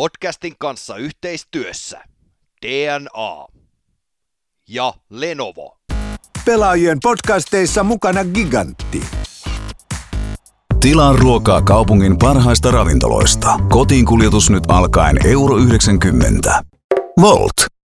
[0.00, 2.00] Podcastin kanssa yhteistyössä
[2.66, 3.46] DNA
[4.68, 5.78] ja Lenovo.
[6.44, 9.02] Pelaajien podcasteissa mukana Gigantti.
[10.80, 13.58] Tilaa ruokaa kaupungin parhaista ravintoloista.
[13.68, 16.64] Kotiin kuljetus nyt alkaen euro 90.
[17.20, 17.79] Volt.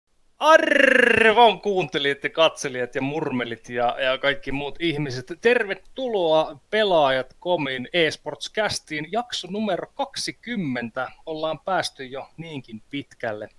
[0.43, 5.33] Arvon kuuntelijat ja katselijat ja murmelit ja, ja kaikki muut ihmiset.
[5.41, 9.07] Tervetuloa Pelaajat Komin eSports-kästiin.
[9.11, 11.11] Jakso numero 20.
[11.25, 13.49] Ollaan päästy jo niinkin pitkälle.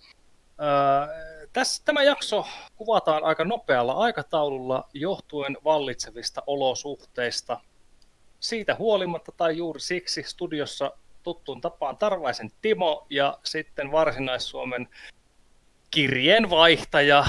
[0.60, 2.46] Öö, tässä, tämä jakso
[2.76, 7.60] kuvataan aika nopealla aikataululla johtuen vallitsevista olosuhteista.
[8.40, 14.88] Siitä huolimatta tai juuri siksi studiossa tuttuun tapaan Tarvaisen Timo ja sitten Varsinais-Suomen
[15.94, 17.24] kirjeenvaihtaja,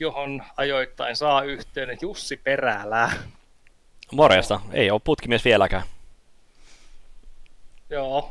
[0.00, 3.10] johon ajoittain saa yhteyden Jussi Perälä.
[4.12, 4.60] Morjesta.
[4.72, 5.82] Ei ole putkimies vieläkään.
[7.90, 8.30] Joo,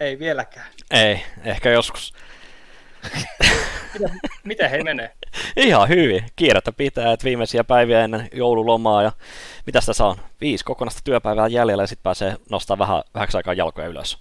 [0.00, 0.66] ei vieläkään.
[0.90, 2.14] Ei, ehkä joskus.
[3.94, 5.12] Miten, miten he menee?
[5.56, 6.24] Ihan hyvin.
[6.36, 9.12] Kiirettä pitää, että viimeisiä päiviä ennen joululomaa ja
[9.66, 10.16] mitä sitä saa?
[10.40, 14.18] Viisi kokonaista työpäivää jäljellä ja sitten pääsee nostaa vähän, vähäksi aikaa jalkoja ylös.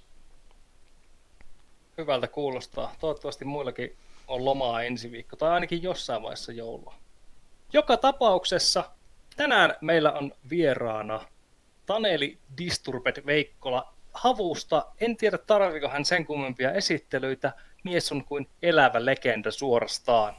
[1.97, 2.95] Hyvältä kuulostaa.
[2.99, 3.95] Toivottavasti muillakin
[4.29, 6.95] on lomaa ensi viikko, tai ainakin jossain vaiheessa joulua.
[7.73, 8.91] Joka tapauksessa
[9.35, 11.25] tänään meillä on vieraana
[11.85, 14.85] Taneli Disturbed Veikkola Havusta.
[15.01, 17.53] En tiedä tarviko hän sen kummempia esittelyitä.
[17.83, 20.35] Mies on kuin elävä legenda suorastaan.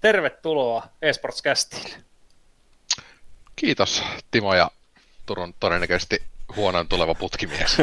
[0.00, 1.42] Tervetuloa eSports.
[3.56, 4.70] Kiitos Timo ja
[5.26, 6.22] Turun todennäköisesti
[6.56, 7.76] huonoin tuleva putkimies.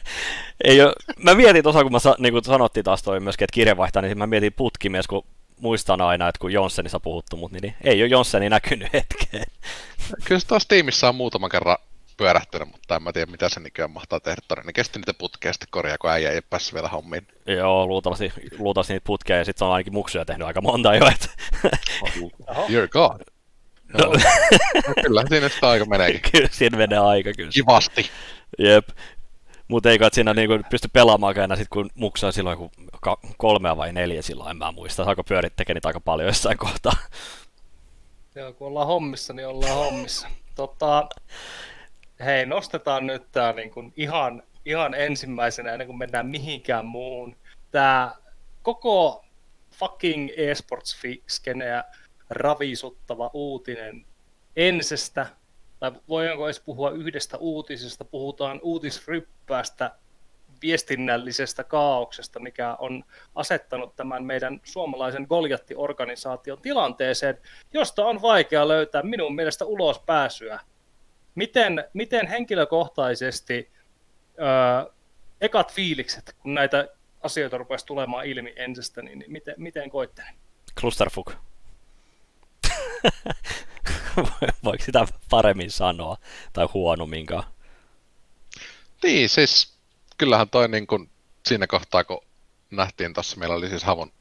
[0.64, 3.54] ei ole, mä mietin tuossa, kun mä sa, niin kuin sanottiin taas toi myöskin, että
[3.54, 5.24] kirjeenvaihtaja, niin mä mietin putkimies, kun
[5.60, 9.44] muistan aina, että kun Jonssenissa puhuttu, mutta niin, niin ei ole Jonsseni näkynyt hetkeen.
[10.24, 11.76] Kyllä se tuossa tiimissä on muutaman kerran
[12.16, 14.42] pyörähtynyt, mutta en mä tiedä mitä se nykyään mahtaa tehdä.
[14.48, 17.26] Todennäköisesti niitä putkeja sitten korjaa, kun äijä ei päässyt vielä hommiin.
[17.46, 21.06] Joo, luultavasti, luultavasti niitä putkeja ja sitten se on ainakin muksuja tehnyt aika monta jo.
[21.06, 21.28] Että...
[22.68, 23.20] You're God.
[23.92, 24.12] No.
[24.88, 26.20] no, kyllä siinä sitä aika meneekin.
[26.32, 27.50] kyllä siinä menee aika kyllä.
[27.52, 28.10] Kivasti.
[28.58, 28.88] Jep.
[29.68, 32.70] Mutta ei kai siinä niinku pysty pelaamaan enää sit kun muksaa silloin kun
[33.36, 35.04] kolmea vai neljä silloin, en mä muista.
[35.04, 36.92] Saako pyörit tekee niitä aika paljon jossain kohtaa.
[38.34, 40.28] Joo, kun ollaan hommissa, niin ollaan hommissa.
[40.54, 41.08] Tota,
[42.24, 47.36] hei, nostetaan nyt tää niin ihan, ihan ensimmäisenä ennen kuin mennään mihinkään muuhun.
[47.70, 48.14] Tää
[48.62, 49.24] koko
[49.72, 51.84] fucking esports-skeneä
[52.32, 54.06] ravisuttava uutinen
[54.56, 55.26] ensestä,
[55.80, 59.90] tai voidaanko edes puhua yhdestä uutisesta, puhutaan uutisryppäästä
[60.62, 63.04] viestinnällisestä kaauksesta, mikä on
[63.34, 67.38] asettanut tämän meidän suomalaisen Goljatti-organisaation tilanteeseen,
[67.72, 70.60] josta on vaikea löytää minun mielestä ulos pääsyä.
[71.34, 73.70] Miten, miten henkilökohtaisesti
[74.38, 74.92] öö,
[75.40, 76.88] ekat fiilikset, kun näitä
[77.22, 80.22] asioita rupesi tulemaan ilmi ensestä, niin miten, miten koitte?
[80.80, 81.32] Clusterfuck.
[84.64, 86.16] Voiko sitä paremmin sanoa
[86.52, 87.44] tai huonomminkaan?
[89.02, 89.74] Niin, siis
[90.18, 91.10] kyllähän toi niin kuin
[91.46, 92.24] siinä kohtaa, kun
[92.70, 94.12] nähtiin tuossa, meillä oli siis Havon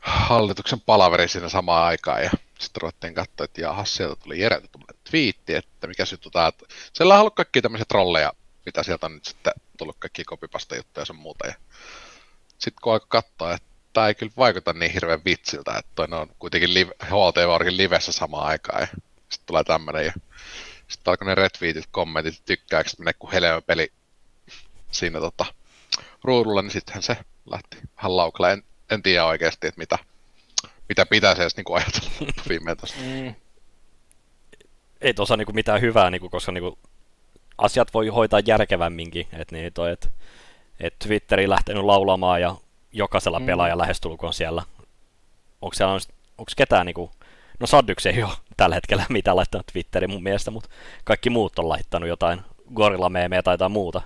[0.00, 4.68] hallituksen palaveri siinä samaan aikaan ja sitten ruvettiin katsoa, että jaha, sieltä tuli Jereltä
[5.10, 8.32] twiitti, että mikä juttu tää, että siellä on ollut kaikki tämmöisiä trolleja,
[8.66, 11.54] mitä sieltä on nyt sitten tullut kaikki kopipasta juttuja ja sen muuta ja
[12.58, 16.28] sitten kun alkoi katsoa, että tämä ei kyllä vaikuta niin hirveän vitsiltä, että toi on
[16.38, 18.86] kuitenkin live, HLT varsinkin livessä samaan aikaan ja
[19.28, 20.12] sitten tulee tämmöinen ja
[20.88, 23.32] sitten alkoi ne retweetit, kommentit, tykkääkö menee kuin
[23.66, 23.92] peli
[24.90, 25.46] siinä tota,
[26.24, 27.16] ruudulla, niin sittenhän se
[27.50, 28.50] lähti vähän laukalla.
[28.50, 29.98] En, en tiedä oikeasti, että mitä,
[30.88, 32.10] mitä pitäisi edes niinku ajatella
[32.48, 32.98] viimein tosta.
[33.00, 33.34] Mm.
[35.00, 36.78] Ei tuossa niinku mitään hyvää, niinku, koska niinku,
[37.58, 39.28] asiat voi hoitaa järkevämminkin.
[39.32, 40.08] Et niin, toi, et,
[40.80, 42.56] et Twitteri lähtenyt laulamaan ja
[42.92, 43.46] jokaisella mm.
[43.46, 44.62] pelaaja lähestulkoon siellä.
[45.62, 45.98] Onko siellä
[46.38, 47.10] onko ketään niinku,
[47.60, 50.68] no Saddyks ei ole tällä hetkellä mitä laittanut Twitteriin mun mielestä, mutta
[51.04, 52.40] kaikki muut on laittanut jotain
[52.74, 53.10] gorilla
[53.44, 54.02] tai jotain muuta.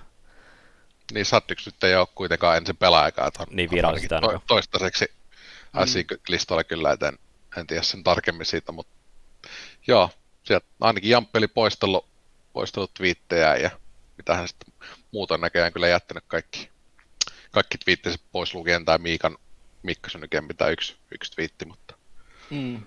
[1.13, 5.05] Niin Saddyks nyt ei ole kuitenkaan ensin pelaajakaan, että on, niin virallisesti to, toistaiseksi
[5.73, 6.17] mm.
[6.27, 7.17] listalla kyllä, et en,
[7.57, 8.93] en tiedä sen tarkemmin siitä, mutta
[9.87, 10.09] joo,
[10.43, 12.05] sieltä ainakin Jamppeli poistellut,
[12.53, 13.71] poistellut twiittejä ja
[14.17, 14.73] mitä hän sitten
[15.11, 16.69] muuta näköjään kyllä jättänyt kaikki
[17.55, 19.37] kaikki twiittinsä pois lukien tai Miikan
[19.83, 21.95] Mikko Synyken mitä yksi, yksi twiitti, mutta...
[22.49, 22.81] Mm.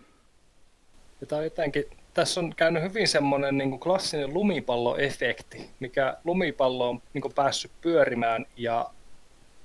[1.21, 1.85] Ja tämä jotenkin,
[2.15, 7.71] tässä on käynyt hyvin semmoinen niin kuin klassinen lumipalloefekti, mikä lumipallo on niin kuin päässyt
[7.81, 8.91] pyörimään ja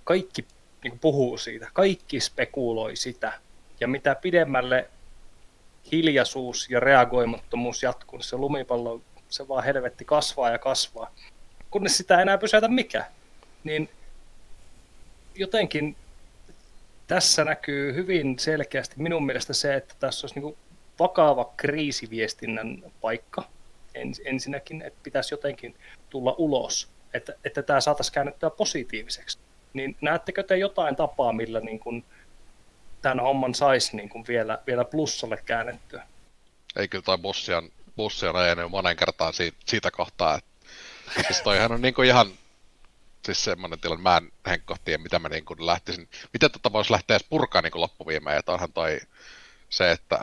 [0.04, 0.46] kaikki
[0.84, 3.34] niin kuin puhuu siitä, kaikki spekuloi sitä.
[3.80, 4.90] Ja mitä pidemmälle
[5.92, 11.12] hiljaisuus ja reagoimattomuus jatkuu, niin se lumipallo se vaan helvetti kasvaa ja kasvaa.
[11.72, 13.06] Kunnes sitä ei enää pysäytä mikä.
[13.64, 13.90] Niin
[15.36, 15.96] jotenkin
[17.08, 20.58] tässä näkyy hyvin selkeästi minun mielestä se, että tässä olisi niin
[21.00, 23.44] vakava kriisiviestinnän paikka
[23.96, 25.76] ens, ensinnäkin, että pitäisi jotenkin
[26.10, 29.38] tulla ulos, että, että tämä saataisiin käännettyä positiiviseksi.
[29.74, 32.06] Niin näettekö te jotain tapaa, millä niin kuin
[33.02, 36.08] tämän homman saisi niin kuin vielä, vielä plussalle käännettyä?
[36.76, 41.72] Ei kyllä bussi on, bussi on ajanut monen kertaan siitä, siitä kohtaa, että siis toihan
[41.72, 42.28] on niin kuin ihan
[43.26, 46.92] siis semmoinen tilanne, mä en Henkko tiedä, mitä mä niin kuin lähtisin, miten tota voisi
[46.92, 49.00] lähteä edes purkaa niin loppuviimeen, että onhan toi
[49.70, 50.22] se, että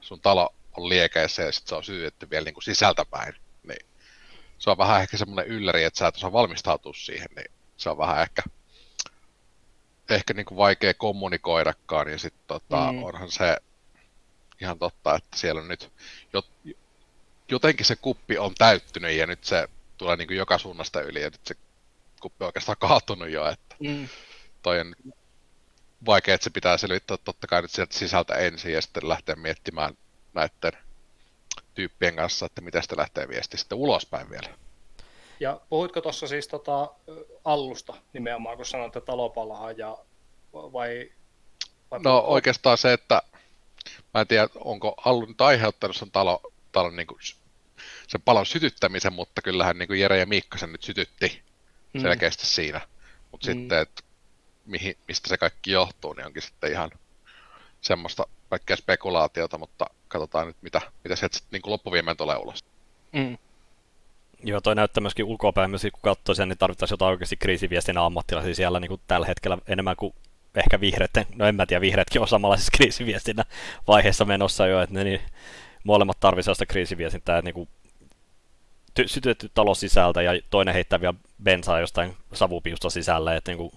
[0.00, 3.34] sun talo on liekeissä ja sitten se on sytytty vielä niin kuin sisältäpäin,
[3.68, 3.86] niin
[4.58, 7.98] se on vähän ehkä semmoinen ylläri, että sä et osaa valmistautua siihen, niin se on
[7.98, 8.42] vähän ehkä,
[10.10, 13.04] ehkä niin kuin vaikea kommunikoidakaan, ja sitten tota, mm.
[13.04, 13.56] onhan se
[14.60, 15.92] ihan totta, että siellä on nyt
[17.48, 21.30] jotenkin se kuppi on täyttynyt ja nyt se tulee niin kuin joka suunnasta yli ja
[21.30, 21.54] nyt se
[22.20, 24.08] kuppi oikeastaan kaatunut jo, että mm.
[24.62, 24.94] toi on
[26.06, 29.94] vaikea, että se pitää selvittää totta kai nyt sieltä sisältä ensin ja sitten lähteä miettimään
[30.34, 30.72] näiden
[31.74, 34.48] tyyppien kanssa, että miten sitä lähtee viesti sitten ulospäin vielä.
[35.40, 36.90] Ja puhuitko tuossa siis tota
[37.44, 39.98] allusta nimenomaan, kun sanoit, että talo palaa ja
[40.52, 41.10] vai,
[41.90, 42.32] vai No puhutko?
[42.32, 43.22] oikeastaan se, että
[44.14, 46.40] mä en tiedä, onko Allu nyt aiheuttanut sen talo,
[46.72, 47.18] talon niin kuin,
[48.08, 51.42] sen palon sytyttämisen, mutta kyllähän niin kuin Jere ja Miikka sen nyt sytytti
[51.92, 52.00] mm.
[52.00, 52.80] selkeästi siinä.
[53.32, 53.52] Mutta mm.
[53.52, 54.02] sitten, että
[54.66, 56.90] mihin, mistä se kaikki johtuu, niin onkin sitten ihan
[57.80, 62.64] semmoista kaikkea spekulaatiota, mutta katsotaan nyt, mitä, mitä sieltä sitten niin loppuviimeen tulee ulos.
[63.12, 63.38] Mm.
[64.44, 68.54] Joo, toi näyttää myöskin ulkoapäin, myös kun katsoo sen, niin tarvittaisiin jotain oikeasti kriisiviestinä ammattilaisia
[68.54, 70.14] siellä niin kuin tällä hetkellä enemmän kuin
[70.54, 73.44] ehkä vihreiden, no en mä tiedä, vihreätkin on samanlaisessa kriisiviestinnä
[73.86, 75.20] vaiheessa menossa jo, että ne niin,
[75.84, 77.68] molemmat tarvitsevat sitä kriisiviestintää, että niin kuin
[79.06, 83.72] sytytetty talo sisältä ja toinen heittää vielä bensaa jostain savupiusta sisälle, että niin kuin,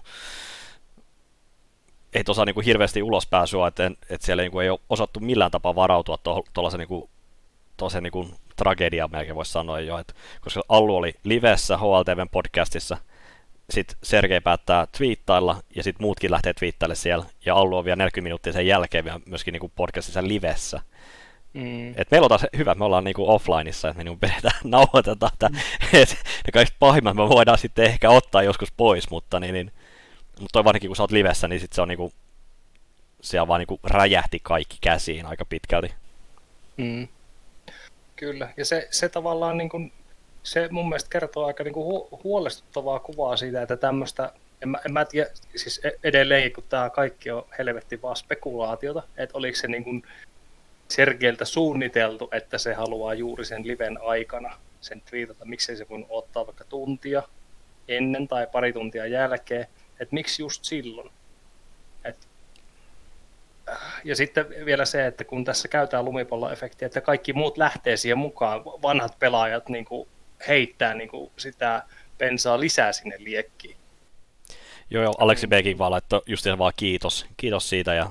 [2.12, 5.74] ei tosiaan niin hirveästi ulospääsyä, että, että siellä niin kuin ei ole osattu millään tapaa
[5.74, 6.18] varautua
[6.54, 7.10] tuollaisen niin kuin,
[8.00, 12.96] niin kuin tragedia melkein voisi sanoa jo, että koska Allu oli livessä HLTVn podcastissa,
[13.70, 18.22] sitten Sergei päättää twiittailla, ja sitten muutkin lähtee twiittaille siellä, ja Allu on vielä 40
[18.22, 20.80] minuuttia sen jälkeen vielä myöskin niin kuin podcastissa livessä.
[21.52, 21.90] Mm.
[21.96, 25.48] Et meillä on taas hyvä, me ollaan niinku offlineissa, että me niinku pidetään, nauhoitetaan, että
[25.48, 25.58] mm.
[25.92, 26.16] et,
[26.46, 29.72] ne kaikista pahimmat me voidaan sitten ehkä ottaa joskus pois, mutta niin, niin
[30.40, 32.12] mutta toi varsinkin kun sä oot livessä, niin sit se on niinku,
[33.20, 35.94] siellä vaan niinku räjähti kaikki käsiin aika pitkälti.
[36.76, 37.08] Mm.
[38.16, 39.92] Kyllä, ja se, se tavallaan niin kuin,
[40.42, 44.32] se mun mielestä kertoo aika niin kuin hu- huolestuttavaa kuvaa siitä, että tämmöistä,
[44.62, 49.02] en mä, en mä tiedä, siis e-, edelleen kun tämä kaikki on helvetti vaan spekulaatiota,
[49.16, 50.02] että oliko se niin kuin
[50.92, 56.46] Sergeiltä suunniteltu, että se haluaa juuri sen liven aikana sen twiitata, miksei se voinut ottaa
[56.46, 57.22] vaikka tuntia
[57.88, 59.66] ennen tai pari tuntia jälkeen,
[60.00, 61.10] että miksi just silloin.
[62.04, 62.28] Et,
[64.04, 68.64] ja sitten vielä se, että kun tässä käytetään lumipalloefektiä, että kaikki muut lähtee siihen mukaan,
[68.64, 70.08] vanhat pelaajat niin kuin
[70.48, 71.82] heittää niin kuin sitä
[72.18, 73.76] bensaa lisää sinne liekkiin.
[74.90, 78.10] Joo, joo Aleksi Bekin vaan laittoi just vaan kiitos, kiitos siitä ja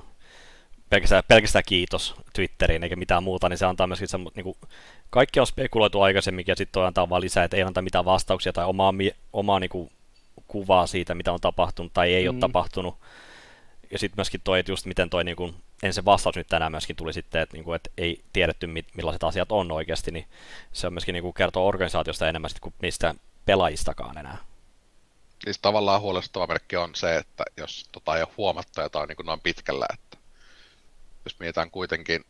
[0.91, 4.57] pelkästään, pelkästään kiitos Twitteriin eikä mitään muuta, niin se antaa myöskin se, niin kuin,
[5.09, 8.53] kaikki on spekuloitu aikaisemmin ja sitten toi antaa vaan lisää, että ei anta mitään vastauksia
[8.53, 8.93] tai omaa,
[9.33, 9.91] omaa niin kuin,
[10.47, 12.29] kuvaa siitä, mitä on tapahtunut tai ei mm.
[12.29, 12.95] ole tapahtunut.
[13.91, 16.71] Ja sitten myöskin toi, että just miten toi niin kuin, en se vastaus nyt tänään
[16.71, 20.25] myöskin tuli sitten, että, niin kuin, että ei tiedetty millaiset asiat on oikeasti, niin
[20.73, 24.37] se on myöskin niin kuin, kertoo organisaatiosta enemmän sit kuin niistä pelaajistakaan enää.
[25.43, 29.25] Siis tavallaan huolestuttava merkki on se, että jos tota ei ole huomattu jotain niin kuin
[29.25, 30.17] noin pitkällä, että
[31.25, 32.25] jos mietitään kuitenkin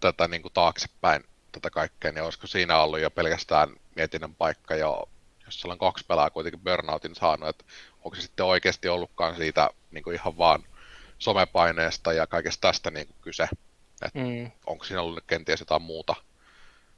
[0.00, 5.08] tätä niin kuin taaksepäin tätä kaikkea, niin olisiko siinä ollut jo pelkästään mietinnän paikka jo
[5.46, 7.64] jos siellä on kaksi pelaajaa kuitenkin burnoutin saanut, että
[8.04, 10.64] onko se sitten oikeasti ollutkaan siitä niin kuin ihan vaan
[11.18, 13.48] somepaineesta ja kaikesta tästä niin kuin kyse,
[14.02, 14.50] että mm.
[14.66, 16.14] onko siinä ollut kenties jotain muuta,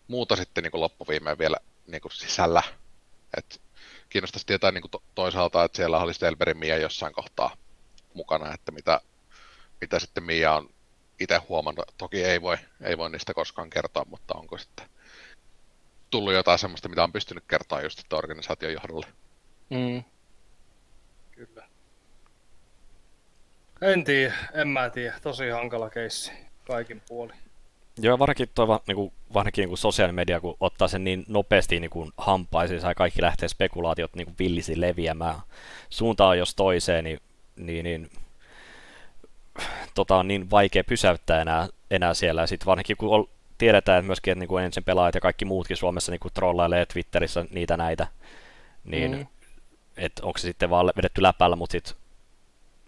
[0.09, 2.62] muuta sitten niin kuin loppuviimeen vielä niin kuin sisällä,
[3.37, 3.57] että
[4.09, 7.57] kiinnostaisi tietää niin kuin to- toisaalta, että siellä oli Stelberin Mia jossain kohtaa
[8.14, 9.00] mukana, että mitä,
[9.81, 10.71] mitä sitten Mia on
[11.20, 11.94] itse huomannut.
[11.98, 14.87] Toki ei voi, ei voi niistä koskaan kertoa, mutta onko sitten
[16.10, 19.06] tullut jotain semmoista, mitä on pystynyt kertoa just että organisaation johdolle.
[19.70, 20.04] Mm.
[21.30, 21.68] Kyllä.
[23.80, 25.20] En tiedä, en mä tiedä.
[25.22, 26.32] Tosi hankala keissi
[26.66, 27.32] kaikin puoli.
[28.00, 31.80] Joo, varsinkin, toi, niin kuin, varsinkin niin kuin sosiaalinen media, kun ottaa sen niin nopeasti
[31.80, 35.40] niin kuin hampaisiin, ja kaikki lähtee spekulaatiot niin kuin villisi leviämään
[35.90, 37.20] suuntaan jos toiseen, niin,
[37.56, 38.10] niin, niin
[39.94, 42.40] tota, on niin vaikea pysäyttää enää, enää siellä.
[42.40, 46.12] Ja sitten varsinkin kun tiedetään myöskin, että niin kuin ensin pelaajat ja kaikki muutkin Suomessa
[46.12, 48.06] niin kuin trollailee Twitterissä niitä näitä,
[48.84, 49.26] niin mm.
[49.96, 51.94] että onko se sitten vaan vedetty läpällä, mutta sitten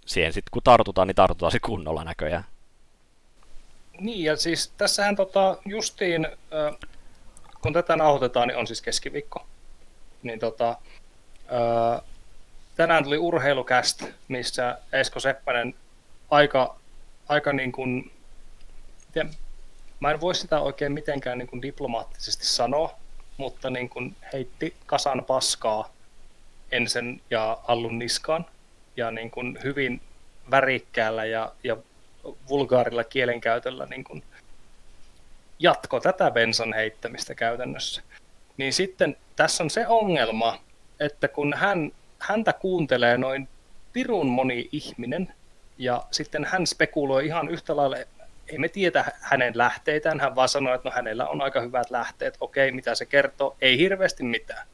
[0.06, 2.44] siihen sitten kun tartutaan, niin tartutaan sitten kunnolla näköjään.
[4.00, 6.26] Niin, ja siis tässähän tota, justiin,
[7.62, 9.46] kun tätä nauhoitetaan, niin on siis keskiviikko.
[10.22, 10.76] Niin tota,
[12.76, 15.74] tänään tuli urheilukäst, missä Esko Seppänen
[16.30, 16.76] aika,
[17.28, 18.12] aika niin kuin,
[19.06, 19.30] miten,
[20.00, 22.98] mä en voi sitä oikein mitenkään niin kuin diplomaattisesti sanoa,
[23.36, 25.92] mutta niin kuin heitti kasan paskaa
[26.72, 28.46] Ensen ja Allun niskaan
[28.96, 30.00] ja niin kuin hyvin
[30.50, 31.76] värikkäällä ja, ja
[32.48, 34.22] vulgaarilla kielenkäytöllä niin kuin
[35.58, 38.02] jatko tätä bensan heittämistä käytännössä.
[38.56, 40.60] Niin sitten tässä on se ongelma,
[41.00, 43.48] että kun hän, häntä kuuntelee noin
[43.92, 45.34] pirun moni ihminen,
[45.80, 47.96] ja sitten hän spekuloi ihan yhtä lailla,
[48.48, 52.36] ei me tiedä hänen lähteitään, hän vaan sanoi, että no hänellä on aika hyvät lähteet,
[52.40, 54.66] okei, mitä se kertoo, ei hirveästi mitään.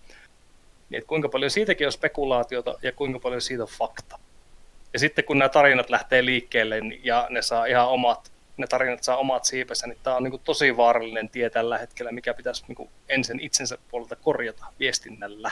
[0.90, 4.18] Niin, että kuinka paljon siitäkin on spekulaatiota ja kuinka paljon siitä on fakta.
[4.92, 9.02] Ja sitten kun nämä tarinat lähtee liikkeelle niin- ja ne saa ihan omat, ne tarinat
[9.02, 12.90] saa omat siipensä, niin tämä on niin tosi vaarallinen tie tällä hetkellä, mikä pitäisi niin
[13.08, 15.50] ensin itsensä puolelta korjata viestinnällä.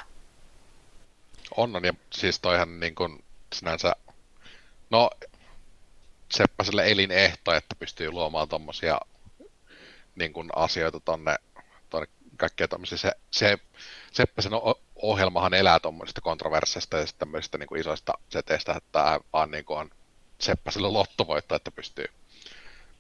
[1.57, 3.97] On, on ja siis toihan niin kuin sinänsä,
[4.91, 5.11] no
[6.33, 9.01] Seppäselle elinehto, että pystyy luomaan tommosia
[10.15, 11.37] niin kuin asioita tonne,
[11.91, 12.99] tonne kaikkea tämmöisiä.
[12.99, 13.59] Se, se
[14.13, 14.53] Seppäsen
[14.95, 19.91] ohjelmahan elää tuommoisista kontroversseista ja tämmöisistä niin kuin isoista seteistä, että vaan niin kuin on
[20.39, 22.07] Seppäselle lottovoitto, että pystyy,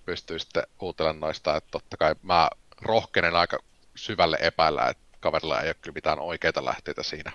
[0.04, 1.57] pystyy sitten huutelemaan noista.
[1.57, 2.50] Että totta kai mä
[2.81, 3.59] rohkenen aika
[3.95, 7.33] syvälle epäillä, että kaverilla ei ole kyllä mitään oikeita lähteitä siinä.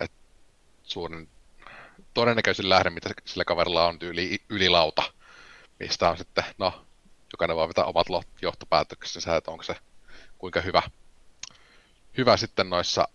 [0.00, 0.12] Et
[0.82, 1.28] suurin
[2.14, 5.02] todennäköisin lähde, mitä sillä kaverilla on tyyli ylilauta,
[5.80, 6.86] mistä on sitten, no,
[7.32, 8.06] jokainen voi vetää omat
[8.42, 9.76] johtopäätöksensä, että onko se
[10.38, 10.82] kuinka hyvä,
[12.18, 13.08] hyvä sitten noissa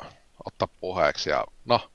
[0.46, 1.30] ottaa puheeksi.
[1.30, 1.92] Ja no,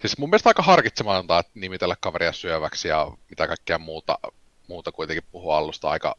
[0.00, 4.18] siis mun mielestä aika harkitsematonta, että nimitellä kaveria syöväksi ja mitä kaikkea muuta,
[4.68, 6.16] muuta kuitenkin puhuu alusta aika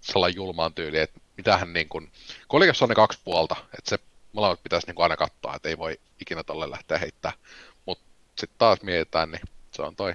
[0.00, 2.12] sellainen julmaan tyyli, että mitähän niin kuin,
[2.48, 3.98] kolikossa on ne kaksi puolta, että se
[4.32, 7.38] molemmat pitäisi niin kuin aina katsoa, että ei voi ikinä tolle lähteä heittämään.
[8.36, 10.14] Sitten taas mietitään, niin se on toi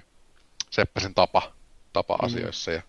[0.70, 1.52] Seppäsen tapa,
[1.94, 2.26] tapa mm.
[2.26, 2.82] asioissa ja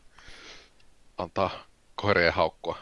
[1.19, 1.51] antaa
[1.95, 2.79] koirien haukkua.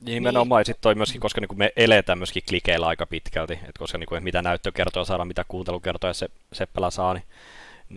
[0.00, 0.66] Nimenomaan, niin.
[0.66, 4.24] sitten toi myöskin, koska niin me eletään myöskin klikeillä aika pitkälti, että koska niin kuin,
[4.24, 7.24] mitä näyttökertoja saadaan, mitä kuuntelukertoja se, Seppälä saa, niin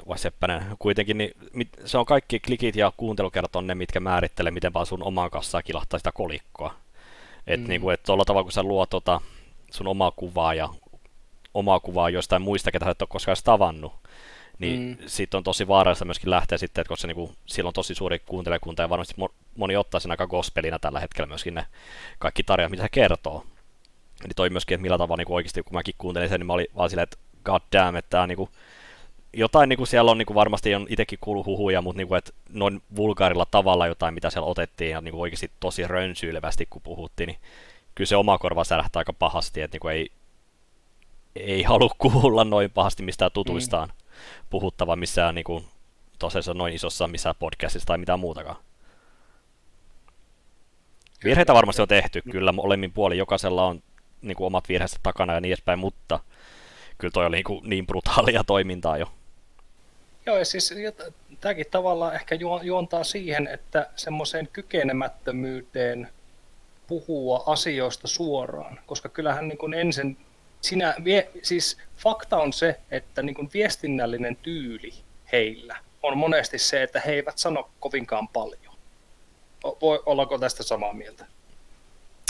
[0.07, 4.73] vai Seppänen, kuitenkin niin, se on kaikki klikit ja kuuntelukertot on ne, mitkä määrittelee, miten
[4.73, 6.75] vaan sun omaan kassaan kilahtaa sitä kolikkoa.
[7.47, 7.69] Että mm.
[7.69, 9.21] niin kuin, et tuolla tavalla, kun sä luot tota,
[9.71, 10.69] sun omaa kuvaa ja
[11.57, 13.93] omaa kuvaa jostain muista, ketä sä et ole koskaan tavannut,
[14.59, 14.97] niin mm.
[15.05, 17.95] siitä on tosi vaarallista myöskin lähteä sitten, että koska se, niin kuin, sillä on tosi
[17.95, 19.15] suuri kuuntelijakunta ja varmasti
[19.55, 21.65] moni ottaa sen aika gospelina tällä hetkellä myöskin ne
[22.19, 23.45] kaikki tarinat, mitä se kertoo.
[24.23, 26.67] Niin toi myöskin, että millä tavalla niin oikeasti, kun mäkin kuuntelin sen, niin mä olin
[26.75, 28.49] vaan silleen, että god damn, että tämä niin kuin,
[29.33, 32.17] jotain niin kuin siellä on niin kuin varmasti on itsekin kuullut huhuja, mutta niin kuin,
[32.17, 36.81] että noin vulgaarilla tavalla jotain, mitä siellä otettiin ja niin kuin oikeasti tosi rönsyilevästi, kun
[36.81, 37.39] puhuttiin, niin
[37.95, 40.11] kyllä se oma korva särähtää aika pahasti, että niin kuin ei,
[41.37, 43.95] ei halua kuulla noin pahasti mistään tutuistaan mm.
[44.49, 45.65] puhuttava missään niin kuin,
[46.19, 48.57] tosiaan noin isossa missään podcastissa tai mitään muutakaan.
[51.23, 53.83] Virheitä varmasti on tehty, kyllä molemmin puoli jokaisella on
[54.21, 56.19] niin kuin omat virheensä takana ja niin edespäin, mutta
[56.97, 59.11] kyllä toi oli niin, kuin niin brutaalia toimintaa jo.
[60.25, 60.73] Joo, ja siis
[61.41, 66.09] tämäkin tavallaan ehkä juontaa siihen, että semmoiseen kykenemättömyyteen
[66.87, 70.17] puhua asioista suoraan, koska kyllähän niin kuin ensin
[70.61, 74.93] sinä, vie, siis fakta on se, että niin kuin viestinnällinen tyyli
[75.31, 78.75] heillä on monesti se, että he eivät sano kovinkaan paljon.
[79.81, 81.25] Voi, ollaanko tästä samaa mieltä?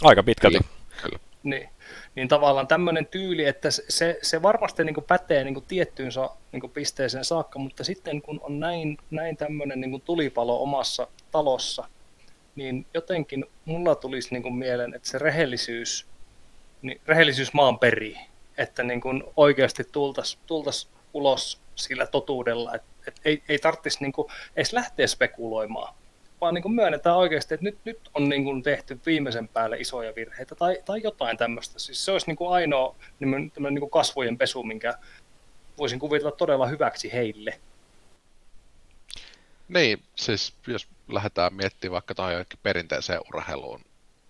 [0.03, 0.59] Aika pitkälti.
[1.01, 1.19] Kyllä.
[1.43, 1.69] Niin,
[2.15, 6.29] niin tavallaan tämmöinen tyyli, että se, se varmasti niin kuin pätee niin kuin tiettyyn sa,
[6.51, 11.07] niin kuin pisteeseen saakka, mutta sitten kun on näin, näin tämmöinen niin kuin tulipalo omassa
[11.31, 11.87] talossa,
[12.55, 16.07] niin jotenkin mulla tulisi niin kuin mieleen, että se rehellisyys,
[16.87, 18.17] niin rehellisyys maan peri,
[18.57, 24.11] että niin kuin oikeasti tultaisiin tultais ulos sillä totuudella, että, että ei, ei tarvitsisi niin
[24.11, 25.95] kuin edes lähteä spekuloimaan,
[26.41, 30.15] vaan niin kuin myönnetään oikeasti, että nyt, nyt on niin kuin tehty viimeisen päälle isoja
[30.15, 31.79] virheitä tai, tai jotain tämmöistä.
[31.79, 34.97] Siis se olisi niin kuin ainoa niin kuin kasvojen pesu, minkä
[35.77, 37.59] voisin kuvitella todella hyväksi heille.
[39.67, 43.81] Niin, siis jos lähdetään miettimään vaikka tuohon perinteiseen urheiluun,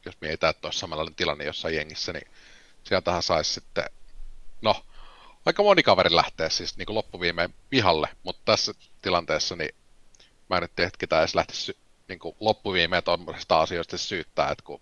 [0.08, 2.28] jos mietitään, että olisi samanlainen tilanne jossain jengissä, niin
[2.84, 3.84] sieltähän saisi sitten,
[4.62, 4.86] no,
[5.46, 9.76] aika moni kaveri lähtee siis niin kuin loppuviimeen pihalle, mutta tässä tilanteessa niin
[10.50, 14.82] mä en nyt tiedä, että edes lähtisi niin kuin loppuviimeen tuommoisesta asioista syyttää, että kun,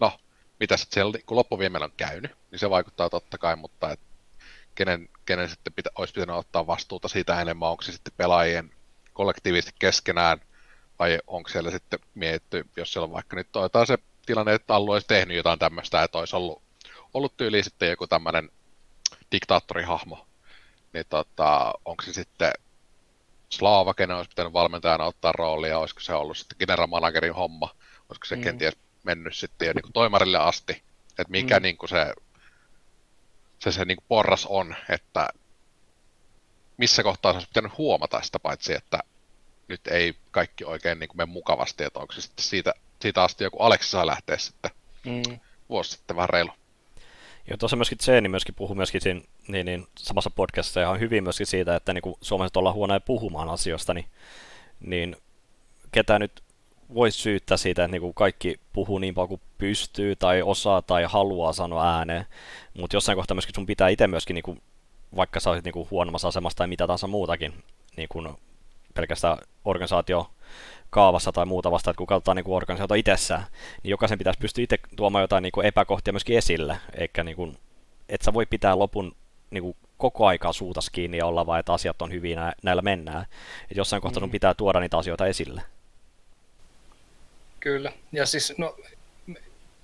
[0.00, 0.12] no,
[0.60, 4.00] mitä sitten siellä kun loppuviimeen on käynyt, niin se vaikuttaa totta kai, mutta et,
[4.74, 8.70] kenen, kenen sitten pitä, olisi pitänyt ottaa vastuuta siitä enemmän, onko se sitten pelaajien
[9.12, 10.40] kollektiivisesti keskenään,
[10.98, 13.98] vai onko siellä sitten mietitty, jos siellä on vaikka nyt toivotaan se
[14.30, 16.62] tilanne, että Allu olisi tehnyt jotain tämmöistä, että olisi ollut,
[17.14, 18.50] ollut tyyli sitten joku tämmöinen
[19.32, 20.26] diktaattorihahmo,
[20.92, 22.52] niin tota, onko se sitten
[23.48, 27.74] Slaava, kenen olisi pitänyt valmentajana ottaa roolia, olisiko se ollut sitten general managerin homma,
[28.08, 28.42] olisiko se mm.
[28.42, 30.72] kenties mennyt sitten jo niin kuin toimarille asti,
[31.08, 31.62] että mikä mm.
[31.62, 32.14] niin kuin se,
[33.58, 35.28] se, se niin kuin porras on, että
[36.76, 38.98] missä kohtaa se olisi pitänyt huomata sitä paitsi, että
[39.68, 43.44] nyt ei kaikki oikein niin kuin mene mukavasti, että onko se sitten siitä, siitä asti
[43.44, 44.70] joku Aleksi saa lähteä sitten
[45.06, 45.38] mm.
[45.68, 46.50] vuosi sitten vähän reilu.
[47.48, 51.46] Joo, tuossa myöskin Tseeni myöskin puhui myöskin siinä, niin, niin, samassa podcastissa ihan hyvin myöskin
[51.46, 54.06] siitä, että niin suomalaiset ollaan huonoja puhumaan asioista, niin,
[54.80, 55.16] niin
[55.92, 56.42] ketä nyt
[56.94, 61.04] voisi syyttää siitä, että niin kuin kaikki puhuu niin paljon kuin pystyy tai osaa tai
[61.04, 62.26] haluaa sanoa ääneen,
[62.78, 64.62] mutta jossain kohtaa myöskin sun pitää itse myöskin, niin kuin,
[65.16, 67.64] vaikka sä olisit niin kuin huonommassa asemassa tai mitä tahansa muutakin,
[67.96, 68.28] niin kuin
[68.94, 70.30] pelkästään organisaatio
[70.90, 73.44] kaavassa tai muuta vasta, että kun katsotaan niin organisaatio itsessään,
[73.82, 77.58] niin jokaisen pitäisi pystyä itse tuomaan jotain niin kuin epäkohtia myöskin esille, eikä niin kuin,
[78.08, 79.16] että sä voi pitää lopun
[79.50, 83.22] niin kuin koko aikaa suutas kiinni ja olla vain, että asiat on hyviä, näillä mennään.
[83.62, 84.22] Että jossain kohtaa mm.
[84.22, 85.62] sun pitää tuoda niitä asioita esille.
[87.60, 88.76] Kyllä, ja siis no,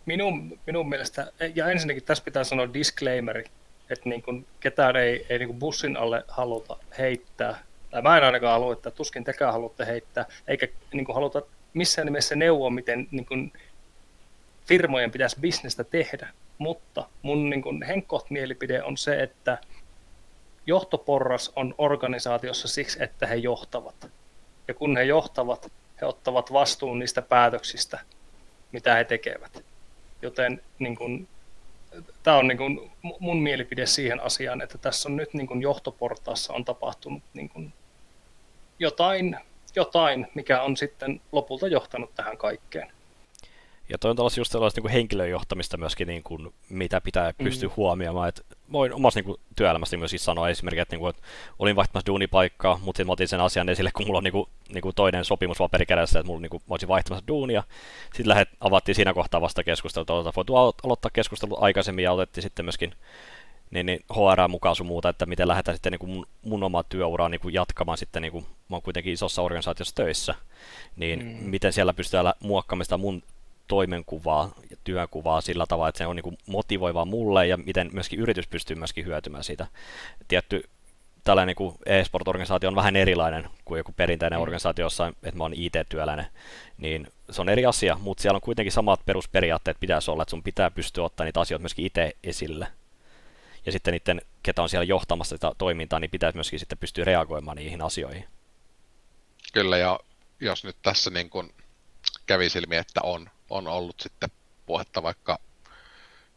[0.07, 3.45] minun, minun mielestä, ja ensinnäkin tässä pitää sanoa disclaimeri,
[3.91, 7.59] että niin kuin ketään ei, ei niin kuin bussin alle haluta heittää,
[7.97, 11.43] tai mä en ainakaan halua, että tuskin tekään haluatte heittää, eikä niin haluta
[11.75, 13.53] missään nimessä neuvoa, miten niin kuin
[14.67, 19.59] firmojen pitäisi bisnestä tehdä, mutta mun niin kuin henkkoht-mielipide on se, että
[20.67, 24.11] johtoporras on organisaatiossa siksi, että he johtavat.
[24.69, 28.01] Ja kun he johtavat, he ottavat vastuun niistä päätöksistä,
[28.73, 29.65] mitä he tekevät.
[30.23, 31.29] Joten niin kuin,
[32.23, 36.53] tämä on niin kuin mun mielipide siihen asiaan, että tässä on nyt niin kuin johtoportaassa
[36.53, 37.73] on tapahtunut niin kuin
[38.79, 39.37] jotain,
[39.77, 42.93] jotain, mikä on sitten lopulta johtanut tähän kaikkeen.
[43.89, 47.73] Ja toi on tällaista just sellaista niin henkilöjohtamista myöskin, niin kuin, mitä pitää pystyä mm.
[47.77, 48.29] huomioimaan.
[48.29, 51.23] Et voin omassa niin kuin, työelämässäni myös siis sanoa esimerkiksi, että, niin kuin, että
[51.59, 54.49] olin vaihtamassa duunipaikkaa, mutta sitten mä otin sen asian esille, kun mulla on niin kuin,
[54.69, 57.63] niin kuin toinen sopimuspaperi kädessä, että mulla, niin kuin, mä olisin vaihtamassa duunia.
[58.05, 62.65] Sitten lähet, avattiin siinä kohtaa vasta keskustelua, että voitu aloittaa keskustelua aikaisemmin ja otettiin sitten
[62.65, 62.95] myöskin
[63.71, 66.83] niin, niin HR mukaan sun muuta, että miten lähdetään sitten niin kuin mun, mun omaa
[66.83, 70.35] työuraa niin kuin jatkamaan sitten, niin kuin, mä oon kuitenkin isossa organisaatiossa töissä,
[70.97, 71.51] niin mm.
[71.51, 73.23] miten siellä pystytään muokkaamaan sitä mun
[73.69, 78.19] toimenkuvaa ja työkuvaa sillä tavalla, että se on niin kuin motivoivaa mulle ja miten myöskin
[78.19, 79.67] yritys pystyy myöskin hyötymään siitä.
[80.29, 80.63] Tietty
[81.25, 84.43] tällainen niin e-sport-organisaatio on vähän erilainen kuin joku perinteinen mm.
[84.43, 86.27] organisaatio, jossa että mä oon IT-työläinen,
[86.79, 90.43] niin se on eri asia, mutta siellä on kuitenkin samat perusperiaatteet pitäisi olla, että sun
[90.43, 92.67] pitää pystyä ottamaan niitä asioita myöskin itse esille.
[93.67, 97.57] Ja sitten niiden, ketä on siellä johtamassa sitä toimintaa, niin pitäisi myöskin sitten pystyä reagoimaan
[97.57, 98.25] niihin asioihin.
[99.53, 100.01] Kyllä, ja
[100.41, 101.55] jos nyt tässä niin kuin
[102.27, 104.31] kävi silmi, että on on ollut sitten
[104.67, 105.39] puhetta vaikka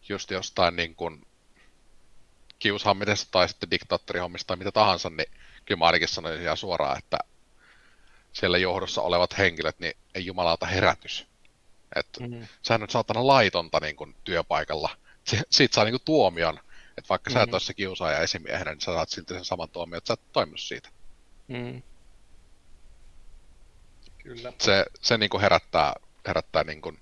[0.09, 1.27] just jostain niin kuin
[2.59, 5.31] kiusaamisesta tai sitten diktaattorihommista tai mitä tahansa, niin
[5.65, 7.17] kyllä mä ainakin sanoisin ihan suoraan, että
[8.33, 11.27] siellä johdossa olevat henkilöt, niin ei jumalauta herätys.
[11.95, 12.47] Että mm-hmm.
[12.61, 14.89] sehän on saatana laitonta niin kuin työpaikalla.
[15.23, 16.59] Si- siitä saa niin kuin tuomion.
[16.99, 17.39] Että vaikka mm-hmm.
[17.39, 17.53] sä et mm-hmm.
[17.53, 20.59] ole se kiusaaja esimiehenä, niin sä saat silti sen saman tuomion, että sä et toiminut
[20.59, 20.89] siitä.
[21.47, 21.81] Mm.
[24.23, 24.53] Kyllä.
[24.57, 25.93] Se, se niin kuin herättää,
[26.27, 26.99] herättää niin kuin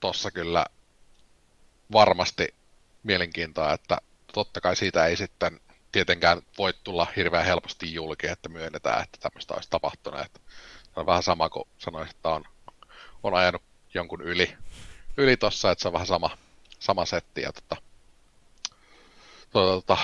[0.00, 0.66] tuossa kyllä
[1.92, 2.54] varmasti
[3.02, 3.98] mielenkiintoa, että
[4.32, 5.60] totta kai siitä ei sitten
[5.92, 10.20] tietenkään voi tulla hirveän helposti julki, että myönnetään, että tämmöistä olisi tapahtunut.
[10.20, 10.40] Että
[10.94, 12.44] se on vähän sama kuin sanoisin, että on,
[13.22, 13.62] on ajanut
[13.94, 14.56] jonkun yli,
[15.16, 16.38] yli tossa, että se on vähän sama,
[16.78, 17.42] sama setti.
[17.42, 17.76] Ja tota,
[19.52, 19.98] tota, tota,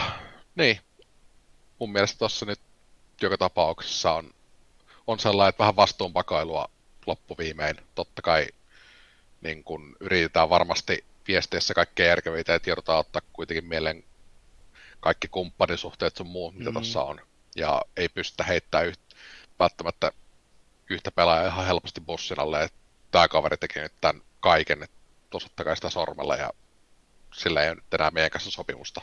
[0.55, 0.81] niin,
[1.79, 2.61] mun mielestä tuossa nyt
[3.23, 4.35] joka tapauksessa on,
[5.07, 6.71] on sellainen, että vähän vastuunpakailua
[7.07, 7.77] loppuviimein.
[7.95, 8.47] Totta kai
[9.41, 14.05] niin kun yritetään varmasti viesteissä kaikkea järkeviä ja joudutaan ottaa kuitenkin mieleen
[15.01, 16.75] kaikki kumppanisuhteet sun muut, mitä mm.
[16.75, 17.21] tuossa on.
[17.57, 19.01] Ja ei pystytä heittämään yht,
[19.59, 20.13] välttämättä
[20.91, 22.79] yhtä pelaajaa ihan helposti bussin alle, että
[23.11, 24.97] tämä kaveri teki nyt tämän kaiken, että
[25.35, 26.51] osoittakaa sitä sormella ja
[27.35, 29.01] sillä ei ole nyt enää meidän kanssa sopimusta.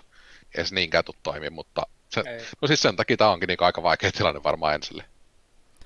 [0.57, 2.23] Ei se niinkään tule toimia, mutta se,
[2.61, 5.05] no siis sen takia tämä onkin niin aika vaikea tilanne varmaan ensille.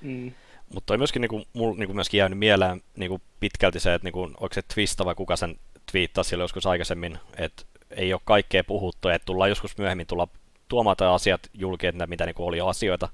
[0.01, 0.31] Mm.
[0.73, 4.49] Mutta toi myöskin niinku, mulla niinku myöskin jäänyt mieleen niinku pitkälti se, että niinku, onko
[4.51, 5.59] se Twista vai kuka sen
[5.91, 10.27] twiittasi silloin joskus aikaisemmin, että ei ole kaikkea puhuttu, että tullaan joskus myöhemmin tulla
[10.67, 13.09] tuomaan asiat julki, että mitä niinku oli asioita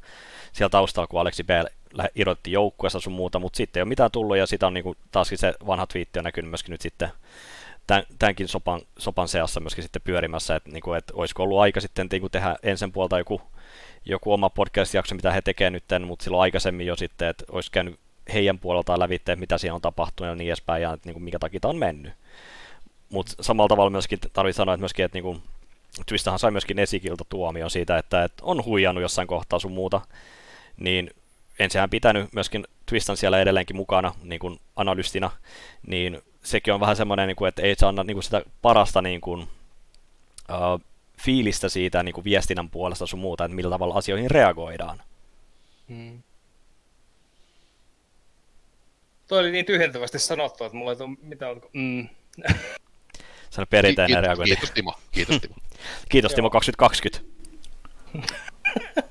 [0.53, 1.49] siellä taustalla, kun Aleksi B
[2.15, 5.37] irrotti joukkueessa sun muuta, mutta sitten ei ole mitään tullut ja sitä on niinku, taaskin
[5.37, 7.09] se vanha twiitti on näkynyt myöskin nyt sitten
[7.87, 11.81] tämän, tämänkin sopan, sopan seassa myöskin sitten pyörimässä, että, niin kuin, että olisiko ollut aika
[11.81, 13.41] sitten niin kuin tehdä ensin puolta joku,
[14.05, 17.99] joku oma podcast-jakso, mitä he tekevät nyt, mutta silloin aikaisemmin jo sitten, että olisi käynyt
[18.33, 21.39] heidän puoleltaan lävitteen, mitä siellä on tapahtunut ja niin edespäin, ja että, niin kuin, mikä
[21.39, 22.13] takia on mennyt.
[23.09, 25.41] Mutta samalla tavalla myöskin tarvitsee sanoa, että myöskin, että niin kuin,
[26.05, 30.01] Twistahan sai myöskin esikilta tuomion siitä, että, että on huijannut jossain kohtaa sun muuta,
[30.77, 31.11] niin
[31.59, 35.31] ensinhän pitänyt myöskin Twistan siellä edelleenkin mukana niin kuin analystina,
[35.87, 39.01] niin sekin on vähän semmoinen, niin kuin, että ei saa anna niin kuin sitä parasta
[39.01, 40.81] niin kuin, uh,
[41.21, 45.01] fiilistä siitä niin kuin viestinnän puolesta sun muuta, että millä tavalla asioihin reagoidaan.
[45.89, 46.21] Hmm.
[49.27, 51.61] Toi oli niin tyhjentävästi sanottu, että mulla ei tule mitään...
[51.73, 52.09] Mm.
[53.49, 54.55] Se on perinteinen Ki- reagointi.
[54.55, 54.93] Kiitos Timo.
[55.11, 55.55] Kiitos Timo.
[56.09, 57.31] Kiitos Timo 2020.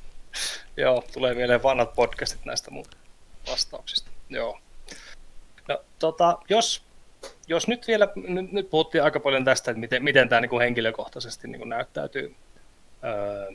[0.76, 2.84] Joo, tulee mieleen vanhat podcastit näistä mun
[3.50, 4.10] vastauksista.
[4.30, 4.60] Joo.
[5.68, 6.82] No, tota, jos,
[7.48, 10.62] jos nyt vielä, nyt, nyt puhuttiin aika paljon tästä, että miten, miten tämä niin kuin
[10.62, 12.34] henkilökohtaisesti niin kuin näyttäytyy
[13.04, 13.52] öö,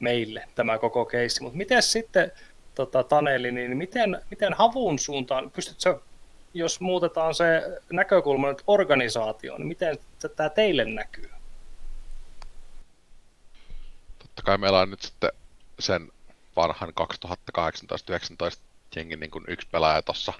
[0.00, 2.32] meille tämä koko keissi, mutta miten sitten
[2.74, 5.98] tota, Taneli, niin miten, miten havun suuntaan, pystytkö
[6.54, 9.98] jos muutetaan se näkökulma nyt organisaatioon, niin miten
[10.36, 11.30] tämä teille näkyy?
[14.18, 15.30] Totta kai meillä on nyt sitten
[15.78, 16.12] sen
[16.56, 16.92] vanhan
[17.28, 18.58] 2018-2019
[18.96, 20.32] jengin niin kuin yksi pelaaja tuossa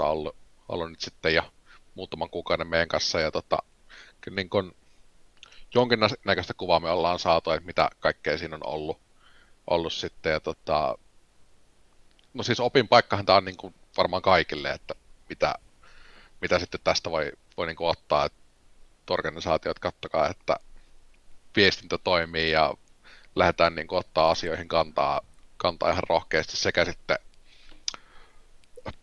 [0.00, 0.36] ollut,
[0.68, 1.42] ollut nyt sitten ja
[1.94, 3.20] muutaman kuukauden meidän kanssa.
[3.20, 3.58] Ja tota,
[4.30, 4.76] niin kuin
[5.74, 9.00] jonkinnäköistä kuvaa me ollaan saatu, että mitä kaikkea siinä on ollut,
[9.66, 10.32] ollut sitten.
[10.32, 10.98] Ja tota,
[12.34, 14.94] no siis opin paikkahan tämä on niin varmaan kaikille, että
[15.28, 15.54] mitä,
[16.40, 18.38] mitä sitten tästä voi, voi niin ottaa, että
[19.10, 20.56] organisaatiot kattokaa, että
[21.56, 22.74] viestintä toimii ja
[23.34, 25.20] lähdetään niin ottaa asioihin kantaa,
[25.56, 26.56] kantaa ihan rohkeasti.
[26.56, 27.18] Sekä sitten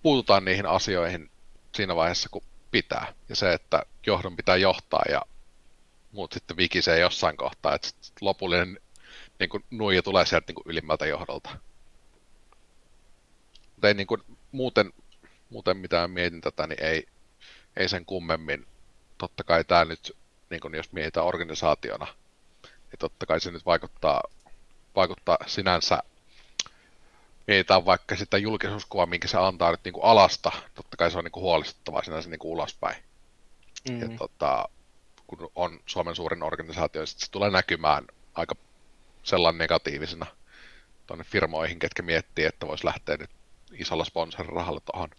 [0.02, 1.32] puututaan niihin asioihin
[1.76, 3.14] siinä vaiheessa, kun pitää.
[3.30, 5.22] Ja se, että johdon pitää johtaa ja
[6.12, 7.90] muut sitten vikisee jossain kohtaa, että
[8.22, 8.80] lopullinen
[9.40, 11.50] niin kuin, nuija tulee sieltä niin kuin ylimmältä johdolta.
[13.72, 14.94] Mutta ei niin kuin, muuten,
[15.50, 17.06] muuten mitään mietin tätä, niin ei,
[17.78, 18.68] ei sen kummemmin.
[19.18, 20.18] Totta kai tämä nyt,
[20.50, 22.08] niin kuin jos mietitään organisaationa,
[22.64, 24.22] niin totta kai se nyt vaikuttaa,
[24.96, 26.04] vaikuttaa sinänsä
[27.48, 31.24] mietitään vaikka sitä julkisuuskuvaa, minkä se antaa nyt niin kuin alasta, totta kai se on
[31.24, 33.04] niin kuin huolestuttavaa sinänsä niin kuin ulospäin.
[33.90, 34.12] Mm-hmm.
[34.12, 34.70] Ja tota,
[35.28, 38.56] kun on Suomen suurin organisaatio, niin se tulee näkymään aika
[39.24, 40.26] sellainen negatiivisena
[41.08, 43.30] tuonne firmoihin, ketkä miettii, että voisi lähteä nyt
[43.74, 45.10] isolla sponsorirahalla tuohon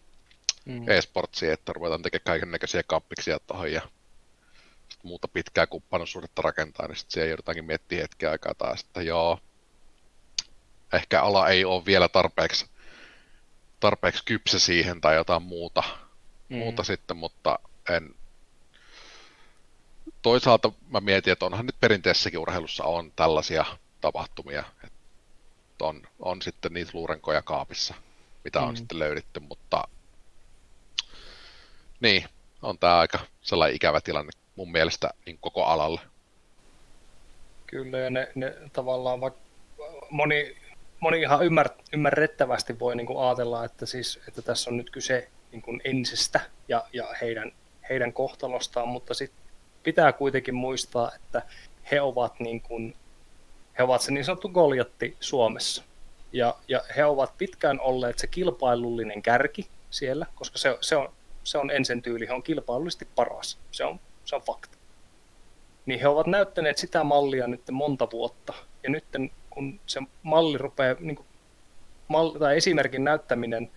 [0.65, 0.89] mm.
[0.89, 3.83] e-sportsiin, että ruvetaan tekemään kaiken näköisiä kappiksia tuohon ja
[5.03, 9.39] muuta pitkää kumppanuussuhdetta rakentaa, niin sitten siellä joudutaankin miettiä hetken aikaa taas, että joo,
[10.95, 12.67] ehkä ala ei ole vielä tarpeeksi,
[13.81, 15.83] tarpeeksi kypsä siihen tai jotain muuta,
[16.49, 16.57] mm.
[16.57, 17.59] muuta sitten, mutta
[17.91, 18.15] en,
[20.23, 23.65] toisaalta mä mietin, että onhan nyt perinteisessäkin urheilussa on tällaisia
[24.01, 24.99] tapahtumia, että
[25.81, 27.95] on, on sitten niitä luurenkoja kaapissa,
[28.45, 28.77] mitä on mm.
[28.77, 29.85] sitten löydetty, mutta
[32.01, 32.25] niin,
[32.63, 36.01] on tämä aika sellainen ikävä tilanne mun mielestä niin koko alalle.
[37.67, 39.41] Kyllä, ja ne, ne tavallaan vaikka
[40.11, 40.57] moni,
[41.05, 45.29] moni ihan ymmär, ymmärrettävästi voi niin kuin ajatella, että, siis, että tässä on nyt kyse
[45.53, 47.53] niin kuin ensistä ja, ja heidän,
[47.89, 49.45] heidän kohtalostaan, mutta sitten
[49.83, 51.43] pitää kuitenkin muistaa, että
[51.91, 52.97] he ovat, niin kuin,
[53.79, 55.83] he ovat se niin sanottu Goljatti Suomessa.
[56.33, 61.13] Ja, ja he ovat pitkään olleet se kilpailullinen kärki siellä, koska se, se, on,
[61.45, 63.59] se on ensin tyyli, he on kilpailullisesti paras.
[63.71, 64.79] Se on, se on fakta.
[65.87, 68.53] Niin he ovat näyttäneet sitä mallia nyt monta vuotta.
[68.83, 69.05] Ja nyt
[69.55, 71.27] kun se malli rupeaa, niin kuin,
[72.09, 73.71] malli, tai esimerkin näyttäminen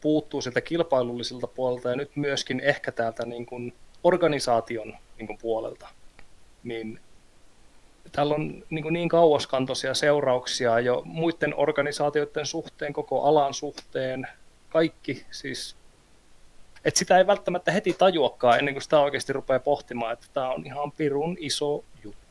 [0.00, 5.88] puuttuu sieltä kilpailullisilta puolelta ja nyt myöskin ehkä täältä niin kuin organisaation niin kuin puolelta,
[6.62, 7.00] niin
[8.12, 14.26] täällä on niin, kuin niin kauaskantoisia seurauksia jo muiden organisaatioiden suhteen, koko alan suhteen,
[14.68, 15.76] kaikki siis
[16.84, 20.66] että sitä ei välttämättä heti tajuakaan ennen kuin sitä oikeasti rupeaa pohtimaan, että tämä on
[20.66, 22.21] ihan pirun iso juttu.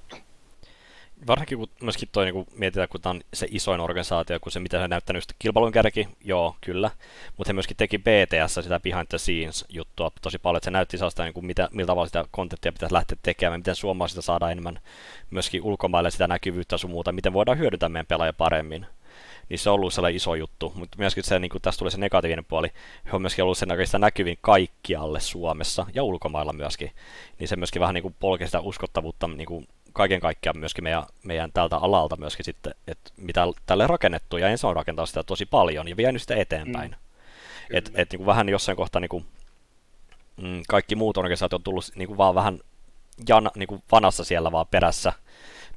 [1.27, 4.59] Varsinkin kun myöskin toi, niin kun mietitään, kun tämä on se isoin organisaatio, kun se
[4.59, 6.91] mitä se näyttänyt just kilpailun kärki, joo, kyllä,
[7.37, 10.97] mutta he myöskin teki BTS sitä behind the scenes juttua tosi paljon, että se näytti
[10.97, 14.79] sellaista, niin mitä, millä tavalla sitä kontenttia pitäisi lähteä tekemään, miten suomalaisista saada enemmän
[15.29, 18.85] myöskin ulkomaille sitä näkyvyyttä sun muuta, miten voidaan hyödyntää meidän pelaajia paremmin
[19.51, 20.71] niin se on ollut sellainen iso juttu.
[20.75, 22.67] Mutta myöskin se, niin kuin tässä tulee se negatiivinen puoli,
[23.05, 26.91] he on myöskin ollut sen näköistä näkyvin kaikkialle Suomessa ja ulkomailla myöskin.
[27.39, 31.03] Niin se myöskin vähän niin kuin polkee sitä uskottavuutta niin kuin kaiken kaikkiaan myöskin meidän,
[31.23, 35.45] meidän tältä alalta myöskin sitten, että mitä tälle rakennettu, ja ensin on rakentanut sitä tosi
[35.45, 36.91] paljon ja vienyt sitä eteenpäin.
[36.91, 36.97] Mm.
[37.77, 39.25] Et, et niin kuin vähän jossain kohtaa niin kuin,
[40.41, 42.59] mm, kaikki muut organisaatiot on tullut niin kuin vaan vähän
[43.27, 45.13] jan, niin kuin vanassa siellä vaan perässä,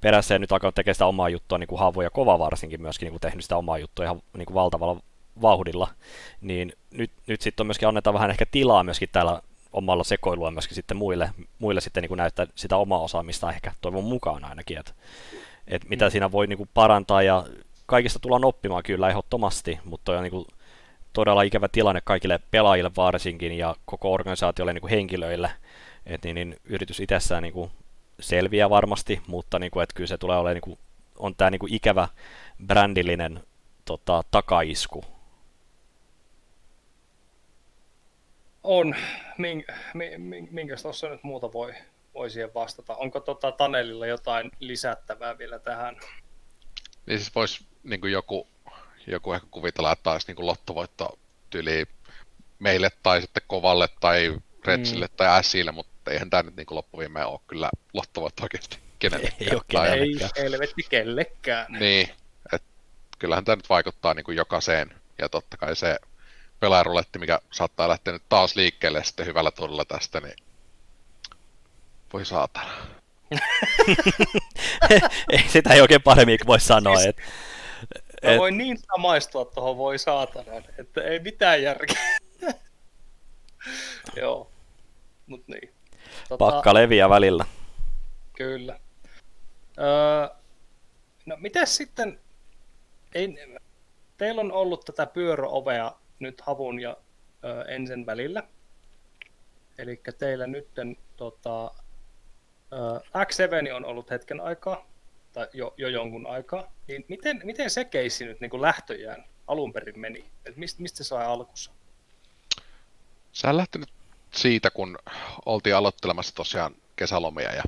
[0.00, 3.06] perässä ja nyt alkaa tekemään sitä omaa juttua, niin kuin Havu ja Kova varsinkin myöskin
[3.06, 5.00] niin kuin tehnyt sitä omaa juttua ihan niin kuin valtavalla
[5.42, 5.88] vauhdilla,
[6.40, 9.42] niin nyt, nyt sitten on myöskin annetaan vähän ehkä tilaa myöskin täällä
[9.74, 14.04] omalla sekoilua myöskin sitten muille, muille sitten niin kuin näyttää sitä omaa osaamista ehkä toivon
[14.04, 14.92] mukaan ainakin, että,
[15.68, 16.10] että mitä mm.
[16.10, 17.44] siinä voi niin kuin parantaa ja
[17.86, 20.46] kaikista tullaan oppimaan kyllä ehdottomasti, mutta on niin kuin
[21.12, 25.50] todella ikävä tilanne kaikille pelaajille varsinkin ja koko organisaatiolle niin kuin henkilöille,
[26.06, 27.70] että niin, niin yritys itsessään niin kuin
[28.20, 30.78] selviää varmasti, mutta niin kuin, että kyllä se tulee olemaan, niin kuin,
[31.18, 32.08] on tämä niin kuin ikävä
[32.66, 33.40] brändillinen
[33.84, 35.13] tota, takaisku.
[38.64, 38.96] On.
[39.38, 39.66] Mink,
[40.18, 41.74] mink, minkäs tuossa nyt muuta voi,
[42.14, 42.94] voi siihen vastata?
[42.94, 45.96] Onko tota Tanelilla jotain lisättävää vielä tähän?
[47.06, 48.48] Niin siis voisi niin joku,
[49.06, 51.18] joku ehkä kuvitella, että olisi niin lottovoitto
[51.50, 51.86] tyyli
[52.58, 55.16] meille tai sitten Kovalle tai Redsille mm.
[55.16, 59.36] tai Sille, mutta eihän tämä nyt niin loppuviimeen ole kyllä lottovoitto oikeasti kenellekään.
[59.40, 60.30] Ei ole kenellekään.
[60.36, 61.66] Ei helvetti kellekään.
[61.72, 62.08] Niin,
[62.52, 62.68] että
[63.18, 65.98] kyllähän tämä nyt vaikuttaa niin jokaiseen ja totta kai se
[66.64, 70.36] pelaajaruletti, mikä saattaa lähteä nyt taas liikkeelle sitten hyvällä tuolla tästä, niin
[72.12, 72.72] voi saatana.
[75.32, 76.96] ei, sitä ei oikein paremmin voi sanoa.
[76.96, 77.16] Siis, et,
[78.22, 78.38] et...
[78.38, 82.18] voin niin samaistua tuohon voi saatana, että ei mitään järkeä.
[84.20, 84.50] Joo,
[85.26, 85.74] mut niin.
[86.28, 86.38] Tota...
[86.38, 87.44] Pakka leviä välillä.
[88.36, 88.80] Kyllä.
[89.78, 90.36] Öö,
[91.26, 92.20] no mitäs sitten,
[93.14, 93.58] ei,
[94.16, 96.96] teillä on ollut tätä pyöröovea nyt Havun ja
[97.44, 98.42] ö, Ensen välillä.
[99.78, 100.68] Eli teillä nyt
[101.16, 101.74] tota,
[103.16, 104.86] X7 on ollut hetken aikaa,
[105.32, 109.72] tai jo, jo jonkun aikaa, niin miten, miten se keissi nyt niin kuin lähtöjään alun
[109.72, 110.24] perin meni?
[110.44, 111.70] Et mistä, mistä se sai alkussa?
[113.32, 113.88] Se on lähtenyt
[114.30, 114.98] siitä, kun
[115.46, 117.62] oltiin aloittelemassa tosiaan kesälomia ja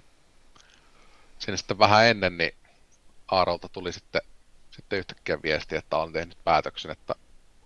[1.38, 2.54] sinne sitten vähän ennen, niin
[3.28, 4.22] Aarolta tuli sitten,
[4.70, 7.14] sitten yhtäkkiä viesti, että on tehnyt päätöksen, että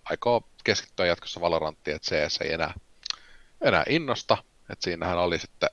[0.05, 2.73] aikoo keskittyä jatkossa Valoranttiin, että CS ei enää,
[3.61, 4.37] enää innosta.
[4.69, 5.69] Että siinähän oli sitten,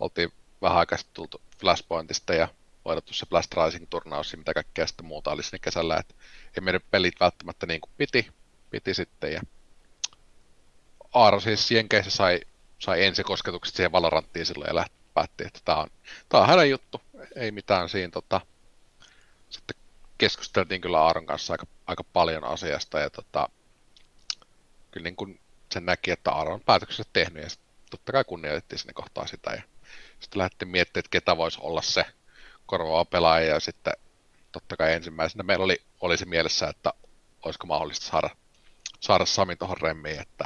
[0.00, 2.48] oltiin vähän aikaisesti tultu Flashpointista ja
[2.84, 6.14] hoidettu se Blast Rising-turnaus mitä kaikkea sitten muuta oli sinne kesällä, että
[6.56, 8.28] ei meidän pelit välttämättä niin kuin piti,
[8.70, 9.40] piti sitten ja
[11.14, 12.40] Aaro siis Jenkeissä sai,
[12.78, 15.88] sai ensikosketukset siihen Valoranttiin silloin ja lähti, päätti, että tämä on,
[16.28, 17.00] tämä on hänen juttu,
[17.36, 18.40] ei mitään siinä tota,
[19.50, 19.76] sitten
[20.18, 23.48] keskusteltiin kyllä Aaron kanssa aika, aika paljon asiasta ja tota,
[24.90, 25.40] kyllä niin kuin
[25.72, 27.48] sen näki, että Aaron on päätökset tehnyt ja
[27.90, 29.62] totta kai kunnioitettiin sinne kohtaa sitä ja
[30.20, 32.04] sitten lähdettiin miettimään, että ketä voisi olla se
[32.66, 33.92] korvaava pelaaja ja sitten
[34.52, 36.92] totta kai ensimmäisenä meillä oli, oli se mielessä, että
[37.44, 38.30] olisiko mahdollista saada,
[39.00, 40.44] saada Sami tuohon remmiin, että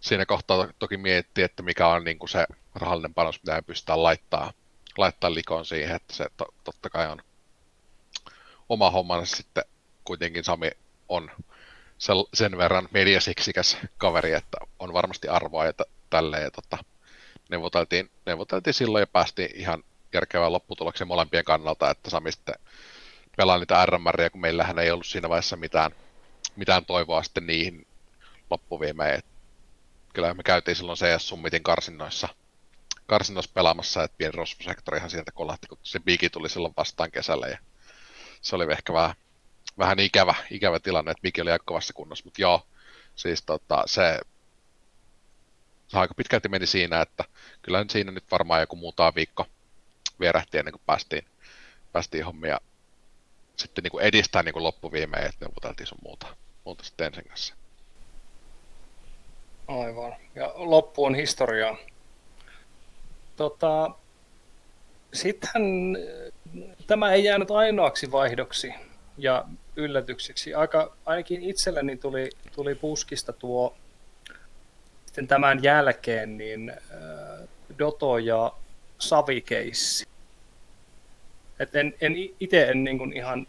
[0.00, 4.52] siinä kohtaa toki miettii, että mikä on niin kuin se rahallinen panos, mitä pystytään laittaa,
[4.98, 7.22] laittaa likoon siihen, että se to, totta kai on
[8.68, 9.64] oma hommansa sitten
[10.04, 10.70] kuitenkin Sami
[11.08, 11.30] on
[12.34, 16.42] sen verran mediasiksikäs kaveri, että on varmasti arvoa ja t- tälleen.
[16.42, 16.78] Ja tota,
[17.50, 22.54] neuvoteltiin, neuvoteltiin silloin ja päästiin ihan järkevään lopputulokseen molempien kannalta, että Sami sitten
[23.36, 25.90] pelaa niitä RMRiä, kun meillähän ei ollut siinä vaiheessa mitään,
[26.56, 27.86] mitään toivoa sitten niihin
[28.50, 29.22] loppuviimeen.
[30.14, 32.28] Kyllä me käytiin silloin CS Summitin karsinnoissa,
[33.06, 37.58] karsinnoissa pelaamassa, että pieni rosvosektorihan sieltä kolahti, kun se biiki tuli silloin vastaan kesällä ja
[38.40, 39.14] se oli ehkä vähän,
[39.78, 42.66] vähän ikävä, ikävä tilanne, että Miki oli aika kovassa kunnossa, mutta joo,
[43.16, 44.20] siis tota, se,
[45.88, 47.24] se aika pitkälti meni siinä, että
[47.62, 49.46] kyllä siinä nyt varmaan joku muutama viikko
[50.20, 51.24] vierähti ennen kuin päästiin,
[51.92, 52.60] päästiin hommia
[53.56, 56.26] sitten niin kuin edistää niin kuin loppuviimeen, että neuvoteltiin sun muuta,
[56.64, 57.54] muuta sitten ensin kanssa.
[59.68, 60.16] Aivan.
[60.34, 61.76] Ja loppu on historiaa.
[63.36, 63.90] Tota,
[65.14, 65.96] Sittenhän
[66.86, 68.74] tämä ei jäänyt ainoaksi vaihdoksi
[69.18, 69.44] ja
[69.76, 70.54] yllätykseksi.
[70.54, 73.76] Aika, ainakin itselleni tuli, tuli puskista tuo
[75.14, 77.48] sitten tämän jälkeen niin äh,
[77.78, 78.52] Doto ja
[78.98, 80.06] Savikeissi.
[81.58, 83.46] Et en, en itse en niin kuin ihan,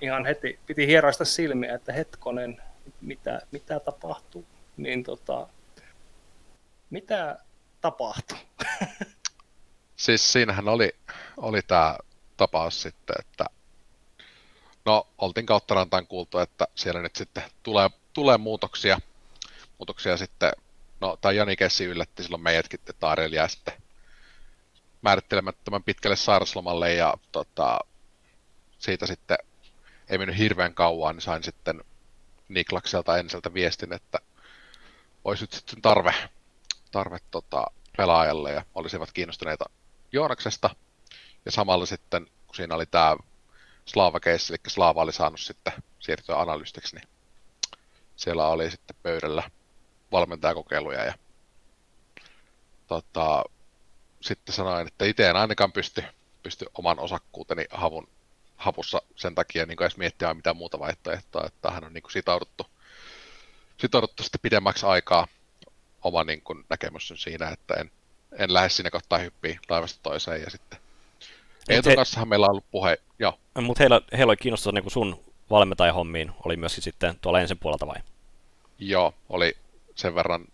[0.00, 2.62] ihan heti, piti hieraista silmiä, että hetkonen,
[3.00, 4.44] mitä, mitä tapahtuu.
[4.76, 5.48] Niin tota,
[6.90, 7.38] mitä
[7.80, 8.38] tapahtuu?
[9.96, 10.92] Siis siinähän oli,
[11.36, 11.98] oli tämä
[12.36, 13.44] tapaus sitten, että
[14.84, 18.98] no oltiin kautta rantaan kuultu, että siellä nyt sitten tulee, tulee muutoksia,
[19.78, 20.52] muutoksia sitten,
[21.00, 23.74] no tai Jani Kessi yllätti silloin meidätkin, että Ariel jää sitten
[25.02, 27.78] määrittelemättömän pitkälle sairaslomalle ja tota,
[28.78, 29.38] siitä sitten
[30.08, 31.84] ei mennyt hirveän kauan, niin sain sitten
[32.48, 34.18] Niklakselta enseltä viestin, että
[35.24, 36.14] olisi nyt sitten tarve,
[36.90, 37.66] tarve tota,
[37.96, 39.64] pelaajalle ja olisivat kiinnostuneita
[40.12, 40.70] Joonaksesta.
[41.44, 43.16] Ja samalla sitten, kun siinä oli tämä
[43.86, 47.08] Slaava case, eli Slaava oli saanut sitten siirtyä analystiksi, niin
[48.16, 49.50] siellä oli sitten pöydällä
[50.12, 51.14] valmentajakokeiluja ja
[52.86, 53.44] tota,
[54.20, 56.04] sitten sanoin, että itse en ainakaan pysty,
[56.42, 58.08] pysty oman osakkuuteni havun,
[58.56, 62.66] havussa sen takia niin edes miettimään mitään muuta vaihtoehtoa, että hän on niin kuin sitouduttu,
[63.80, 65.26] sitouduttu sitten pidemmäksi aikaa
[66.02, 67.90] oma niin kuin näkemys on siinä, että en,
[68.38, 70.83] en lähde sinne kohtaa hyppiä laivasta toiseen ja sitten
[71.68, 71.96] Eetun he...
[71.96, 73.38] kanssahan meillä on ollut puhe, joo.
[73.60, 77.96] Mutta heillä, heillä oli kiinnostus niin sun valmentajahommiin, oli myöskin sitten tuolla ensin puolelta vai?
[78.78, 79.56] Joo, oli
[79.94, 80.44] sen verran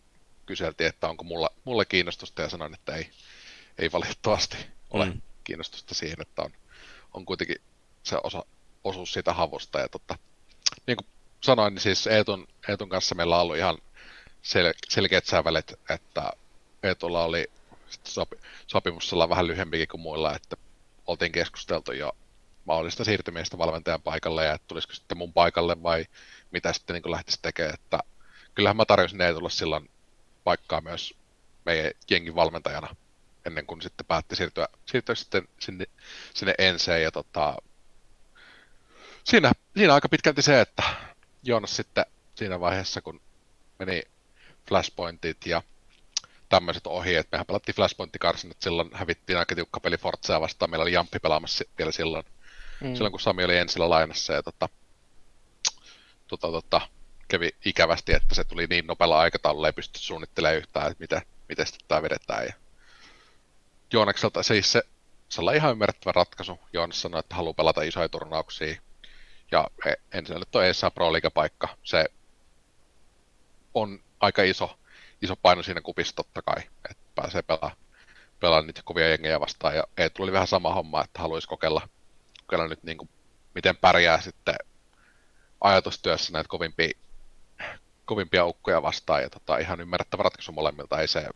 [0.47, 3.11] kyseltiin, että onko mulla, mulla kiinnostusta ja sanoin, että ei,
[3.79, 4.57] ei valitettavasti
[4.91, 5.21] ole mm.
[5.45, 6.51] kiinnostusta siihen, että on,
[7.15, 7.57] on kuitenkin
[8.03, 8.45] se osa,
[8.85, 9.79] osuus siitä havusta.
[9.79, 10.19] Ja tota,
[10.87, 11.07] niin kuin
[11.41, 13.79] sanoin, niin siis Eetun, Eetun kanssa meillä on ollut ihan
[14.43, 16.33] sel, selkeät sävelet, että
[16.83, 17.51] Eetulla oli
[18.05, 20.57] sopi, sopimus vähän lyhyempikin kuin muilla, että
[21.11, 22.13] oltiin keskusteltu jo
[22.65, 26.07] mahdollista siirtymistä valmentajan paikalle ja että tulisiko sitten mun paikalle vai
[26.51, 27.75] mitä sitten niin lähtisi tekemään.
[27.75, 27.99] Että
[28.55, 29.91] kyllähän mä tarjosin Eetulla silloin
[30.45, 31.15] paikkaa myös
[31.65, 32.97] meidän jengin valmentajana
[33.47, 35.85] ennen kuin sitten päätti siirtyä, siirtyä sitten sinne,
[36.35, 37.03] sinne enseen.
[37.03, 37.57] Ja tota,
[39.25, 40.83] siinä, siinä aika pitkälti se, että
[41.43, 43.21] Joonas sitten siinä vaiheessa, kun
[43.79, 44.03] meni
[44.69, 45.63] flashpointit ja
[46.51, 50.93] tämmöiset ohi, että mehän pelattiin flashpointtikarsinat, silloin hävittiin aika tiukka peli Forzaa vastaan, meillä oli
[50.93, 52.25] Jamppi pelaamassa vielä silloin,
[52.81, 52.95] mm.
[52.95, 54.69] silloin kun Sami oli ensillä lainassa ja tota,
[56.27, 56.81] tota, tota,
[57.29, 61.67] kävi ikävästi, että se tuli niin nopealla aikataululla, ei pysty suunnittelemaan yhtään, että miten, miten
[61.67, 62.47] sitten tämä vedetään.
[62.47, 62.53] Ja
[63.93, 64.83] Joonakselta siis se,
[65.29, 66.61] se oli ihan ymmärrettävä ratkaisu.
[66.73, 68.81] Joonas sanoi, että haluaa pelata isoja turnauksia.
[69.51, 72.05] Ja e, ensin tuo ESA Pro paikka se
[73.75, 74.79] on aika iso,
[75.23, 77.77] iso paino siinä kupissa totta kai, että pääsee pelaamaan
[78.41, 79.77] pelaa niitä kovia jengejä vastaan.
[79.77, 81.89] Ja ei tuli vähän sama homma, että haluaisi kokeilla,
[82.47, 83.09] kokeilla nyt niin kuin,
[83.55, 84.55] miten pärjää sitten
[85.61, 86.91] ajatustyössä näitä kovimpia
[88.05, 91.01] kovimpia ukkoja vastaan ja tota, ihan ymmärrettävä ratkaisu molemmilta.
[91.01, 91.29] Ei se,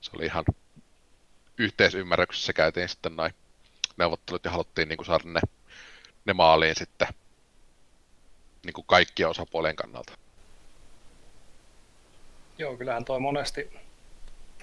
[0.00, 0.44] se oli ihan
[1.58, 3.34] yhteisymmärryksessä käytiin sitten noin
[3.96, 5.40] neuvottelut ja haluttiin niin kuin saada ne,
[6.24, 7.08] ne maaliin sitten
[8.64, 10.12] niin kuin kaikkien osapuolien kannalta.
[12.62, 13.70] Joo, kyllähän toi monesti,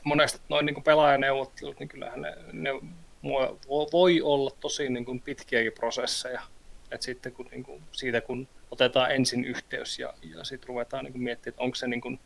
[0.03, 2.69] monesti noin niin kuin pelaajaneuvottelut, niin kyllähän ne, ne
[3.91, 6.41] voi olla tosi niin kuin pitkiäkin prosesseja.
[6.91, 11.21] Et sitten kun, niin kuin, siitä kun otetaan ensin yhteys ja, ja sitten ruvetaan niin
[11.21, 12.19] miettimään, että onko se niin kuin,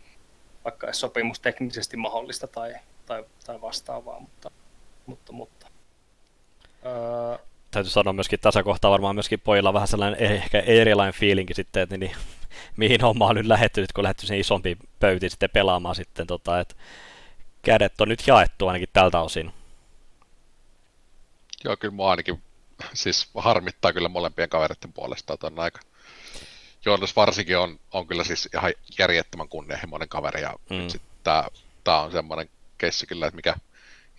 [0.63, 2.73] vaikka sopimus teknisesti mahdollista tai,
[3.05, 4.51] tai, tai vastaavaa, mutta,
[5.05, 5.67] mutta, mutta
[6.85, 7.37] öö,
[7.71, 11.97] täytyy sanoa myöskin tässä kohtaa varmaan myöskin pojilla vähän sellainen ehkä erilainen fiilinki sitten, että
[11.97, 12.17] niin, niin
[12.77, 16.75] mihin on nyt lähetty, kun lähetty sen isompi pöytiin sitten pelaamaan sitten, tota, että
[17.61, 19.53] kädet on nyt jaettu ainakin tältä osin.
[21.63, 22.43] Joo, kyllä mua ainakin
[22.93, 25.79] siis harmittaa kyllä molempien kavereiden puolesta, että on aika,
[26.85, 30.99] Joonas varsinkin on, on kyllä siis ihan järjettömän kunnianhimoinen kaveri ja mm.
[31.23, 31.47] tämä,
[31.83, 33.55] tämä on semmoinen keissi kyllä, että mikä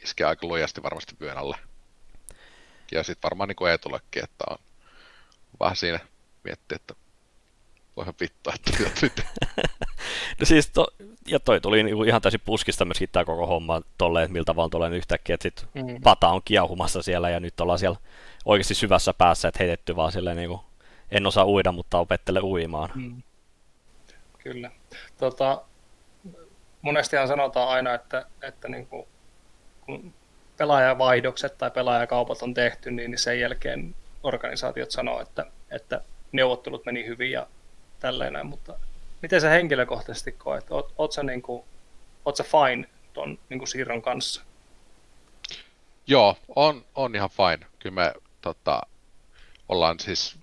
[0.02, 1.56] iskee aika lujasti varmasti vyön alle.
[2.92, 4.58] Ja sitten varmaan niin kuin Eetullekin, että on
[5.60, 6.00] vähän siinä
[6.44, 6.94] miettiä, että
[7.96, 9.20] voihan vittua, että nyt.
[10.40, 10.86] no siis to,
[11.26, 14.70] ja toi tuli niinku ihan täysin puskista myöskin tämä koko homma tolleen, että miltä vaan
[14.70, 16.02] tulee yhtäkkiä, että sit mm.
[16.02, 17.98] pata on kiehumassa siellä ja nyt ollaan siellä
[18.44, 20.60] oikeasti syvässä päässä, että heitetty vaan silleen niinku
[21.10, 22.90] en osaa uida, mutta opettele uimaan.
[22.94, 23.22] Mm.
[24.38, 24.70] Kyllä.
[25.18, 25.62] Tota,
[26.82, 29.06] monestihan sanotaan aina, että, että niin kuin,
[29.86, 30.14] kun
[30.56, 36.00] pelaajavaihdokset tai pelaajakaupat on tehty, niin sen jälkeen organisaatiot sanoo, että, että
[36.32, 37.46] neuvottelut meni hyvin ja
[38.04, 38.78] tällainen, mutta
[39.22, 40.70] miten sä henkilökohtaisesti koet?
[40.70, 41.64] Oot, oot sä, niin kuin,
[42.24, 44.42] oot sä fine ton niin kuin siirron kanssa?
[46.06, 47.66] Joo, on, on ihan fine.
[47.78, 48.82] Kyllä me tota,
[49.68, 50.36] ollaan siis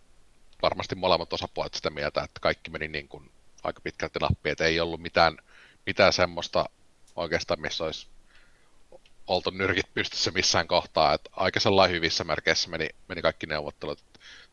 [0.62, 3.32] varmasti molemmat osapuolet sitä mieltä, että kaikki meni niin kuin
[3.64, 5.38] aika pitkälti nappiin, että ei ollut mitään,
[5.86, 6.66] mitään semmoista
[7.16, 8.08] oikeastaan, missä olisi
[9.28, 14.04] oltu nyrkit pystyssä missään kohtaa, että aika sellainen hyvissä merkeissä meni, meni kaikki neuvottelut.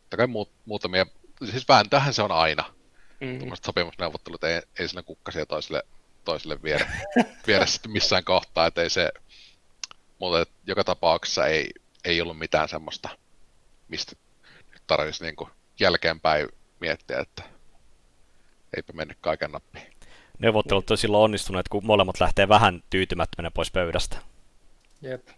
[0.00, 1.06] Totta kai muut, muutamia,
[1.50, 2.77] siis vääntöhän se on aina.
[3.20, 3.38] Mm-hmm.
[3.38, 5.82] Tuommoiset sopimusneuvottelut ei, ei siinä kukkasia toisille,
[6.24, 6.90] toisille viedä,
[7.46, 9.12] viedä sitten missään kohtaa, että ei se,
[10.18, 11.70] mutta joka tapauksessa ei,
[12.04, 13.08] ei ollut mitään semmoista,
[13.88, 14.16] mistä
[14.72, 15.50] nyt tarvitsisi niin kuin
[15.80, 16.48] jälkeenpäin
[16.80, 17.42] miettiä, että
[18.76, 19.92] eipä mennyt kaiken nappiin.
[20.38, 24.18] Neuvottelut on silloin onnistuneet, kun molemmat lähtee vähän tyytymättömänä pois pöydästä.
[25.02, 25.28] Jep.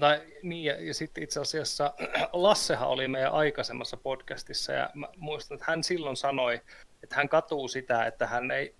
[0.00, 1.94] Tai, niin, ja, ja sitten itse asiassa
[2.32, 6.60] Lassehan oli meidän aikaisemmassa podcastissa, ja mä muistan, että hän silloin sanoi,
[7.02, 8.74] että hän katuu sitä, että hän ei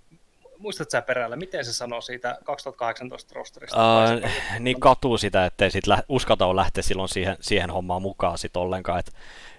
[0.60, 4.04] muistatko sä perällä, miten se sanoo siitä 2018 rosterista?
[4.04, 8.56] Uh, niin katuu sitä, ettei sit lä- uskalta lähteä silloin siihen, siihen hommaan mukaan sit
[8.56, 9.12] ollenkaan, että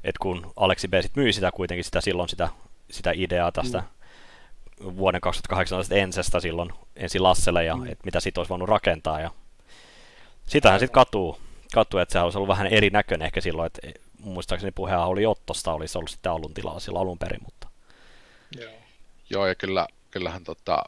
[0.03, 2.49] et kun Aleksi B sit myi sitä kuitenkin sitä silloin sitä,
[2.91, 3.83] sitä ideaa tästä
[4.79, 4.97] mm.
[4.97, 7.83] vuoden 2018 ensestä silloin ensin Lasselle ja mm.
[7.83, 9.31] että mitä sit olisi voinut rakentaa ja
[10.51, 11.41] sitähän sitten katuu,
[11.73, 15.97] katuu, että se olisi ollut vähän erinäköinen ehkä silloin, että muistaakseni puheenhan oli Ottosta, olisi
[15.97, 17.67] ollut sitten alun tilaa silloin alun perin, mutta...
[18.57, 18.71] Joo,
[19.29, 20.83] Joo ja kyllä, kyllähän tota,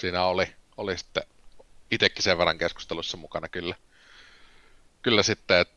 [0.00, 0.46] siinä oli,
[0.76, 1.22] oli sitten
[1.90, 3.74] itsekin sen verran keskustelussa mukana kyllä.
[5.02, 5.74] Kyllä sitten, että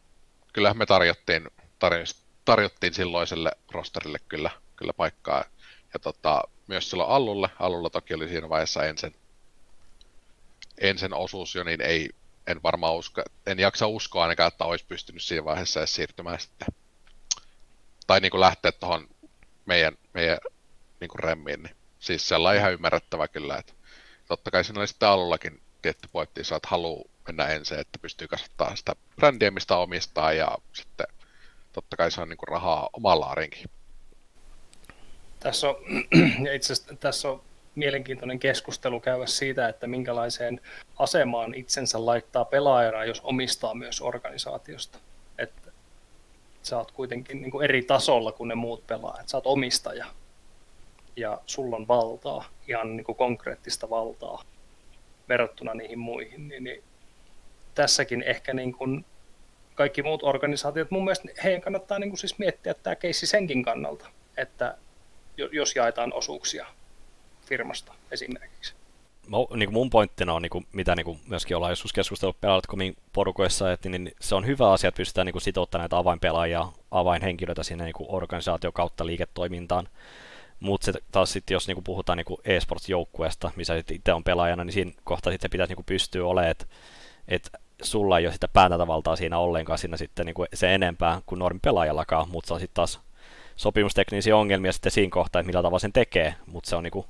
[0.54, 1.48] kyllähän me tarjottiin,
[1.80, 5.44] tarjottiin, tarjottiin silloiselle rosterille kyllä, kyllä paikkaa.
[5.94, 9.16] Ja tota, myös silloin Allulle, Allulla toki oli siinä vaiheessa ensin,
[10.78, 12.10] ensin osuus jo, niin ei,
[12.48, 16.68] en varmaan usko, en jaksa uskoa ainakaan, että olisi pystynyt siinä vaiheessa edes siirtymään sitten,
[18.08, 19.08] tai niin kuin lähteä tuohon
[19.66, 20.38] meidän, meidän
[21.00, 23.74] niin kuin remmiin, niin siis sellainen ihan ymmärrettävä kyllä, että
[24.28, 28.78] totta kai siinä oli sitten alullakin tietty pointti, että haluaa mennä ensin, että pystyy kasvattamaan
[28.78, 31.08] sitä brändiä, mistä omistaa, ja sitten
[31.74, 33.70] totta kai se on niin kuin rahaa omalla laarinkin.
[35.39, 35.76] Tässä on,
[36.56, 37.43] itse asiassa tässä on
[37.78, 40.62] mielenkiintoinen keskustelu käydä siitä, että minkälaiseen
[41.00, 45.00] asemaan itsensä laittaa pelaajana, jos omistaa myös organisaatiosta.
[45.38, 45.72] Että
[46.64, 49.30] sä oot kuitenkin niin kuin eri tasolla kuin ne muut pelaajat.
[49.30, 50.06] Sä oot omistaja
[51.16, 54.44] ja sulla on valtaa, ihan niin kuin konkreettista valtaa
[55.30, 56.48] verrattuna niihin muihin.
[56.48, 56.84] Niin, niin
[57.76, 59.06] tässäkin ehkä niin kuin
[59.76, 64.10] kaikki muut organisaatiot, mun mielestä heidän kannattaa niin kuin siis miettiä tämä keissi senkin kannalta,
[64.38, 64.78] että
[65.52, 66.66] jos jaetaan osuuksia
[67.48, 68.74] firmasta esimerkiksi.
[69.56, 72.95] Niin kuin mun pointtina on, niin kuin, mitä niin kuin myöskin ollaan joskus keskustellut pelaajatkomin
[73.14, 77.84] porukoissa, että niin, se on hyvä asia, että pystytään niin sitouttaa näitä avainpelaajia, avainhenkilöitä sinne
[77.84, 79.88] niin kuin organisaatio kautta liiketoimintaan.
[80.60, 85.32] Mutta taas sitten, jos niinku puhutaan niinku e-sports-joukkueesta, missä itse on pelaajana, niin siinä kohtaa
[85.34, 86.66] sitten pitäisi niinku pystyä olemaan, että
[87.28, 87.50] et
[87.82, 92.30] sulla ei ole sitä päätäntävaltaa siinä ollenkaan siinä sitten niinku se enempää kuin normi pelaajallakaan,
[92.30, 93.00] mutta se on sitten taas
[93.56, 97.06] sopimusteknisiä ongelmia sitten siinä kohtaa, että millä tavalla sen tekee, mutta se on niinku,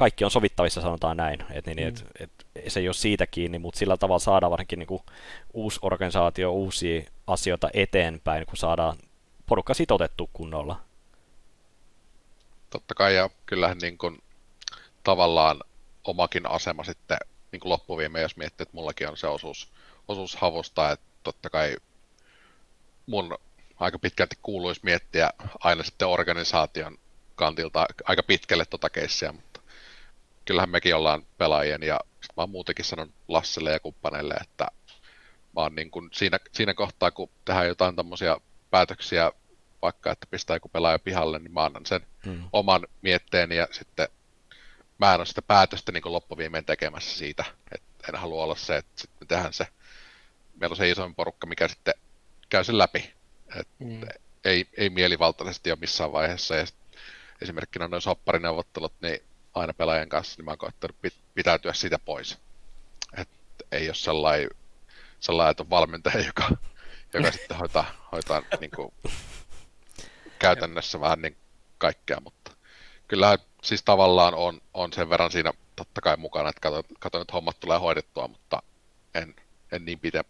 [0.00, 2.06] kaikki on sovittavissa, sanotaan näin, että niin, mm.
[2.20, 5.04] et, et, se ei ole siitä kiinni, mutta sillä tavalla saadaan varsinkin niinku
[5.54, 8.96] uusi organisaatio, uusia asioita eteenpäin, kun saadaan
[9.46, 10.80] porukka sitoutettu kunnolla
[12.70, 14.22] totta kai, ja kyllähän niin kuin,
[15.04, 15.60] tavallaan
[16.04, 17.18] omakin asema sitten
[17.52, 19.72] niin kuin loppuviime, jos miettii, että mullakin on se osuus,
[20.08, 21.76] osuus havusta, että totta kai
[23.06, 23.38] mun
[23.76, 25.30] aika pitkälti kuuluisi miettiä
[25.60, 26.98] aina sitten organisaation
[27.34, 29.49] kantilta aika pitkälle tota keissiä, mutta
[30.50, 34.66] kyllähän mekin ollaan pelaajien ja sit mä oon muutenkin sanon Lasselle ja kumppaneille, että
[35.56, 38.36] mä oon niin kuin siinä, siinä kohtaa, kun tehdään jotain tämmöisiä
[38.70, 39.32] päätöksiä
[39.82, 42.44] vaikka, että pistää joku pelaaja pihalle, niin mä annan sen hmm.
[42.52, 44.08] oman mietteeni ja sitten
[44.98, 47.44] mä en ole sitä päätöstä niin loppuviimein tekemässä siitä,
[47.74, 49.66] että en halua olla se, että sitten me tehdään se,
[50.60, 51.94] meillä on se isoin porukka, mikä sitten
[52.48, 53.12] käy sen läpi,
[53.56, 54.00] että hmm.
[54.44, 56.66] ei, ei mielivaltaisesti ole missään vaiheessa ja
[57.42, 59.22] esimerkkinä noin sopparineuvottelut, niin
[59.54, 60.96] aina pelaajan kanssa, niin mä oon koettanut
[61.34, 62.38] pitäytyä siitä pois.
[63.16, 64.50] Että ei ole sellainen,
[65.20, 66.50] sellainen että on valmentaja, joka,
[67.12, 68.92] joka sitten hoitaa, hoitaa niin kuin
[70.38, 71.36] käytännössä vähän niin
[71.78, 72.52] kaikkea, mutta
[73.08, 77.32] kyllä siis tavallaan on, on sen verran siinä totta kai mukana, että katson, katson että
[77.32, 78.62] hommat tulee hoidettua, mutta
[79.14, 79.34] en,
[79.72, 80.24] en niin pitä,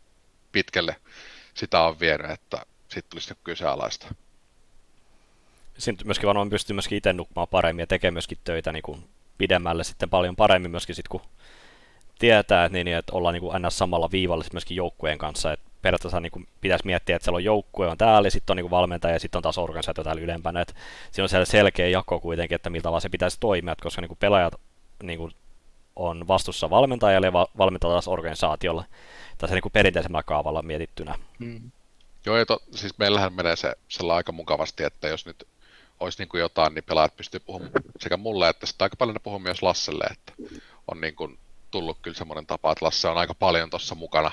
[0.53, 0.97] pitkälle
[1.55, 4.15] sitä on vienyt, että sitten tulisi kyseenalaista.
[5.81, 9.05] Siinä myöskin varmaan pystyy myöskin itse nukkumaan paremmin ja tekemään myöskin töitä niin kuin
[9.39, 11.21] pidemmälle sitten paljon paremmin myöskin sitten, kun
[12.19, 16.21] tietää, että, niin, että ollaan niin kuin aina samalla viivalla myöskin joukkueen kanssa, että periaatteessa
[16.21, 19.15] niin kuin pitäisi miettiä, että siellä on joukkue on täällä, sitten on niin kuin valmentaja
[19.15, 20.61] ja sitten on taas organisaatio täällä ylempänä.
[20.61, 20.75] Että
[21.11, 24.19] siinä on selkeä jako kuitenkin, että miltä tavalla se pitäisi toimia, että koska niin kuin
[24.21, 24.55] pelaajat
[25.03, 25.33] niin kuin
[25.97, 28.85] on vastuussa valmentajalle ja valmentaa taas organisaatiolla
[29.39, 31.15] tässä niin kuin perinteisemmällä kaavalla mietittynä.
[31.39, 31.71] Hmm.
[32.27, 35.47] Joo, to, siis meillähän menee se sellainen aika mukavasti, että jos nyt
[36.01, 39.21] olisi niin kuin jotain, niin pelaajat pystyy puhumaan sekä mulle, että sitten aika paljon ne
[39.21, 40.33] puhuu myös Lasselle, että
[40.89, 41.39] on niin kuin
[41.71, 44.31] tullut kyllä semmoinen tapa, että Lasse on aika paljon tuossa mukana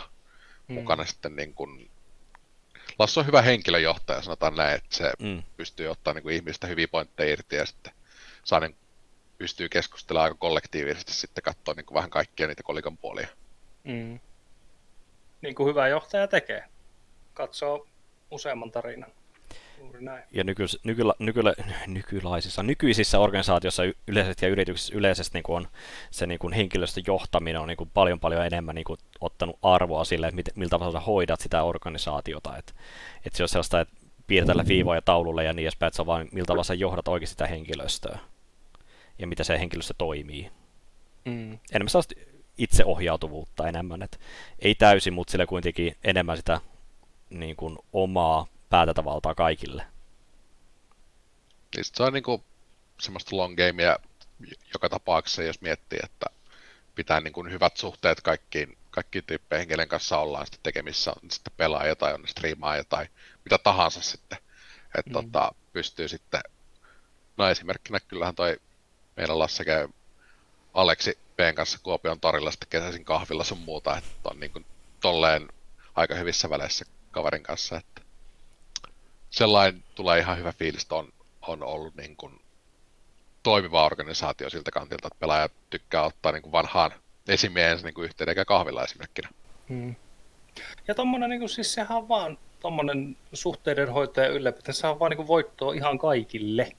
[0.68, 0.74] mm.
[0.74, 1.92] mukana sitten niin kuin...
[3.00, 5.44] Lasse on hyvä henkilöjohtaja, sanotaan näin, että se mm.
[5.58, 7.94] pystyy ottaa niin kuin ihmistä hyviä pointteja irti ja sitten
[8.44, 8.76] saa niin,
[9.38, 13.28] pystyy keskustelemaan aika kollektiivisesti sitten katsoa niin kuin vähän kaikkia niitä kolikon puolia.
[13.84, 14.20] Mm.
[15.42, 16.64] Niin kuin hyvä johtaja tekee.
[17.34, 17.88] Katsoo
[18.32, 19.12] useamman tarinan.
[19.78, 20.24] Juuri näin.
[20.32, 21.54] Ja nykyis, nykyla, nykylä,
[21.88, 25.68] nykylaisissa, nykyisissä organisaatioissa yleisesti ja yrityksissä yleisesti niin kuin on
[26.12, 30.04] se niin kuin henkilöstön johtaminen on niin kuin paljon paljon enemmän niin kuin ottanut arvoa
[30.04, 32.58] sille, että miltä tavalla hoidat sitä organisaatiota.
[32.58, 32.74] Että,
[33.26, 33.94] että se on sellaista, että
[34.28, 34.70] piirtellä mm-hmm.
[34.70, 37.48] viivoja taululle ja niin edespäin, että se on vain miltä tavalla sä johdat oikeasti sitä
[37.48, 38.20] henkilöstöä
[39.20, 40.52] ja mitä se henkilöstö toimii.
[41.26, 41.60] Mm.
[41.72, 42.16] Enemmän sellaista
[42.58, 44.18] itseohjautuvuutta enemmän, että
[44.60, 46.62] ei täysin, mutta sille kuitenkin enemmän sitä
[47.30, 49.86] niin kuin, omaa päätäntävaltaa kaikille.
[51.76, 52.44] Niin se on niin kuin
[53.00, 53.98] semmoista long gamea
[54.74, 56.26] joka tapauksessa, jos miettii, että
[56.96, 61.54] pitää niin kuin hyvät suhteet kaikkiin, kaikkiin tyyppeihin, kenen kanssa ollaan sitten tekemissä, on sitten
[61.58, 63.08] pelaaja tai on striimaaja tai
[63.46, 64.38] mitä tahansa sitten.
[64.98, 65.14] Että mm.
[65.14, 66.42] tota, pystyy sitten,
[67.38, 68.58] no esimerkkinä kyllähän toi
[69.16, 69.88] meillä Lasse käy
[70.74, 74.66] Aleksi P:n kanssa Kuopion torilla sitten kesäisin kahvilla sun muuta, että on niin kuin
[75.02, 75.48] tolleen
[75.96, 78.02] aika hyvissä väleissä kaverin kanssa, että
[79.30, 81.14] sellainen tulee ihan hyvä fiilis, on,
[81.48, 82.42] on ollut niin kuin
[83.44, 86.92] toimiva organisaatio siltä kantilta, että pelaaja tykkää ottaa niin kuin vanhaan
[87.28, 89.30] esimiehensä niin kuin yhteyden eikä kahvilla esimerkkinä.
[89.70, 89.96] Hmm.
[90.88, 95.00] Ja tommonen, niin kuin, siis sehän on vaan tommonen suhteiden hoito ja ylläpito, se on
[95.00, 96.72] vaan niin kuin voittoa ihan kaikille.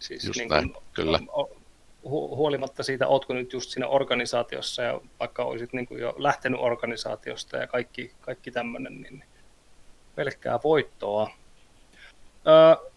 [0.00, 1.18] Siis Just niin kuin, näin, kyllä.
[2.04, 6.60] Hu- huolimatta siitä, ootko nyt just siinä organisaatiossa ja vaikka olisit niin kuin jo lähtenyt
[6.60, 9.24] organisaatiosta ja kaikki, kaikki tämmöinen, niin
[10.14, 11.30] pelkkää voittoa.
[12.48, 12.90] Öö,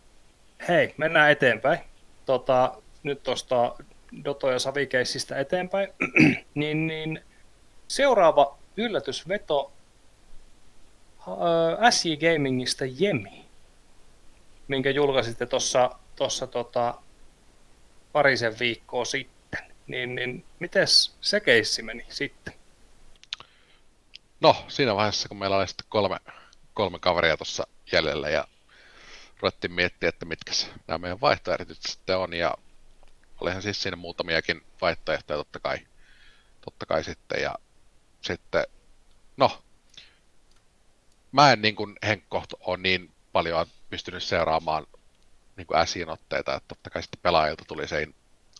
[0.67, 1.79] hei, mennään eteenpäin.
[2.25, 3.75] Tota, nyt tuosta
[4.25, 5.93] Doto- ja Savikeissistä eteenpäin,
[6.55, 7.23] niin, niin
[7.87, 9.71] seuraava yllätysveto
[11.19, 13.45] äh, SJ Gamingista Jemi,
[14.67, 16.95] minkä julkaisitte tuossa tossa, tota,
[18.11, 19.59] parisen viikkoa sitten.
[19.87, 20.87] Niin, niin miten
[21.21, 22.53] se keissi meni sitten?
[24.41, 26.17] No, siinä vaiheessa, kun meillä oli sitten kolme,
[26.73, 28.47] kolme kaveria tuossa jäljellä ja
[29.41, 30.51] ruvettiin miettiä, että mitkä
[30.87, 32.55] nämä meidän vaihtoehdot sitten on ja
[33.41, 35.77] olihan siis siinä muutamiakin vaihtoehtoja totta kai,
[36.65, 37.41] totta kai sitten.
[37.41, 37.55] Ja
[38.21, 38.65] sitten,
[39.37, 39.63] no,
[41.31, 44.87] mä en niin kuin Henkko on niin paljon pystynyt seuraamaan
[45.57, 48.07] niin kuin äsiin otteita, että totta kai sitten pelaajilta tuli se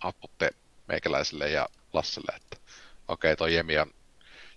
[0.04, 0.50] outputte
[0.88, 2.58] meikäläiselle ja Lasselle, että
[3.08, 3.94] okei, okay, toi Jemi on,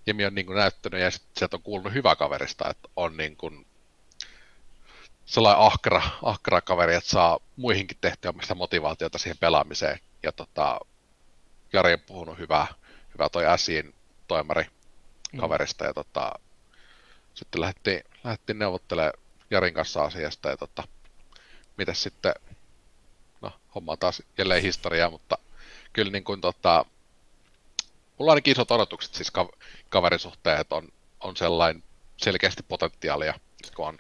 [0.07, 3.37] Jemi on niin kuin näyttänyt ja sitten sieltä on kuulunut hyvä kaverista, että on niin
[3.37, 3.67] kuin
[5.27, 10.81] sellainen ahkra, ahkra kaveri, että saa muihinkin tehtyä omista motivaatiota siihen pelaamiseen ja tota,
[11.73, 12.67] Jari on puhunut hyvää,
[13.15, 13.95] hyvää toi äsiin
[14.29, 14.67] toimari
[15.33, 15.41] mm.
[15.41, 16.33] kaverista, ja tota,
[17.35, 19.13] sitten lähdettiin, lähdettiin neuvottelemaan
[19.51, 20.83] Jarin kanssa asiasta, ja tota,
[21.77, 22.35] miten sitten,
[23.41, 25.39] no homma on taas jälleen historiaa, mutta
[25.93, 26.85] kyllä niin kuin tota,
[28.19, 29.53] mulla on ainakin isot odotukset siis ka-
[29.89, 30.89] kaverisuhteen, että on,
[31.21, 31.83] on sellainen
[32.17, 33.35] selkeästi potentiaalia,
[33.77, 33.99] kun on,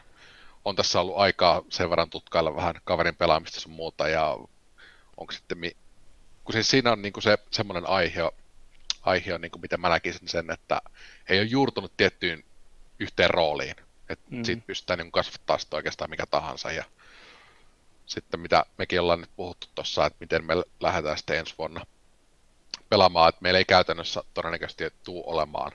[0.64, 4.38] on tässä ollut aikaa sen verran tutkailla vähän kaverin pelaamista sun muuta, ja
[5.16, 5.76] onko sitten mi-
[6.44, 8.20] kun siis siinä on niin kuin se semmoinen aihe,
[9.02, 10.82] aihe on, niin kuin miten mä näkisin sen, että
[11.28, 12.44] ei ole juurtunut tiettyyn
[12.98, 13.76] yhteen rooliin.
[14.08, 14.44] Että mm.
[14.44, 16.72] siitä pystytään niin kasvattaa sitä oikeastaan mikä tahansa.
[16.72, 16.84] Ja
[18.06, 21.86] sitten mitä mekin ollaan nyt puhuttu tuossa, että miten me lähdetään sitten ensi vuonna
[22.88, 25.72] pelaamaan, että meillä ei käytännössä todennäköisesti tule olemaan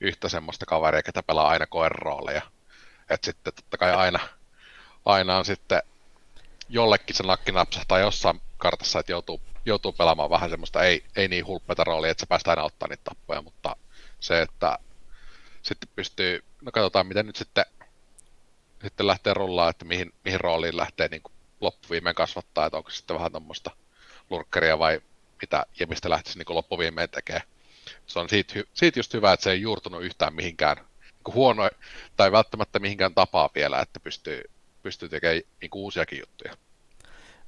[0.00, 2.42] yhtä semmoista kaveria, ketä pelaa aina koerrooleja.
[3.10, 4.20] Että sitten totta kai aina,
[5.04, 5.82] aina on sitten
[6.68, 11.46] jollekin se nakki napsahtaa jossain kartassa, että joutuu joutuu pelaamaan vähän semmoista ei, ei niin
[11.46, 13.76] hulppeta roolia, että se päästään aina ottaa niitä tappoja, mutta
[14.20, 14.78] se, että
[15.62, 17.64] sitten pystyy, no katsotaan miten nyt sitten,
[18.82, 21.22] sitten lähtee rullaa, että mihin, mihin rooliin lähtee niin
[21.60, 23.70] loppuviimeen kasvattaa, että onko sitten vähän tuommoista
[24.30, 25.00] lurkkaria vai
[25.42, 27.46] mitä ja mistä lähtisi niin loppuviimeen tekemään.
[28.06, 30.76] Se on siitä, siitä just hyvä, että se ei juurtunut yhtään mihinkään
[31.26, 31.70] huono
[32.16, 34.42] tai välttämättä mihinkään tapaa vielä, että pystyy,
[34.82, 36.56] pystyy tekemään niin uusiakin juttuja.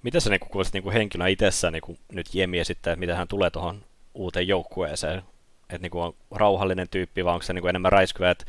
[0.03, 3.51] Miten sä niin kuulisit niin henkilönä itsessä niin nyt Jemiä sitten, että miten hän tulee
[3.51, 5.23] tuohon uuteen joukkueeseen?
[5.63, 8.31] Että niin on rauhallinen tyyppi, vai onko se niin enemmän räiskyvä?
[8.31, 8.45] Että,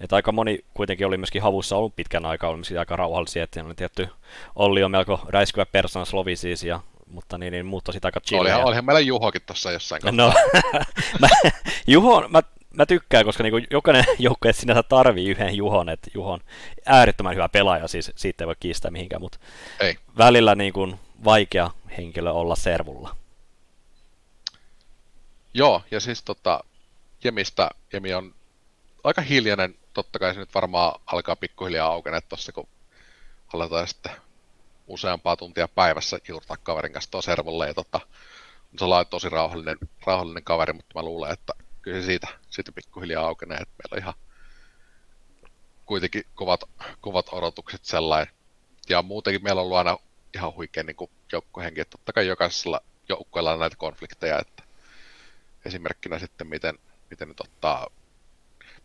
[0.00, 3.64] että aika moni kuitenkin oli myöskin havussa ollut pitkän aikaa, oli myöskin aika rauhallisia, että
[3.64, 4.08] oli tietty
[4.56, 8.40] Olli on melko räiskyvä persona Slovi siis, ja, mutta niin, niin sitä aika chillia.
[8.40, 10.26] Olihan, olihan meillä Juhokin tuossa jossain kohtaa.
[10.26, 10.32] No,
[11.20, 11.28] mä,
[11.86, 12.42] Juho, mä,
[12.76, 16.40] mä tykkään, koska niin jokainen joukkue sinänsä tarvii yhden Juhon, että Juhon
[16.86, 19.38] äärettömän hyvä pelaaja, siis siitä ei voi kiistää mihinkään, mutta
[19.80, 19.96] ei.
[20.18, 23.16] välillä niin kuin vaikea henkilö olla servulla.
[25.54, 26.64] Joo, ja siis tota,
[27.24, 28.34] Jemistä, Jemi on
[29.04, 32.68] aika hiljainen, totta kai se nyt varmaan alkaa pikkuhiljaa aukenee tuossa, kun
[33.54, 34.12] aletaan sitten
[34.86, 38.00] useampaa tuntia päivässä juurtaa kaverin kanssa tuo servulle, ja tota,
[38.72, 41.52] on sellainen tosi rauhallinen, rauhallinen kaveri, mutta mä luulen, että
[41.84, 44.14] kyllä se siitä, siitä pikkuhiljaa aukenee, että meillä on ihan
[45.86, 46.60] kuitenkin kovat,
[47.00, 48.34] kovat odotukset sellainen.
[48.88, 49.98] Ja muutenkin meillä on ollut aina
[50.34, 54.62] ihan huikea niin joukkohenki, että totta kai jokaisella joukkueella on näitä konflikteja, että
[55.64, 56.78] esimerkkinä sitten miten,
[57.10, 57.90] miten nyt ottaa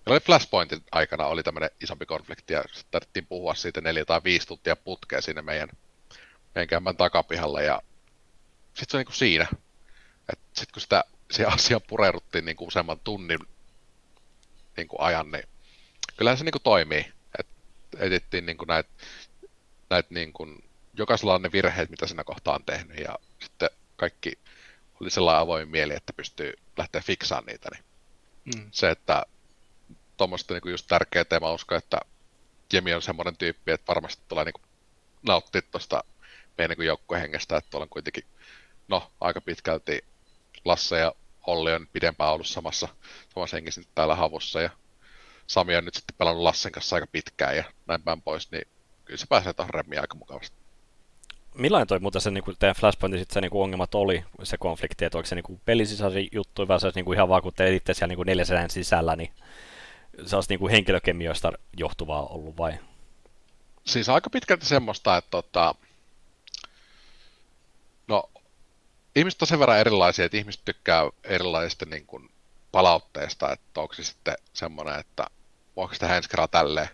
[0.06, 4.48] Meillä oli Flashpointin aikana oli tämmöinen isompi konflikti ja tarvittiin puhua siitä neljä tai viisi
[4.48, 5.70] tuntia putkea sinne meidän,
[6.56, 7.82] meidän käymän takapihalla ja
[8.74, 9.48] sitten se on niin kuin siinä.
[10.30, 13.40] Sitten kun sitä siihen asiaan pureuduttiin niin kuin useamman tunnin
[14.78, 15.44] niin kuin ajan, niin
[16.18, 17.12] kyllähän se niin kuin toimii.
[17.40, 17.48] Et
[17.98, 18.90] etittiin niin kuin näitä
[19.90, 20.64] näit niin kuin,
[20.94, 24.40] jokaisella on ne virheet, mitä siinä kohtaa on tehnyt, ja sitten kaikki
[25.02, 27.70] oli sellainen avoin mieli, että pystyy lähteä fiksaamaan niitä.
[27.74, 27.84] Niin
[28.56, 28.70] mm.
[28.72, 29.26] Se, että
[30.18, 32.00] tuommoista niin just tärkeää, ja mä uskon, että
[32.74, 34.64] Jemi on semmoinen tyyppi, että varmasti tulee niin kuin
[35.24, 36.04] nauttia tuosta
[36.58, 38.24] meidän niin joukkuehengestä, että olen kuitenkin
[38.88, 40.04] no, aika pitkälti
[40.66, 41.14] Lasse ja
[41.48, 42.88] Olli on pidempään ollut samassa,
[43.34, 44.70] samassa hengessä täällä havussa ja
[45.48, 48.68] Sami on nyt sitten pelannut Lassen kanssa aika pitkään ja näin päin pois, niin
[49.06, 50.58] kyllä se pääsee tuohon remmiin aika mukavasti.
[51.56, 54.58] Millainen toi muuten se niin kuin teidän Flashpointin sit se niin kuin ongelmat oli, se
[54.58, 57.42] konflikti, että onko se niin kuin pelisisäisiä juttuja vai se olisi niin kuin ihan vaan
[57.42, 59.32] kun te itse siellä niin kuin neljäsen sisällä, niin
[60.26, 62.80] se olisi niin kuin henkilökemioista johtuvaa ollut vai?
[63.86, 65.76] Siis aika pitkälti semmoista, että tota,
[68.08, 68.30] no
[69.16, 72.30] ihmiset on sen verran erilaisia, että ihmiset tykkää erilaisista niin kuin,
[72.72, 75.28] palautteesta, että onko se sitten semmoinen, että
[75.76, 76.90] voiko sitä ensi kerralla tälleen,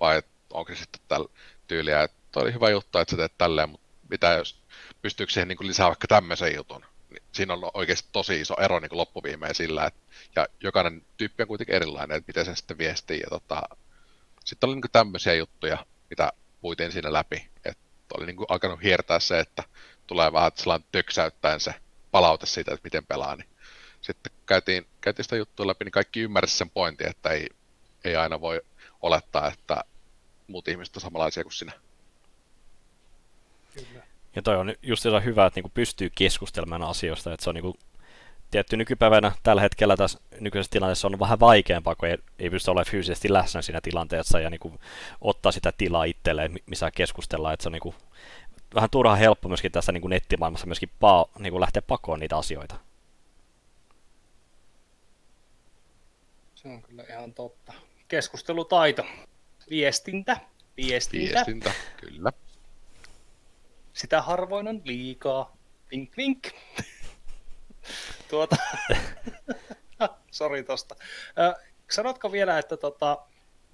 [0.00, 1.28] vai onko se sitten tällä
[1.66, 4.62] tyyliä, että oli hyvä juttu, että sä teet tälleen, mutta mitä jos
[5.02, 6.84] pystyykö siihen niin kuin lisää vaikka tämmöisen jutun.
[7.10, 10.00] Niin siinä on oikeasti tosi iso ero niin loppuviimeen sillä, että,
[10.36, 13.20] ja jokainen tyyppi on kuitenkin erilainen, että miten sen sitten viestii.
[13.20, 13.62] Ja tota,
[14.44, 17.48] sitten oli niin kuin tämmöisiä juttuja, mitä puitiin siinä läpi.
[17.64, 17.82] Että
[18.18, 19.62] oli niin kuin alkanut hiertää se, että
[20.10, 21.74] tulee vähän sellainen töksäyttäen se
[22.10, 23.48] palaute siitä, että miten pelaa, niin
[24.00, 27.48] sitten käytiin, käytiin sitä juttua läpi, niin kaikki ymmärsivät sen pointin, että ei,
[28.04, 28.60] ei aina voi
[29.02, 29.84] olettaa, että
[30.46, 31.72] muut ihmiset on samanlaisia kuin sinä.
[33.74, 34.04] Kyllä.
[34.36, 37.76] Ja toi on just hyvä, että niinku pystyy keskustelemaan asioista, että se on niinku,
[38.50, 42.90] tietty nykypäivänä tällä hetkellä tässä nykyisessä tilanteessa on vähän vaikeampaa, kun ei, ei pysty olemaan
[42.90, 44.80] fyysisesti läsnä siinä tilanteessa ja niinku
[45.20, 47.94] ottaa sitä tilaa itselleen, missä keskustellaan, että se on niinku
[48.74, 52.36] vähän turha helppo myöskin tässä niin kuin nettimaailmassa myöskin pa, niin kuin lähteä pakoon niitä
[52.36, 52.76] asioita.
[56.54, 57.72] Se on kyllä ihan totta.
[58.08, 59.04] Keskustelutaito.
[59.70, 60.36] Viestintä.
[60.76, 61.34] Viestintä.
[61.34, 62.32] Viestintä, kyllä.
[63.92, 65.56] Sitä harvoin on liikaa.
[65.90, 66.48] Vink vink.
[68.30, 68.56] tuota...
[70.30, 70.96] Sori tosta.
[71.38, 71.54] Äh,
[71.90, 73.18] sanotko vielä, että tota,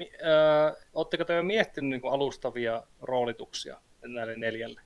[0.01, 4.86] äh, oletteko te jo miettinyt niin alustavia roolituksia näille neljälle?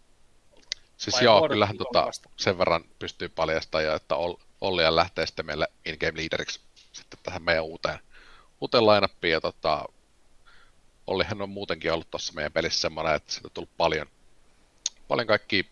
[1.01, 4.15] Siis Vai joo, kyllähän tota, sen verran pystyy paljastamaan, että
[4.61, 6.61] Olli lähtee sitten meille in-game leaderiksi
[6.93, 7.99] sitten tähän meidän uuteen,
[8.61, 9.33] uuteen lineuppiin.
[9.33, 9.85] Ja tota,
[11.07, 14.07] Ollihan on muutenkin ollut tuossa meidän pelissä semmoinen, että siitä on tullut paljon,
[15.09, 15.63] paljon kaikkia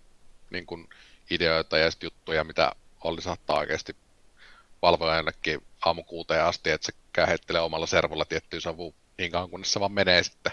[0.51, 0.89] niin kuin,
[1.31, 2.73] ideoita ja juttuja, mitä
[3.05, 3.97] Olli saattaa oikeasti
[4.83, 9.81] valvoa ainakin aamukuuteen asti, että se käy omalla servulla tiettyyn savuun niin kauan, kunnes se
[9.81, 10.53] vaan menee sitten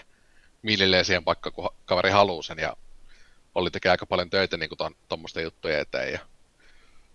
[0.62, 2.58] millilleen siihen paikkaan, kun kaveri haluaa sen.
[2.58, 2.76] Ja
[3.56, 4.70] Olli tekee aika paljon töitä niin
[5.08, 6.12] tuommoisten juttujen eteen.
[6.12, 6.18] Ja,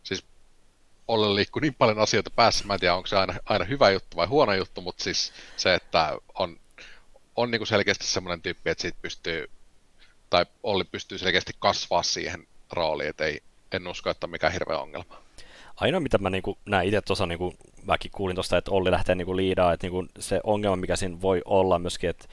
[0.04, 0.26] siis
[1.08, 4.18] Olle liikkuu niin paljon asioita päässä, mä en tiedä onko se aina, aina hyvä juttu
[4.18, 6.60] vai huono juttu, mutta siis se, että on,
[7.36, 9.50] on niin selkeästi semmoinen tyyppi, että siitä pystyy,
[10.30, 14.78] tai Olli pystyy selkeästi kasvaa siihen rooliin, että ei, en usko, että on mikään hirveä
[14.78, 15.22] ongelma.
[15.76, 19.16] Ainoa, mitä mä niin näin itse tuossa, niin kuin, mäkin kuulin tuosta, että Olli lähtee
[19.16, 22.28] niin liidaa, että niin se ongelma, mikä siinä voi olla myöskin, että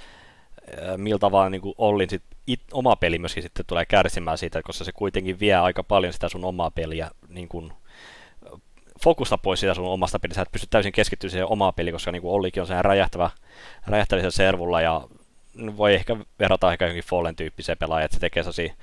[0.97, 4.93] miltä vaan niin Ollin sit it, oma peli myöskin sitten tulee kärsimään siitä, koska se
[4.93, 7.73] kuitenkin vie aika paljon sitä sun omaa peliä niin kuin,
[9.03, 12.23] fokusta pois sitä sun omasta pelistä, että pystyt täysin keskittymään siihen omaa peliin, koska niin
[12.25, 13.31] Ollikin on sehän räjähtävä,
[13.87, 15.09] räjähtävä servulla ja
[15.77, 18.75] voi ehkä verrata ehkä johonkin Fallen tyyppiseen pelaajaan, että se tekee sellaisia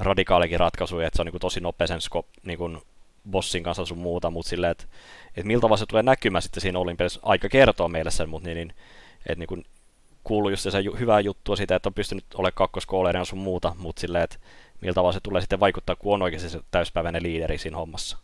[0.00, 2.78] radikaalikin ratkaisuja, että se on niin kuin tosi nopea sen sko, niin kuin
[3.30, 4.84] bossin kanssa sun muuta, mutta silleen, että,
[5.28, 8.48] että miltä vaan se tulee näkymään sitten siinä Ollin pelissä, aika kertoo meille sen, mutta
[8.48, 8.74] niin, niin
[9.26, 9.64] että niin kuin
[10.26, 14.24] kuullut just se hyvää juttua siitä, että on pystynyt olemaan kakkoskooleina sun muuta, mutta silleen,
[14.24, 14.36] että
[14.80, 18.18] miltä tavalla se tulee sitten vaikuttaa, kun on oikeasti se täyspäiväinen liideri siinä hommassa.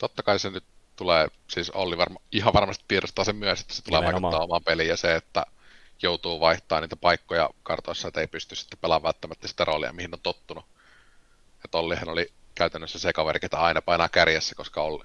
[0.00, 0.64] Totta kai se nyt
[0.96, 4.22] tulee, siis Olli varma, ihan varmasti tiedostaa sen myös, että se tulee Nimenomaan.
[4.22, 5.46] vaikuttaa omaan peliin ja se, että
[6.02, 10.20] joutuu vaihtamaan niitä paikkoja kartoissa, että ei pysty sitten pelaamaan välttämättä sitä roolia, mihin on
[10.22, 10.64] tottunut.
[11.64, 15.04] Että Ollihan oli käytännössä se kaveri, ketä aina painaa kärjessä, koska Olli,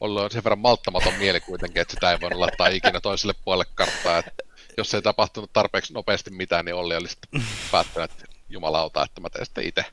[0.00, 3.72] Olli on sen verran malttamaton mieli kuitenkin, että sitä ei voinut laittaa ikinä toiselle puolelle
[3.74, 4.18] karttaa.
[4.18, 4.47] Että
[4.78, 9.30] jos ei tapahtunut tarpeeksi nopeasti mitään, niin Olli oli sitten päättänyt, että jumalauta, että mä
[9.30, 9.84] teen sitten itse.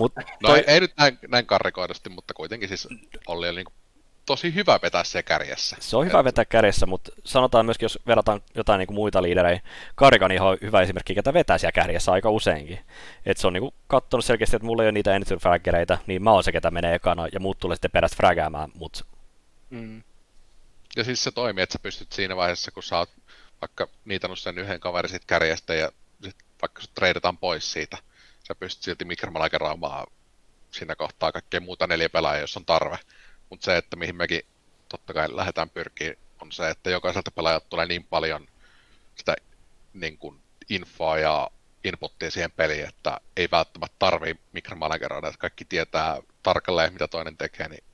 [0.00, 0.58] Mut no toi...
[0.58, 2.88] ei, ei, nyt näin, näin karrikoidusti, mutta kuitenkin siis
[3.26, 3.74] Olli oli niin
[4.26, 5.76] tosi hyvä vetää se kärjessä.
[5.80, 9.60] Se on hyvä vetää kärjessä, mutta sanotaan myöskin, jos verrataan jotain niin kuin muita liiderejä,
[9.94, 12.78] Karikani on hyvä esimerkki, ketä vetää siellä kärjessä aika useinkin.
[13.26, 15.38] Et se on niin katsonut selkeästi, että mulla ei ole niitä enter
[16.06, 19.06] niin mä oon se, ketä menee ekana, ja muut tulee sitten perästä fragäämään, mut...
[19.70, 20.02] Mm.
[20.96, 23.10] Ja siis se toimii, että sä pystyt siinä vaiheessa, kun sä oot
[23.60, 25.92] vaikka niitannut sen yhden kaverin sit kärjestä ja
[26.24, 27.98] sit vaikka sut treidataan pois siitä,
[28.48, 30.06] sä pystyt silti mikromanageraamaan
[30.70, 32.98] siinä kohtaa kaikkea muuta neljä pelaajaa, jos on tarve.
[33.50, 34.42] Mutta se, että mihin mekin
[34.88, 38.48] totta kai lähdetään pyrkiä, on se, että jokaiselta pelaajalta tulee niin paljon
[39.16, 39.36] sitä
[39.94, 41.50] niin kuin, infoa ja
[41.84, 47.68] inputtia siihen peliin, että ei välttämättä tarvii mikromanageroida, että kaikki tietää tarkalleen, mitä toinen tekee,
[47.68, 47.84] niin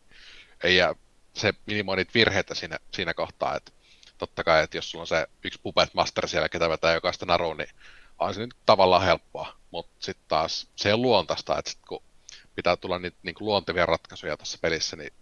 [0.65, 0.95] ei jää,
[1.35, 3.73] se minimoi niitä virheitä siinä, siinä kohtaa, että
[4.19, 7.57] totta kai, että jos sulla on se yksi puppet master siellä, ketä vetää jokaista naruun,
[7.57, 7.71] niin
[8.19, 12.03] on se nyt tavallaan helppoa, mutta sitten taas se on luontaista, että sit kun
[12.55, 15.13] pitää tulla niitä niin kuin luontevia ratkaisuja tässä pelissä, niin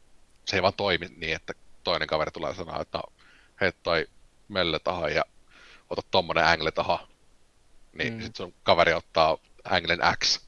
[0.45, 1.53] se ei vaan toimi niin, että
[1.84, 3.05] toinen kaveri tulee sanoa, että no,
[3.61, 4.07] heit toi
[4.49, 5.24] mölle taha ja
[5.90, 7.09] ota tommonen angle taha,
[7.92, 8.20] niin mm.
[8.20, 10.40] sitten sun kaveri ottaa anglen X,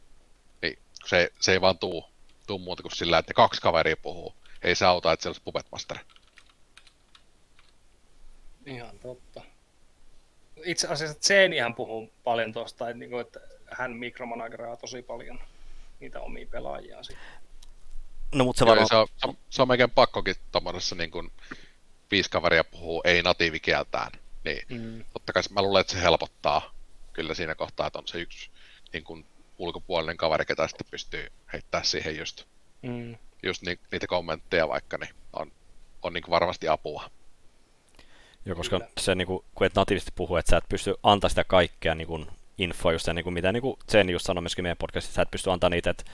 [0.62, 2.04] niin se, se ei vaan tuu,
[2.46, 4.34] tuu muuta kuin sillä, että ne kaksi kaveria puhuu.
[4.62, 5.98] Ei se auta, että siellä olisi Puppet Master.
[8.66, 9.42] Ihan totta.
[10.64, 13.40] Itse asiassa Zeenihän puhuu paljon tuosta, että, niinku, että
[13.70, 15.40] hän mikromanageraa tosi paljon
[16.00, 17.04] niitä omia pelaajiaan.
[18.34, 18.88] No, mutta se, Joo, varmaan...
[18.88, 21.32] se, on, se, on, se on melkein pakkokin tuommoisessa niin kuin
[22.10, 24.12] viisi kaveria puhuu ei natiivikieltään.
[24.44, 25.04] Niin mm.
[25.12, 26.74] totta kai mä luulen, että se helpottaa
[27.12, 28.50] kyllä siinä kohtaa, että on se yksi
[28.92, 29.26] niin kuin
[29.58, 32.44] ulkopuolinen kaveri, ketä sitten pystyy heittämään siihen just,
[32.82, 33.16] mm.
[33.42, 35.52] just ni, niitä kommentteja vaikka, niin on,
[36.02, 37.10] on niin kuin varmasti apua.
[38.46, 38.90] Joo, koska Kyllä.
[38.98, 42.06] se, niin kuin, kun et natiivisesti puhu, että sä et pysty antaa sitä kaikkea niin
[42.06, 42.26] kuin,
[42.58, 45.30] infoa, just niin kuin, mitä niin kuin Zen just sanoi myöskin meidän podcastissa, sä et
[45.30, 46.04] pysty antaa niitä, että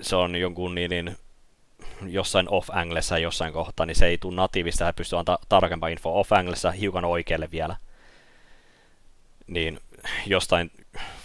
[0.00, 1.16] se on jonkun niin, niin
[2.06, 6.70] jossain off-anglessa jossain kohtaa, niin se ei tule natiivista, sä pystyy antaa tarkempaa infoa off-anglessa
[6.70, 7.76] hiukan oikealle vielä.
[9.46, 9.80] Niin
[10.26, 10.70] jostain,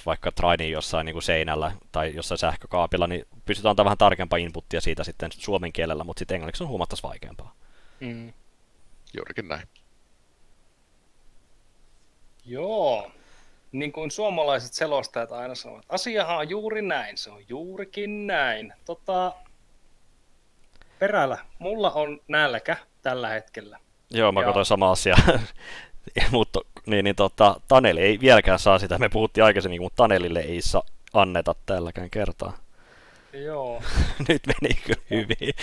[0.05, 4.81] vaikka trainin jossain niin kuin seinällä tai jossain sähkökaapilla, niin pystytään antaa vähän tarkempaa inputtia
[4.81, 7.55] siitä sitten suomen kielellä, mutta sitten englanniksi on huomattavasti vaikeampaa.
[7.99, 8.33] Mm.
[9.17, 9.67] Juurikin näin.
[12.49, 13.11] Joo,
[13.71, 18.73] niin kuin suomalaiset selostajat aina sanovat, asiahan on juuri näin, se on juurikin näin.
[18.85, 19.33] Tota,
[20.99, 23.79] perällä, mulla on nälkä tällä hetkellä.
[24.11, 24.45] Joo, mä ja...
[24.45, 25.15] katsoin sama asia.
[26.31, 30.61] mutta niin, niin tota, Taneli ei vieläkään saa sitä, me puhuttiin aikaisemmin, mutta Tanelille ei
[30.61, 30.83] saa
[31.13, 32.57] anneta tälläkään kertaa.
[33.33, 33.83] Joo.
[34.27, 35.53] Nyt meni kyllä hyvin.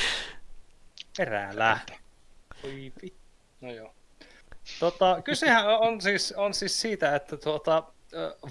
[1.17, 1.79] Perälä.
[2.65, 2.93] Oi
[3.61, 3.96] No joo.
[4.81, 7.83] Tota, kysehän on siis, on siis siitä, että tuota,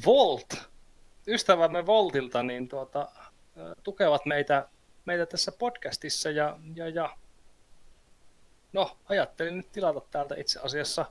[0.05, 0.69] Volt,
[1.27, 3.11] ystävämme Voltilta, niin tuota,
[3.83, 4.67] tukevat meitä,
[5.05, 7.17] meitä tässä podcastissa ja, ja, ja
[8.73, 11.05] no, ajattelin nyt tilata täältä itse asiassa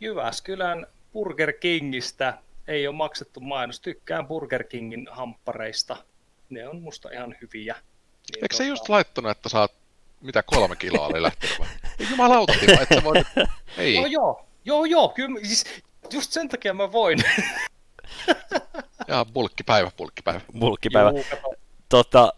[0.00, 2.38] Jyväskylän Burger Kingistä.
[2.68, 3.80] Ei ole maksettu mainos.
[3.80, 5.96] Tykkään Burger Kingin hamppareista.
[6.50, 7.74] Ne on musta ihan hyviä.
[7.74, 8.56] Niin Eikö tota...
[8.56, 9.72] se just laittanut, että saat
[10.24, 11.68] mitä kolme kiloa oli lähtenyt vai?
[12.10, 13.14] Jumalauta, että voi...
[13.78, 14.00] Ei.
[14.00, 15.64] No joo, joo, joo, kyllä, siis
[16.12, 17.18] just sen takia mä voin.
[19.08, 20.40] ja bulkkipäivä, bulkkipäivä.
[20.58, 21.10] Bulkkipäivä.
[21.10, 21.24] Juu,
[21.88, 22.32] tota,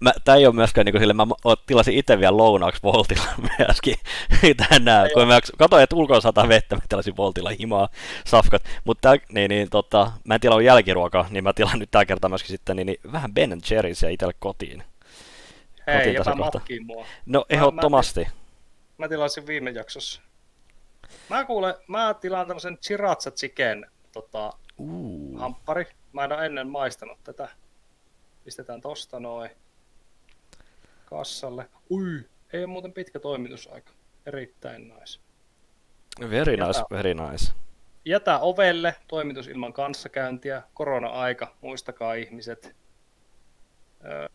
[0.00, 1.26] mä, tää ei ole myöskään niin sille, mä
[1.66, 3.28] tilasin itse vielä lounaaksi Voltilla
[3.58, 3.96] myöskin
[4.68, 7.88] tänään, kun mä katsoin, että ulkona sataa vettä, mä tilasin Voltilla himaa,
[8.26, 12.28] safkat, mutta niin, niin, tota, mä en tilaa jälkiruokaa, niin mä tilaan nyt tällä kertaa
[12.28, 14.82] myöskin sitten niin, niin vähän Ben Jerry's ja itselle kotiin.
[15.86, 17.06] Hei, jopa matkiin mua.
[17.26, 18.20] No ehdottomasti.
[18.20, 18.34] Mä, mä,
[18.98, 20.20] mä tilasin viime jaksossa.
[21.30, 25.38] Mä kuulen, mä tilaan tämmöisen Chiratsa Chicken tota, uh.
[25.38, 25.86] hamppari.
[26.12, 27.48] Mä en ole ennen maistanut tätä.
[28.44, 29.50] Pistetään tosta noin
[31.04, 31.68] kassalle.
[31.90, 33.92] Ui, ei ole muuten pitkä toimitusaika.
[34.26, 35.20] Erittäin nice.
[36.30, 37.52] Very nice, jätä, very nice.
[38.04, 42.76] Jätä ovelle, toimitus ilman kanssakäyntiä, korona-aika, muistakaa ihmiset.
[44.04, 44.28] Öö,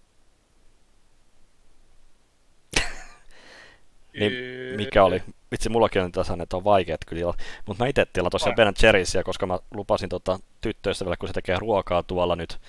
[4.20, 4.34] Niin,
[4.76, 5.24] mikä oli?
[5.52, 7.34] Vitsi, mullakin on tasan, että on vaikeat kyllä.
[7.66, 11.56] Mutta mä itse tilaan tosiaan Ben Cherrysia, koska mä lupasin tota, tyttöystävälle, kun se tekee
[11.60, 12.60] ruokaa tuolla nyt,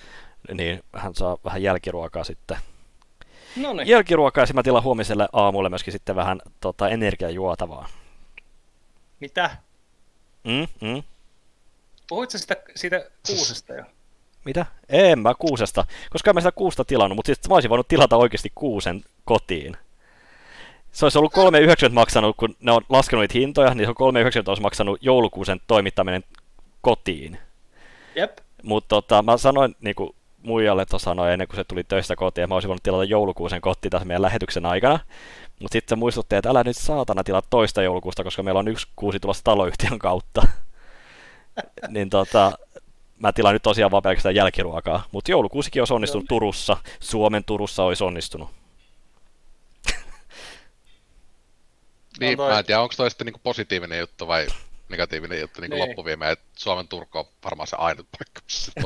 [0.53, 2.57] niin hän saa vähän jälkiruokaa sitten.
[3.55, 3.87] Noniin.
[3.87, 7.87] Jälkiruokaa ja mä tilaan huomiselle aamulle myöskin sitten vähän tota, energiajuotavaa.
[9.19, 9.57] Mitä?
[10.43, 11.03] Mm, mm.
[12.09, 13.83] Puhuitko sitä, siitä kuusesta jo?
[14.45, 14.65] Mitä?
[14.89, 18.51] En mä kuusesta, koska mä sitä kuusta tilannut, mutta sitten mä olisin voinut tilata oikeasti
[18.55, 19.77] kuusen kotiin
[20.93, 24.43] se olisi ollut 3,90 maksanut, kun ne on laskenut niitä hintoja, niin se on 3,90
[24.47, 26.23] olisi maksanut joulukuusen toimittaminen
[26.81, 27.37] kotiin.
[28.15, 28.37] Jep.
[28.63, 32.43] Mutta tota, mä sanoin niin kuin muijalle tuossa noin ennen kuin se tuli töistä kotiin,
[32.43, 34.99] ja mä olisin voinut tilata joulukuusen kotiin tässä meidän lähetyksen aikana.
[35.59, 38.87] Mutta sitten se muistutti, että älä nyt saatana tilaa toista joulukuusta, koska meillä on yksi
[38.95, 40.47] kuusi tulossa taloyhtiön kautta.
[41.89, 42.51] niin tota,
[43.19, 45.03] mä tilaan nyt tosiaan vaan pelkästään jälkiruokaa.
[45.11, 46.77] Mutta joulukuusikin olisi onnistunut Turussa.
[46.99, 48.49] Suomen Turussa olisi onnistunut.
[52.19, 52.51] Niin, toi...
[52.51, 54.47] mä en tiedä, onko toi sitten niinku positiivinen juttu vai
[54.89, 55.79] negatiivinen juttu niin niin.
[55.79, 58.81] loppuviimeen, että Suomen Turku on varmaan se ainut paikka, missä se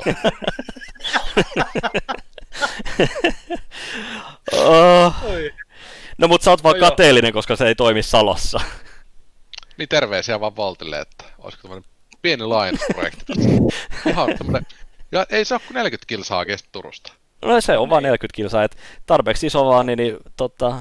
[4.58, 5.14] oh.
[5.24, 5.32] No
[6.18, 8.60] No mutta sä oot vaan No kateellinen, koska se ei toimi Salossa.
[9.78, 11.90] Niin terveisiä vaan Voltille, että olisiko tämmönen
[12.22, 13.34] pieni laajennusprojekti.
[14.10, 14.66] Ihan tämmönen,
[15.12, 17.14] ja ei se ole kuin 40 kilsaa kestä Turusta.
[17.42, 20.76] No se on vaan 40 kilsaa, että tarpeeksi iso vaan, niin, niin, tota,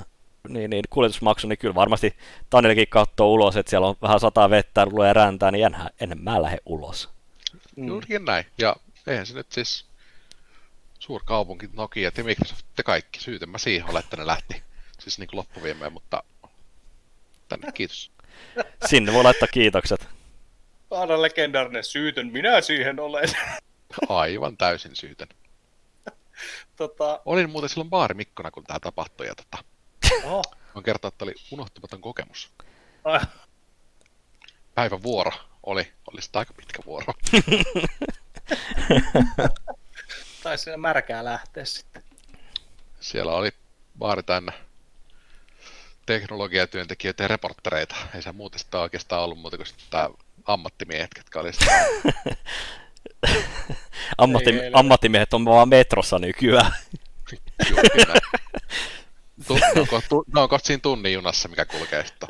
[0.48, 2.16] niin, niin kuljetusmaksu, niin kyllä varmasti
[2.50, 6.42] Tanelikin katsoo ulos, että siellä on vähän sataa vettä, tulee räntää, niin enhän, ennen mä
[6.42, 7.08] lähde ulos.
[7.76, 7.88] Mm.
[7.88, 8.46] Juurikin näin.
[8.58, 8.76] Ja
[9.06, 9.86] eihän se nyt siis
[10.98, 14.62] suurkaupunki, Nokia ja Microsoft ja kaikki syytön mä siihen ole, että ne lähti
[15.00, 16.22] siis niin loppuviemeen, mutta
[17.48, 18.10] tänne kiitos.
[18.86, 20.08] Sinne voi laittaa kiitokset.
[20.90, 23.28] Aina legendaarinen syytön, minä siihen olen.
[24.08, 25.28] Aivan täysin syytön.
[26.76, 29.64] tota, Olin muuten silloin baarimikkona, kun tämä tapahtui, ja tota,
[30.24, 30.42] oho,
[30.74, 32.50] voin kertoa, että oli unohtumaton kokemus.
[33.04, 33.20] ai,
[34.74, 35.32] Päivän vuoro
[35.62, 37.12] oli, oli sitä aika pitkä vuoro.
[40.42, 42.02] taisi siinä märkää lähteä sitten.
[43.00, 43.50] Siellä oli
[43.98, 44.52] baari täynnä
[46.06, 47.96] teknologiatyöntekijöitä ja reporttereita.
[48.14, 50.08] Ei se muuten sitä oikeastaan ollut muuta kuin sitten tää
[50.44, 51.84] ammattimiehet, jotka oli sitä.
[54.18, 56.72] Ammatti, Ei, ei, ammattimiehet on vaan metrossa nykyään.
[59.48, 62.28] Tu, ne, on kohta, tu, ne on kohta siinä tunnin junassa, mikä kulkee sitten.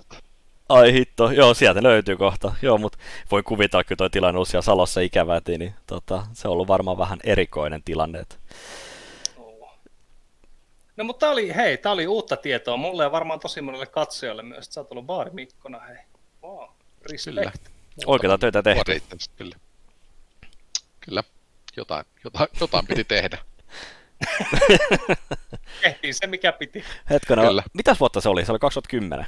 [0.68, 2.52] Ai hitto, joo, sieltä löytyy kohta.
[2.62, 2.98] Joo, mutta
[3.30, 6.98] voi kuvitella, kun toi tilanne on siellä Salossa ikäväti, niin tota, se on ollut varmaan
[6.98, 8.18] vähän erikoinen tilanne.
[8.18, 8.36] että-
[10.96, 14.42] No mutta tää oli, hei, tää oli uutta tietoa mulle ja varmaan tosi monelle katsojalle
[14.42, 15.96] myös, että sä oot ollut baarimikkona, hei.
[16.42, 16.68] Wow,
[17.10, 17.66] respect.
[18.06, 19.00] Oikeita töitä tehty.
[19.36, 19.56] Kyllä.
[21.00, 21.22] Kyllä,
[21.76, 23.38] jotain, jotain, jotain piti tehdä.
[25.82, 26.84] Tehtiin se, mikä piti.
[27.10, 27.62] Hetkinen, Kyllä.
[27.72, 28.44] mitäs vuotta se oli?
[28.44, 29.26] Se oli 2010,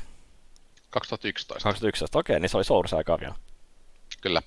[0.90, 2.18] 2011, 2011.
[2.18, 3.34] Okei, niin se oli Source aikaa vielä.
[4.20, 4.42] kyllä.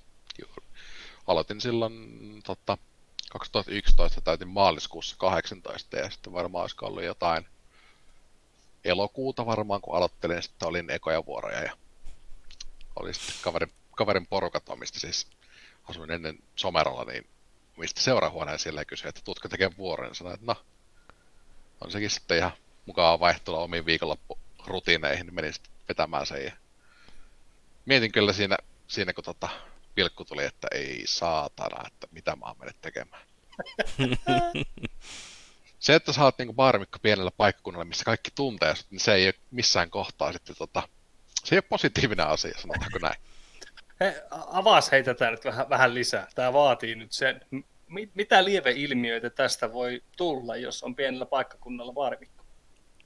[1.27, 1.93] Aloitin silloin
[2.43, 2.77] tota,
[3.31, 7.45] 2011, täytin maaliskuussa 18 ja sitten varmaan olisiko ollut jotain
[8.85, 11.77] elokuuta varmaan, kun aloittelin, sitten olin ekoja vuoroja ja
[12.95, 15.27] oli sitten kaverin, kaverin porukat omista siis
[15.89, 17.27] asuin ennen Someralla, niin
[17.77, 20.65] mistä seurahuoneen siellä ja kysyi, että tuutko tekemään vuoron, ja sanoin, että no,
[21.81, 22.51] on sekin sitten ihan
[22.85, 26.51] mukava vaihtola omiin viikonloppurutiineihin, niin menin sitten vetämään sen ja
[27.85, 28.57] mietin kyllä siinä,
[28.87, 29.49] siinä kun tota
[29.95, 33.23] pilkku tuli, että ei saatana, että mitä mä oon mennyt tekemään.
[35.79, 39.25] se, että sä oot niinku baarimikko pienellä paikkakunnalla, missä kaikki tuntee sut, niin se ei
[39.25, 40.87] ole missään kohtaa sitten tota,
[41.43, 43.21] se ei ole positiivinen asia, sanotaanko näin.
[44.01, 46.27] He, a- avaas hei tätä nyt vähän, vähän lisää.
[46.35, 47.41] Tämä vaatii nyt sen.
[47.87, 52.45] M- mitä lieveilmiöitä tästä voi tulla, jos on pienellä paikkakunnalla baarimikko?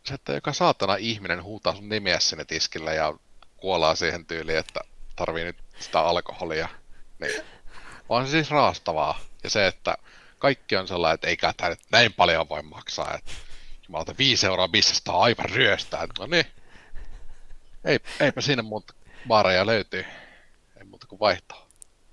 [0.04, 3.14] Se, että joka saatana ihminen huutaa sun nimeä sinne tiskillä ja
[3.58, 4.80] kuolaa siihen tyyliin, että
[5.16, 6.68] tarvii nyt sitä alkoholia.
[7.20, 7.42] Niin.
[8.10, 9.20] On se siis raastavaa.
[9.44, 9.98] Ja se, että
[10.40, 13.14] kaikki on sellainen, että eikä tämä nyt näin paljon voi maksaa.
[13.16, 13.32] Että
[13.88, 16.08] jumalauta, viisi euroa bisnestä aivan ryöstää.
[16.20, 16.46] No niin.
[17.86, 18.94] Ei, eipä siinä muuta
[19.28, 20.06] baareja löytyy.
[21.16, 21.66] Muuta kuin vaihtoa.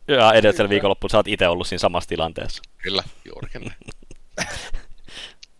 [0.08, 2.62] Ja edellisellä viikonloppuun sä oot itse ollut siinä samassa tilanteessa.
[2.78, 3.78] Kyllä, juurikin näin.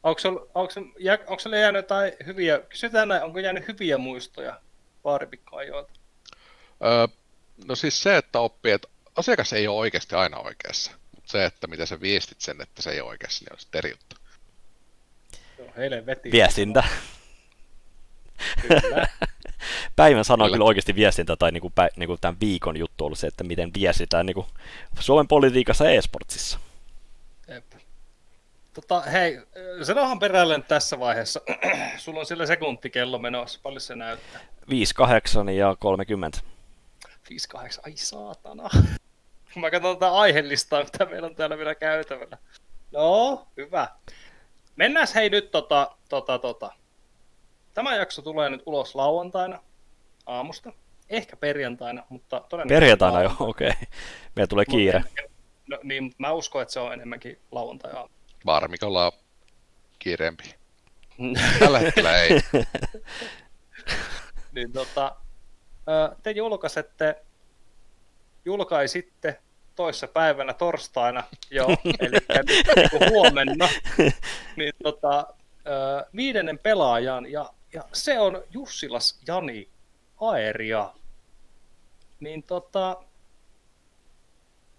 [0.02, 3.98] Onko sulla, onko, sulla- jää- onko sulla jäänyt jotain hyviä, kysytään näin, onko jäänyt hyviä
[3.98, 4.60] muistoja
[5.02, 5.92] baarimikkoajoilta?
[6.84, 7.06] Öö,
[7.66, 10.92] no siis se, että oppii, että asiakas ei ole oikeasti aina oikeassa.
[11.14, 13.78] Mutta se, että miten sä viestit sen, että se ei ole oikeassa, niin on sitten
[13.78, 14.16] eri juttu.
[15.58, 16.32] Joo, helvetti.
[16.32, 16.84] Viestintä.
[18.62, 19.06] Kyllä.
[19.96, 20.54] Päivän sana on Kyllä.
[20.54, 24.26] kyllä oikeasti viestintä tai niinku, pä, niinku tämän viikon juttu ollut se, että miten viestitään
[24.26, 24.46] niinku
[25.00, 26.58] Suomen politiikassa ja e-sportsissa.
[28.74, 29.40] Tota, hei,
[29.82, 31.40] sanohan perälle tässä vaiheessa.
[31.98, 33.60] Sulla on sillä sekuntikello menossa.
[33.62, 34.40] Paljon se näyttää?
[34.70, 36.38] 5, 8 ja 30.
[37.08, 37.08] 5-8.
[37.86, 38.68] Ai saatana.
[39.56, 42.38] Mä katson tätä aihelistaa, mitä meillä on täällä vielä käytävällä.
[42.92, 43.88] No, hyvä.
[44.76, 46.72] Mennään hei nyt tota, tota, tota.
[47.74, 49.62] Tämä jakso tulee nyt ulos lauantaina
[50.26, 50.72] aamusta.
[51.10, 53.50] Ehkä perjantaina, mutta todennäköisesti Perjantaina jo, lauantaina.
[53.50, 53.68] okei.
[53.68, 53.82] Okay.
[54.36, 54.98] Meillä tulee Mut kiire.
[55.18, 55.32] en-
[55.66, 58.08] No niin, mutta mä uskon, että se on enemmänkin lauantai aamu.
[58.44, 59.12] Baarmikolla on
[59.98, 60.54] kiireempi.
[61.58, 62.30] Tällä hetkellä ei.
[64.54, 65.16] niin tota,
[66.22, 67.22] te julkaisette,
[68.44, 69.40] julkaisitte
[69.74, 71.66] toissa päivänä torstaina jo,
[72.00, 73.68] eli nyt huomenna,
[74.56, 75.26] niin tota,
[76.16, 79.68] viidennen pelaajan, ja, ja se on Jussilas Jani
[80.20, 80.94] Aeria.
[82.20, 83.02] Niin tota,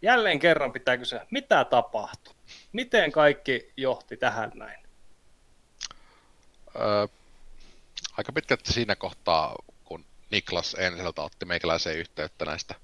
[0.01, 2.33] jälleen kerran pitää kysyä, mitä tapahtui?
[2.71, 4.83] Miten kaikki johti tähän näin?
[6.75, 7.07] Öö,
[8.17, 12.75] aika pitkälti siinä kohtaa, kun Niklas Enseltä otti meikäläiseen yhteyttä näistä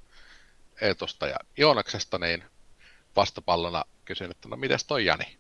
[0.82, 2.43] Eetosta ja Joonaksesta, niin
[3.16, 5.38] vastapallona kysyin, että no mites toi Jani?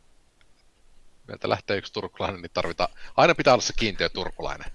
[1.29, 4.71] Meiltä lähtee yksi turkulainen, niin tarvitaan, aina pitää olla se kiintiö turkulainen.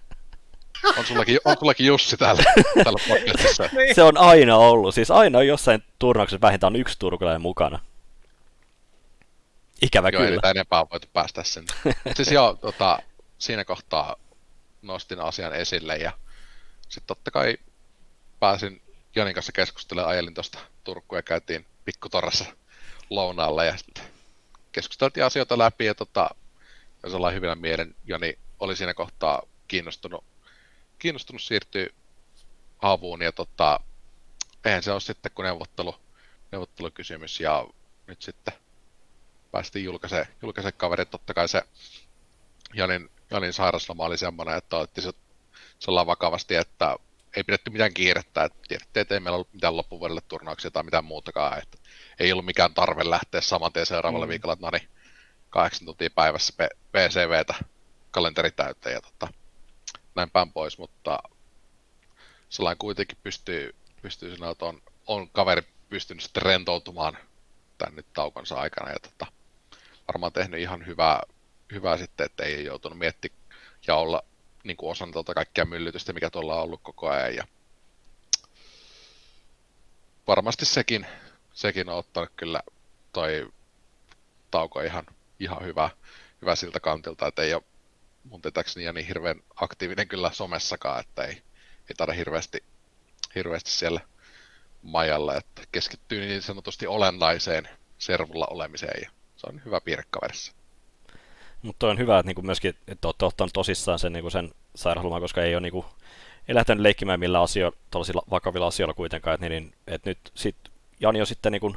[0.98, 2.42] On sullakin, on sullakin Jussi täällä,
[2.84, 3.64] täällä podcastissa.
[3.94, 4.94] Se on aina ollut.
[4.94, 7.78] Siis aina on jossain turnauksessa vähintään yksi turkulainen mukana.
[9.82, 10.30] Ikävä Joo, kyllä.
[10.30, 11.74] niitä enempää on voitu päästä sinne.
[12.14, 12.98] Siis joo, tota,
[13.38, 14.16] siinä kohtaa
[14.82, 16.12] nostin asian esille ja
[16.80, 17.56] sitten totta kai
[18.40, 18.82] pääsin
[19.16, 22.44] Jonin kanssa keskustelemaan, ajelin tuosta Turkuun ja käytiin pikkutorassa
[23.10, 24.04] lounaalla ja sitten
[24.72, 26.30] keskusteltiin asioita läpi ja tota,
[27.10, 30.24] sellainen hyvillä mielen Joni oli siinä kohtaa kiinnostunut,
[30.98, 31.86] kiinnostunut siirtyä
[32.78, 33.80] havuun ja tota,
[34.64, 35.94] eihän se ole sitten kuin neuvottelu,
[36.52, 37.66] neuvottelukysymys ja
[38.06, 38.54] nyt sitten
[39.50, 41.10] päästiin julkaiseen, julkaiseen kaverit.
[41.10, 41.62] Totta kai se
[42.74, 45.12] Janin, Janin sairasloma oli semmoinen, että otti se
[45.78, 46.96] sellainen vakavasti, että
[47.36, 51.04] ei pidetty mitään kiirettä, että tiedettiin, että ei meillä ollut mitään loppuvuodelle turnauksia tai mitään
[51.04, 51.78] muutakaan, että
[52.18, 54.30] ei ollut mikään tarve lähteä saman tien seuraavalla mm.
[54.30, 54.88] viikolla, että no niin,
[55.54, 56.52] kahdeksan tuntia päivässä
[56.92, 57.54] PCVtä
[58.10, 59.28] kalenteri täyteen ja tota,
[60.14, 61.18] näin päin pois, mutta
[62.48, 67.18] sellainen kuitenkin pystyy, pystyy sanoa, että on, on kaveri pystynyt sitten rentoutumaan
[67.78, 69.26] tämän nyt taukonsa aikana ja tota,
[70.08, 71.20] varmaan tehnyt ihan hyvää,
[71.72, 73.40] hyvää sitten, että ei joutunut miettimään
[73.86, 74.22] ja olla
[74.64, 77.34] niin kuin osana tuota kaikkia myllytystä, mikä tuolla on ollut koko ajan.
[77.34, 77.46] Ja
[80.26, 81.06] varmasti sekin,
[81.52, 82.60] sekin on ottanut kyllä
[83.12, 83.52] toi
[84.50, 85.06] tauko ihan,
[85.40, 85.90] ihan hyvä,
[86.42, 87.62] hyvä siltä kantilta, että ei ole
[88.24, 91.34] mun tietääkseni niin hirveän aktiivinen kyllä somessakaan, että ei,
[91.88, 92.64] ei taida hirveästi,
[93.34, 94.00] hirveästi siellä
[94.82, 97.68] majalla, että keskittyy niin sanotusti olennaiseen
[97.98, 100.52] servulla olemiseen ja se on hyvä piirre kaverissa.
[101.62, 105.42] Mutta on hyvä, että niinku myöskin että olette ottanut tosissaan sen, niinku sen sairausloman, koska
[105.42, 105.84] ei ole niinku,
[106.48, 107.72] ei lähtenyt leikkimään millään asio-
[108.30, 109.34] vakavilla asioilla kuitenkaan.
[109.34, 110.56] Et niin, niin, et nyt sit
[111.00, 111.76] Jani on sitten niinku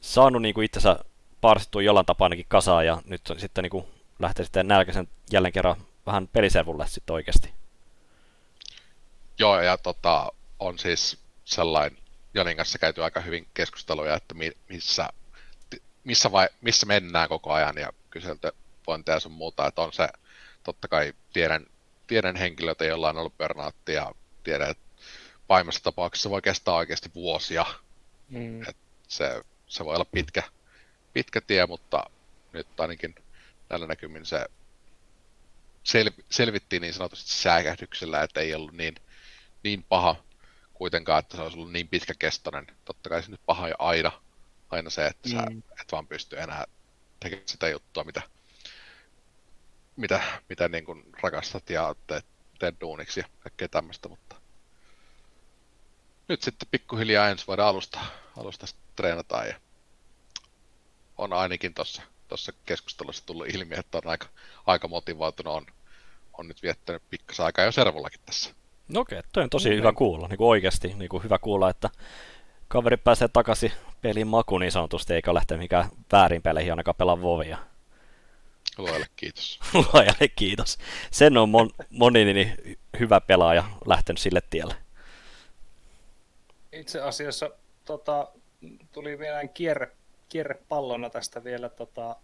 [0.00, 0.98] saanut niinku itsensä
[1.42, 3.88] parsittua jollain tapaa ainakin kasaan ja nyt on sitten niinku
[4.18, 5.76] lähtee sitten nälkäisen jälleen kerran
[6.06, 7.54] vähän peliservulle sitten oikeasti.
[9.38, 11.98] Joo, ja tota, on siis sellainen
[12.34, 15.08] Janin kanssa käyty aika hyvin keskusteluja, että mi- missä,
[16.04, 18.48] missä, vai, missä mennään koko ajan ja kyselty
[18.84, 20.08] pointteja sun muuta, että on se,
[20.62, 21.66] totta kai tiedän,
[22.06, 24.12] tiedän henkilöitä, joilla on ollut burnouttia ja
[24.44, 24.84] tiedän, että
[25.46, 27.64] pahimmassa tapauksessa voi kestää oikeasti vuosia.
[28.28, 28.62] Mm.
[28.68, 28.76] Et
[29.08, 30.42] se, se voi olla pitkä,
[31.12, 32.04] pitkä tie, mutta
[32.52, 33.14] nyt ainakin
[33.70, 34.46] näillä näkymin se
[35.84, 38.94] sel, selvittiin niin sanotusti sääkähdyksellä, että ei ollut niin,
[39.62, 40.16] niin paha
[40.74, 42.66] kuitenkaan, että se olisi ollut niin pitkäkestoinen.
[42.84, 44.12] Totta kai se nyt paha jo aina,
[44.70, 45.62] aina se, että sä Mm.
[45.80, 46.64] et vaan pysty enää
[47.20, 48.22] tekemään sitä juttua, mitä,
[49.96, 52.26] mitä, mitä niin kuin rakastat ja teet,
[52.58, 54.36] teet duuniksi ja kaikkea tämmöistä, mutta
[56.28, 58.00] nyt sitten pikkuhiljaa ensi vuoden alusta,
[58.36, 59.60] alusta treenataan ja
[61.18, 62.02] on ainakin tuossa
[62.32, 64.26] tuossa keskustelussa tullut ilmi, että on aika,
[64.66, 65.66] aika motivoitunut, on,
[66.38, 68.50] on nyt viettänyt pikkasen aikaa jo servullakin tässä.
[68.88, 71.70] No okei, okay, toi on tosi hyvä kuulla, niin kuin oikeasti niin kuin hyvä kuulla,
[71.70, 71.90] että
[72.68, 77.58] kaveri pääsee takaisin pelin maku niin sanotusti, eikä lähteä mikään väärin peleihin ainakaan pelaa vovia.
[78.78, 79.60] Luojalle kiitos.
[79.74, 80.78] Luojalle kiitos.
[81.10, 84.74] Sen on mon, moni niin hyvä pelaaja lähtenyt sille tielle.
[86.72, 87.50] Itse asiassa
[87.84, 88.28] tota,
[88.92, 89.92] tuli vielä kierre,
[90.32, 92.16] kierrepallona tästä vielä tota,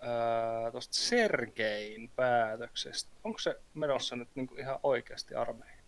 [0.00, 3.10] ää, tosta Sergein päätöksestä.
[3.24, 5.80] Onko se menossa nyt niinku ihan oikeasti armeihin?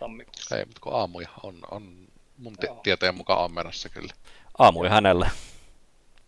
[0.00, 0.56] Tammikuussa.
[0.58, 2.08] Ei, mutta kun aamuja on, on
[2.38, 4.12] mun t- tietojen mukaan on menossa kyllä.
[4.58, 5.30] Aamui hänelle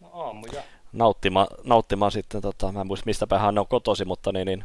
[0.01, 0.63] No aamuja.
[0.93, 4.65] nauttimaan, nauttimaan sitten, tota, mä en muista mistä päin hän on kotosi, mutta niin, niin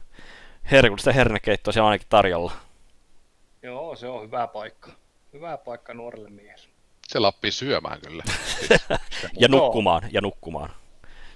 [0.71, 2.51] herkullista hernekeittoa siellä on ainakin tarjolla.
[3.63, 4.91] Joo, se on hyvä paikka.
[5.33, 6.67] Hyvä paikka nuorelle miehelle.
[7.15, 8.23] Siellä oppii syömään kyllä.
[9.39, 10.69] Ja nukkumaan, ja nukkumaan.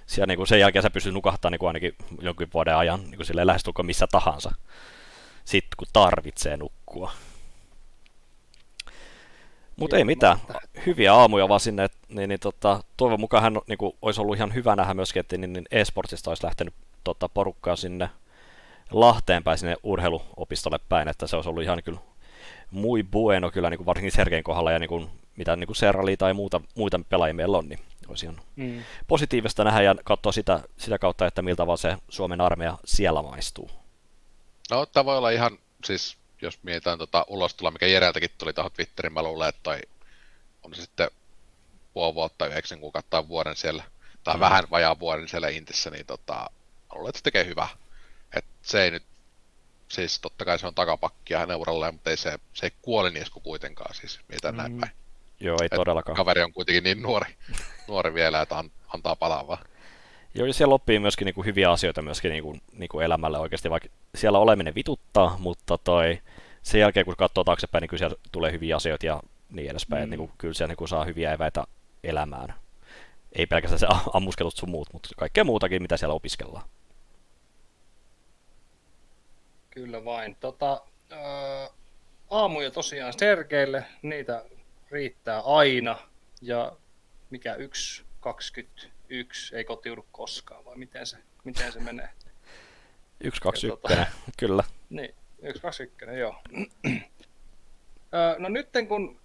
[0.06, 3.16] Siellä niin kuin sen jälkeen sä pystyt nukahtamaan niin kuin ainakin jonkin vuoden ajan niin
[3.16, 4.52] kuin silleen lähestulkoon missä tahansa.
[5.44, 7.12] Sitten kun tarvitsee nukkua.
[9.76, 10.38] Mutta ei mitään.
[10.86, 11.88] Hyviä aamuja vaan sinne.
[12.08, 15.36] Niin, niin, tota, toivon mukaan hän niin kuin, olisi ollut ihan hyvä nähdä myöskin, että
[15.36, 16.74] niin, niin e-sportsista olisi lähtenyt
[17.04, 18.10] tota, porukkaa sinne
[18.90, 22.00] Lahteen päin sinne urheiluopistolle päin, että se olisi ollut ihan kyllä
[22.70, 26.16] muy bueno kyllä niin kuin varsinkin Sergein kohdalla ja niin kuin, mitä niin kuin Serrali
[26.16, 28.84] tai muuta, muita pelaajia meillä on, niin olisi ihan Mm.
[29.06, 33.70] positiivista nähdä ja katsoa sitä, sitä kautta, että miltä vaan se Suomen armeija siellä maistuu.
[34.70, 39.12] No, tämä voi olla ihan, siis jos mietitään tota ulostuloa, mikä Jereltäkin tuli tuohon Twitteriin,
[39.12, 39.80] mä luulen, että toi
[40.62, 41.10] on se sitten
[41.94, 43.82] puoli vuotta, yhdeksän kuukautta tai vuoden siellä,
[44.24, 44.40] tai mm.
[44.40, 47.68] vähän vajaa vuoden siellä Intissä, niin tota, mä luulen, että se tekee hyvää.
[48.36, 49.04] Et se ei nyt,
[49.88, 53.94] siis totta kai se on takapakkia hänen uralleen, mutta ei se, se ei kuoliniesku kuitenkaan,
[53.94, 54.58] siis mietitään mm.
[54.58, 54.92] näin päin.
[55.40, 56.16] Joo, ei Et todellakaan.
[56.16, 57.34] Kaveri on kuitenkin niin nuori,
[57.88, 59.64] nuori vielä, että an, antaa palaa vaan.
[60.34, 63.38] Joo, ja siellä oppii myöskin niin kuin hyviä asioita myöskin niin kuin, niin kuin elämälle
[63.38, 66.18] oikeasti, vaikka siellä oleminen vituttaa, mutta toi,
[66.62, 70.04] sen jälkeen kun katsoo taaksepäin, niin kyllä siellä tulee hyviä asioita ja niin edespäin, mm.
[70.04, 71.64] että niin kuin, kyllä siellä niin kuin saa hyviä eväitä
[72.04, 72.54] elämään.
[73.32, 76.68] Ei pelkästään se ammuskelut sun muut, mutta kaikkea muutakin, mitä siellä opiskellaan.
[79.70, 80.36] Kyllä vain.
[80.40, 81.68] Tota, ää,
[82.30, 84.44] aamuja tosiaan Sergeille, niitä
[84.90, 85.98] riittää aina.
[86.42, 86.76] Ja
[87.30, 88.86] mikä 1.21
[89.52, 92.08] ei kotiudu koskaan, vai miten se, miten se menee?
[93.24, 93.30] 1.21,
[93.68, 94.64] tota, kyllä.
[94.90, 96.34] Niin, 1.21, joo.
[98.38, 99.20] no nyt kun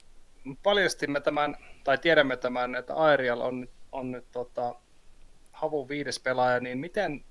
[0.64, 4.76] paljastimme tämän, tai tiedämme tämän, että Aerial on, on nyt tota,
[5.52, 7.26] Havun viides pelaaja, niin miten,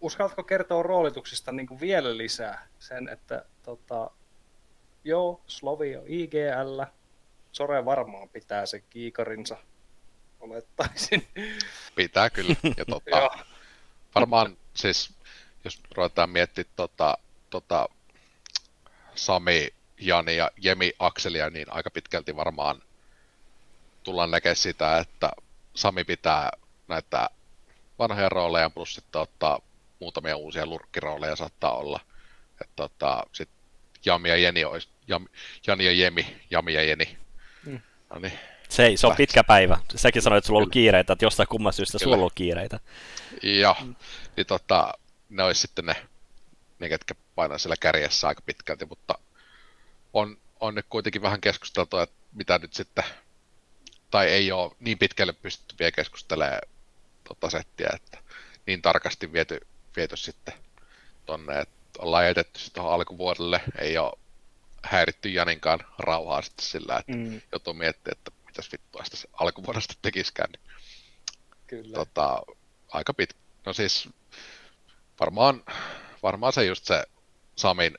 [0.00, 4.10] uskallatko kertoa roolituksista niin kuin vielä lisää sen, että tota,
[5.04, 6.82] joo, Slovi on IGL,
[7.54, 9.56] Sore varmaan pitää se kiikarinsa,
[10.40, 11.28] olettaisin.
[11.94, 13.30] Pitää kyllä, ja tota,
[14.14, 15.14] varmaan siis,
[15.64, 17.18] jos ruvetaan miettimään tota,
[17.50, 17.88] tota,
[19.14, 19.68] Sami,
[20.00, 22.82] Jani ja Jemi Akselia, niin aika pitkälti varmaan
[24.02, 25.32] tullaan näkemään sitä, että
[25.74, 26.50] Sami pitää
[26.88, 27.30] näitä
[27.98, 29.60] vanhoja rooleja, plus sitten ottaa
[30.00, 32.00] muutamia uusia lurkkirooleja saattaa olla.
[32.50, 33.48] Että tota, sit
[34.04, 35.28] Jami ja Jeni olisi, Jam,
[35.66, 37.23] Jani ja Jemi, Jami ja Jeni.
[38.14, 38.38] No niin.
[38.68, 39.78] Se, se on pitkä päivä.
[39.96, 42.80] Säkin sanoit, että sulla on ollut kiireitä, että jostain kummasta syystä sulla on ollut kiireitä.
[43.42, 43.76] Joo,
[44.36, 44.94] niin tota,
[45.28, 45.96] ne olisi sitten ne,
[46.78, 49.18] ne ketkä painaa siellä kärjessä aika pitkälti, mutta
[50.12, 53.04] on, on nyt kuitenkin vähän keskusteltu, että mitä nyt sitten,
[54.10, 56.60] tai ei ole niin pitkälle pystytty vielä keskustelemaan
[57.28, 58.18] tota settiä, että
[58.66, 59.60] niin tarkasti viety,
[59.96, 60.54] viety sitten
[61.26, 64.18] tonne, että ollaan jätetty sitten tuohon alkuvuodelle, ei ole
[64.84, 67.40] häiritty Janinkaan rauhaa sitten sillä, että mm.
[67.52, 70.50] joutuu miettimään, että mitäs vittua sitä alkuvuodesta tekiskään.
[70.50, 70.74] Niin,
[71.66, 71.94] Kyllä.
[71.94, 72.42] Tota,
[72.88, 73.38] aika pitkä.
[73.66, 74.08] No siis
[75.20, 75.64] varmaan,
[76.22, 77.04] varmaan se just se
[77.56, 77.98] Samin,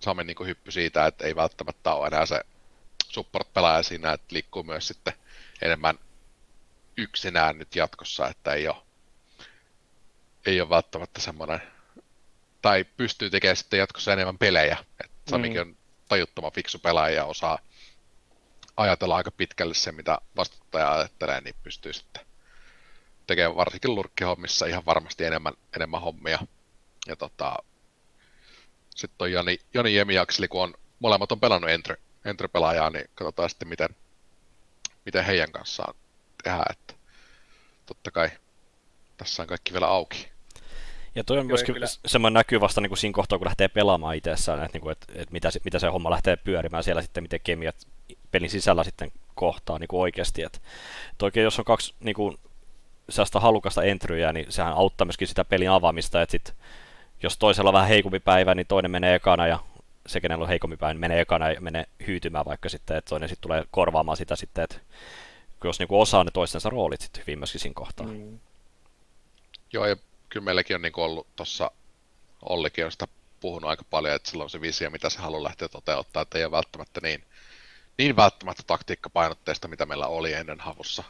[0.00, 2.40] Samin niin hyppy siitä, että ei välttämättä ole enää se
[3.08, 5.12] support-pelaaja siinä, että liikkuu myös sitten
[5.62, 5.98] enemmän
[6.96, 8.76] yksinään nyt jatkossa, että ei ole,
[10.46, 11.60] ei ole välttämättä semmoinen,
[12.62, 14.76] tai pystyy tekemään sitten jatkossa enemmän pelejä.
[15.00, 15.70] että Samikin mm.
[15.70, 15.76] on
[16.08, 17.58] tajuttoman fiksu pelaaja ja osaa
[18.76, 22.26] ajatella aika pitkälle se, mitä vastuttaja ajattelee, niin pystyy sitten
[23.26, 26.38] tekemään varsinkin lurkkihommissa ihan varmasti enemmän, enemmän hommia.
[27.06, 27.56] Ja tota,
[28.90, 33.68] sitten on Jani, Jani Jemiakseli, kun on, molemmat on pelannut entry, entry-pelaajaa, niin katsotaan sitten,
[33.68, 33.88] miten,
[35.04, 35.94] miten heidän kanssaan
[36.44, 36.66] tehdään.
[36.70, 36.94] Että
[37.86, 38.30] totta kai
[39.16, 40.33] tässä on kaikki vielä auki.
[41.14, 41.86] Ja toi on myöskin kyllä.
[42.06, 45.06] semmoinen näkyy vasta niin kuin siinä kohtaa, kun lähtee pelaamaan itsessään, että, niin kuin, että,
[45.14, 47.76] että mitä, mitä se homma lähtee pyörimään siellä sitten, miten kemiat
[48.30, 50.42] pelin sisällä sitten kohtaa niin kuin oikeasti.
[50.42, 50.58] Että
[51.18, 52.38] toikin, jos on kaksi niin kuin,
[53.08, 56.54] sellaista halukasta entryjä, niin sehän auttaa myöskin sitä pelin avaamista, että sit,
[57.22, 59.58] jos toisella on vähän heikompi päivä, niin toinen menee ekana ja
[60.06, 63.28] se, kenellä on heikompi päivä, niin menee ekana ja menee hyytymään vaikka sitten, että toinen
[63.28, 64.76] sitten tulee korvaamaan sitä sitten, että
[65.64, 68.06] jos niin kuin osaa ne toistensa roolit sitten hyvin myöskin siinä kohtaa.
[68.06, 68.38] Mm.
[69.72, 69.96] Joo, ja
[70.34, 71.70] kyllä meilläkin on niin ollut tuossa,
[72.42, 73.08] Ollikin on sitä
[73.40, 76.44] puhunut aika paljon, että sillä on se visio, mitä se haluaa lähteä toteuttaa, että ei
[76.44, 77.24] ole välttämättä niin,
[77.98, 81.04] niin välttämättä taktiikkapainotteista, mitä meillä oli ennen havussa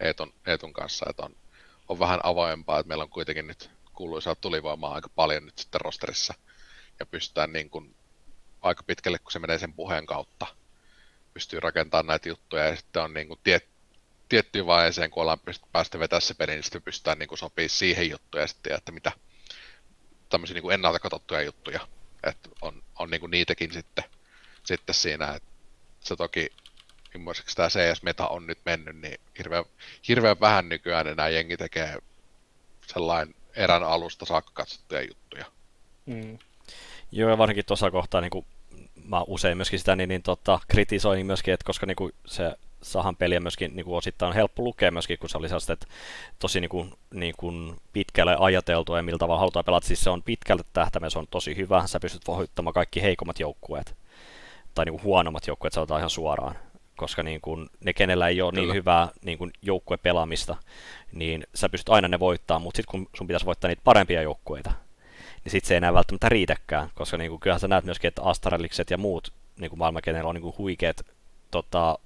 [0.00, 1.36] Eetun, Eetun kanssa, että on,
[1.88, 6.34] on vähän avoimempaa, että meillä on kuitenkin nyt kuuluisaa tulivoimaa aika paljon nyt sitten rosterissa,
[7.00, 7.94] ja pystytään niin kuin
[8.62, 10.46] aika pitkälle, kun se menee sen puheen kautta,
[11.34, 13.68] pystyy rakentamaan näitä juttuja, ja sitten on niin kuin tiet,
[14.28, 15.38] tiettyyn vaiheeseen, kun ollaan
[15.72, 19.12] päästä vetää se peli, niin sitten pystytään niin sopii siihen juttuja sitten, että mitä
[20.28, 21.80] tämmöisiä niin ennalta katsottuja juttuja,
[22.24, 24.04] että on, on niin niitäkin sitten,
[24.64, 25.48] sitten siinä, että
[26.00, 26.48] se toki
[27.14, 29.64] ymmärrätkö tämä CS-meta on nyt mennyt, niin hirveän,
[30.08, 31.98] hirveän vähän nykyään enää jengi tekee
[32.86, 35.44] sellainen erän alusta saakka katsottuja juttuja.
[36.06, 36.38] Mm.
[37.12, 38.46] Joo, ja varsinkin tuossa kohtaa niin kuin
[39.04, 42.56] mä usein myöskin sitä niin, niin tota, kritisoin myöskin, että koska niin kuin se
[42.92, 45.86] sahan peliä myöskin niin kuin osittain on helppo lukea myöskin, kun se oli sellaista, että
[46.38, 49.86] tosi niin kuin, niin kuin pitkälle ajateltu ja millä tavalla halutaan pelata.
[49.86, 53.96] Siis se on pitkälle tähtäimellä, se on tosi hyvä, sä pystyt voittamaan kaikki heikommat joukkueet
[54.76, 56.56] tai niin kuin huonommat joukkueet, sanotaan ihan suoraan.
[56.96, 58.72] Koska niin kuin, ne, kenellä ei ole niin Kyllä.
[58.72, 60.56] niin hyvää niin kuin joukkuepelaamista,
[61.12, 64.72] niin sä pystyt aina ne voittaa, mutta sitten kun sun pitäisi voittaa niitä parempia joukkueita,
[65.44, 68.22] niin sitten se ei enää välttämättä riitäkään, koska niin kuin, kyllähän sä näet myöskin, että
[68.22, 71.06] Astralikset ja muut niin kuin maailmankenellä on niin kuin huikeat
[71.50, 71.98] tota,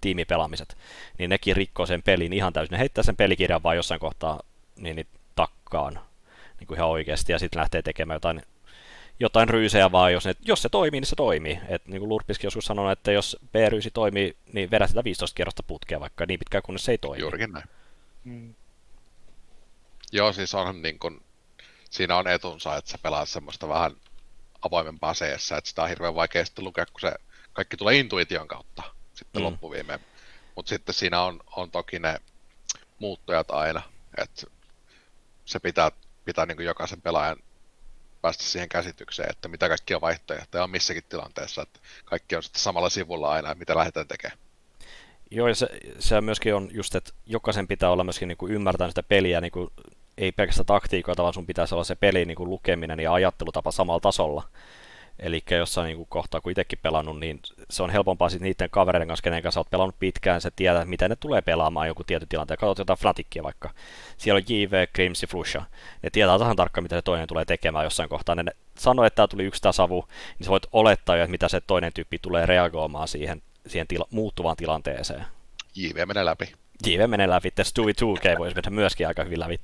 [0.00, 0.76] tiimipelaamiset,
[1.18, 2.72] niin nekin rikkoo sen pelin ihan täysin.
[2.72, 4.40] Ne heittää sen pelikirjan vaan jossain kohtaa
[4.76, 5.06] niin, niin
[5.36, 6.00] takkaan
[6.60, 8.42] niin kuin ihan oikeasti ja sitten lähtee tekemään jotain,
[9.20, 11.60] jotain ryysejä vaan, jos, ne, jos se toimii, niin se toimii.
[11.68, 15.62] Et, niin kuin Lurpiskin joskus sanoi, että jos B-ryysi toimii, niin vedä sitä 15 kierrosta
[15.62, 17.20] putkea vaikka niin pitkään, kunnes se ei toimi.
[17.20, 17.64] Juurikin näin.
[18.24, 18.54] Mm.
[20.12, 21.20] Joo, siis onhan niin kuin,
[21.90, 23.92] siinä on etunsa, että sä pelaat semmoista vähän
[24.62, 27.12] avoimempaa CS, että sitä on hirveän vaikea sitten lukea, kun se
[27.52, 28.82] kaikki tulee intuition kautta
[29.18, 29.46] sitten mm.
[29.46, 30.00] loppuviimeen.
[30.54, 32.18] Mutta sitten siinä on, on toki ne
[32.98, 33.82] muuttujat aina,
[34.18, 34.46] että
[35.44, 35.90] se pitää,
[36.24, 37.36] pitää niin kuin jokaisen pelaajan
[38.22, 42.90] päästä siihen käsitykseen, että mitä kaikkia vaihtoehtoja on missäkin tilanteessa, että kaikki on sitten samalla
[42.90, 44.38] sivulla aina, mitä lähdetään tekemään.
[45.30, 45.68] Joo, ja se,
[45.98, 49.52] se myöskin on just, että jokaisen pitää olla myöskin niin kuin ymmärtää sitä peliä, niin
[49.52, 49.70] kuin,
[50.18, 54.00] ei pelkästään taktiikoita, vaan sun pitäisi olla se peli niin kuin lukeminen ja ajattelutapa samalla
[54.00, 54.48] tasolla.
[55.18, 57.40] Eli jossain niin kuin kohtaa, kun itsekin pelannut, niin
[57.70, 61.10] se on helpompaa sitten niiden kavereiden kanssa, kenen kanssa olet pelannut pitkään, se tietää, miten
[61.10, 62.58] ne tulee pelaamaan joku tietty tilanteen.
[62.58, 63.70] Katsot jotain Fnatickia vaikka.
[64.16, 65.64] Siellä on JV, Crimsi, Flusha.
[66.02, 68.34] Ne tietää tasan tarkkaan, mitä se toinen tulee tekemään jossain kohtaa.
[68.34, 68.44] Ne
[68.78, 70.04] sanoo, että tämä tuli yksi tasavu,
[70.38, 74.08] niin sä voit olettaa jo, että mitä se toinen tyyppi tulee reagoimaan siihen, siihen tila-
[74.10, 75.24] muuttuvaan tilanteeseen.
[75.74, 76.52] JV menee läpi.
[76.86, 79.60] JV menee läpi, Stewie 2K voisi mennä myöskin aika hyvin läpi.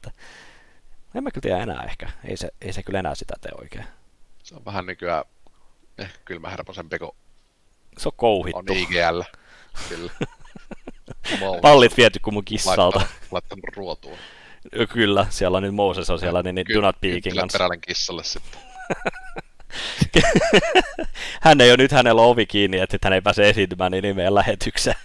[1.14, 2.10] En mä kyllä tiedä enää ehkä.
[2.24, 3.84] Ei se, ei se kyllä enää sitä tee oikein.
[4.42, 5.24] Se on vähän nykyään
[5.98, 7.10] eh, kylmäherposempi kuin
[7.98, 8.58] se on kouhittu.
[8.58, 9.22] on IGL.
[9.88, 10.12] Kyllä.
[11.62, 13.06] Pallit viety kuin mun kissalta.
[13.30, 14.18] Laittanut ruotuun.
[14.92, 17.58] Kyllä, siellä on nyt Moses on siellä, niin, niin Ky- Donut Peakin kanssa.
[17.58, 18.60] perälen kissalle sitten.
[21.40, 24.96] hän ei ole nyt hänellä ovi kiinni, että hän ei pääse esiintymään niin nimeen lähetykseen.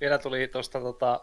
[0.00, 1.20] Vielä tuli tuosta tota,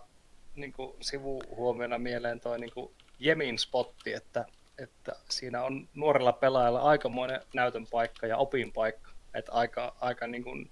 [0.56, 2.72] niin sivuhuomiona mieleen toi niin
[3.20, 4.46] Jemin spotti, että
[4.78, 9.12] että siinä on nuorella pelaajalla aikamoinen näytön paikka ja opin paikka.
[9.34, 10.72] Että aika, aika niin kuin,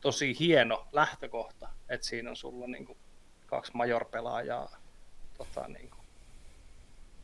[0.00, 2.98] tosi hieno lähtökohta, että siinä on sulla niin kuin,
[3.46, 4.76] kaksi major-pelaajaa
[5.38, 6.02] tota, niin kuin,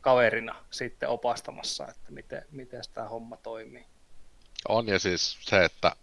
[0.01, 3.85] kaverina sitten opastamassa, että miten, miten tämä homma toimii.
[4.67, 5.95] On ja siis se, että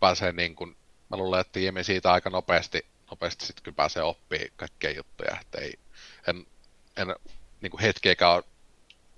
[0.00, 0.76] pääsee niin kuin,
[1.08, 5.58] mä luulen, että Jemi siitä aika nopeasti, nopeasti sitten kyllä pääsee oppimaan kaikkea juttuja, että
[5.58, 5.74] ei,
[6.26, 6.46] en,
[6.96, 7.14] en
[7.60, 8.42] niin kuin hetkeäkään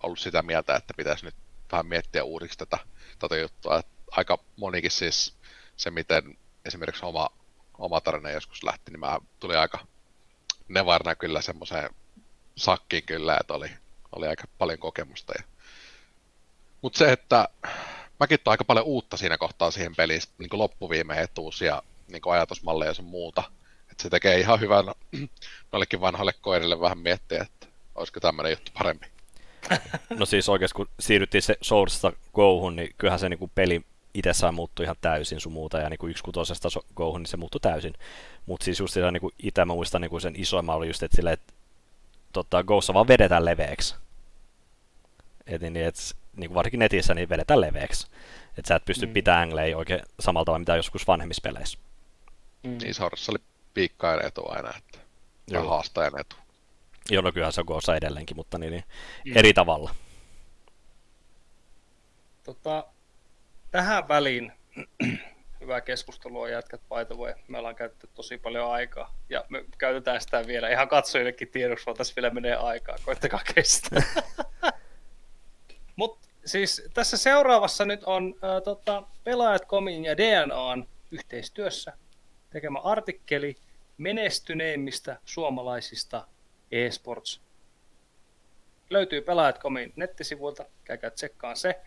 [0.07, 1.35] ollut sitä mieltä, että pitäisi nyt
[1.73, 2.79] vähän miettiä uusiksi tätä,
[3.19, 3.79] tätä juttua.
[3.79, 5.35] Että aika monikin siis
[5.77, 7.29] se, miten esimerkiksi oma,
[7.79, 9.87] oma tarina joskus lähti, niin mä tuli aika
[10.69, 11.91] nevarna kyllä semmoiseen
[12.57, 13.71] sakkiin kyllä, että oli,
[14.17, 15.33] oli aika paljon kokemusta.
[15.39, 15.45] Ja...
[16.83, 17.49] Mutta se, että
[18.21, 22.35] mäkin aika paljon uutta siinä kohtaa siihen peliin, niin kuin loppuviimeen etuus ja niin kuin
[22.35, 23.43] ajatusmalleja ja sun muuta.
[23.91, 24.85] Että se tekee ihan hyvän
[25.73, 29.16] noillekin vanhoille koirille vähän miettiä, että olisiko tämmöinen juttu parempi.
[30.19, 33.83] No siis oikeasti kun siirryttiin se Sourcesta Gohun, niin kyllähän se niin kuin peli
[34.15, 37.61] itsessään muuttui ihan täysin sun muuta, ja niin kuin yksi kutosesta Gohun, niin se muuttui
[37.61, 37.95] täysin.
[38.47, 41.03] Mutta siis just sitä, niin kuin itse mä muistan niin kuin sen isoimman oli just,
[41.03, 41.53] että silleen, että
[42.33, 43.95] tota, Gossa vaan vedetään leveäksi.
[45.47, 45.95] Et, niin, et,
[46.37, 48.07] niin kuin varsinkin netissä, niin vedetään leveäksi.
[48.59, 49.13] Että sä et pysty mm.
[49.13, 51.79] pitämään angleja oikein samalla tavalla, mitä joskus vanhemmissa peleissä.
[52.63, 52.79] Mm.
[52.79, 53.39] Niin Sourcessa oli
[53.75, 54.99] piikkaajan etu aina, että
[55.69, 56.37] haastajan etu.
[57.11, 58.85] Joo, no kyllähän se on koossa edelleenkin, mutta niin, niin
[59.25, 59.37] mm.
[59.37, 59.95] eri tavalla.
[62.45, 62.85] Tota,
[63.71, 64.53] tähän väliin
[65.61, 67.35] hyvää keskustelua jätkät by the way.
[67.49, 71.97] Me ollaan käytetty tosi paljon aikaa ja me käytetään sitä vielä ihan katsojillekin tiedoksi, vaan
[71.97, 72.97] tässä vielä menee aikaa.
[73.05, 74.03] Koittakaa kestää.
[75.97, 81.93] Mutta siis tässä seuraavassa nyt on äh, tota, Pelaajat Komin ja DNAn yhteistyössä
[82.51, 83.57] tekemä artikkeli
[83.99, 86.27] menestyneimmistä suomalaisista
[86.73, 87.41] eSports.
[88.91, 91.81] Löytyy pelaajat.comin nettisivuilta, käykää tsekkaan se.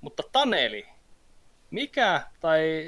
[0.00, 0.86] Mutta Taneli,
[1.70, 2.84] mikä tai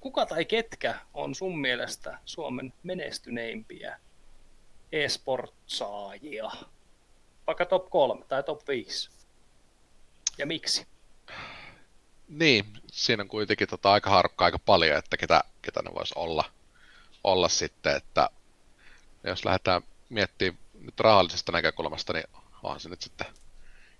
[0.00, 4.00] kuka tai ketkä on sun mielestä Suomen menestyneimpiä
[4.92, 6.50] e-sportsaajia?
[7.46, 9.10] Vaikka top 3 tai top 5.
[10.38, 10.86] Ja miksi?
[12.28, 16.44] Niin, siinä on kuitenkin tota aika harukka aika paljon, että ketä, ketä ne voisi olla,
[17.24, 18.30] olla sitten, että
[19.24, 22.24] jos lähdetään miettimään nyt rahallisesta näkökulmasta, niin
[22.62, 23.26] onhan se nyt sitten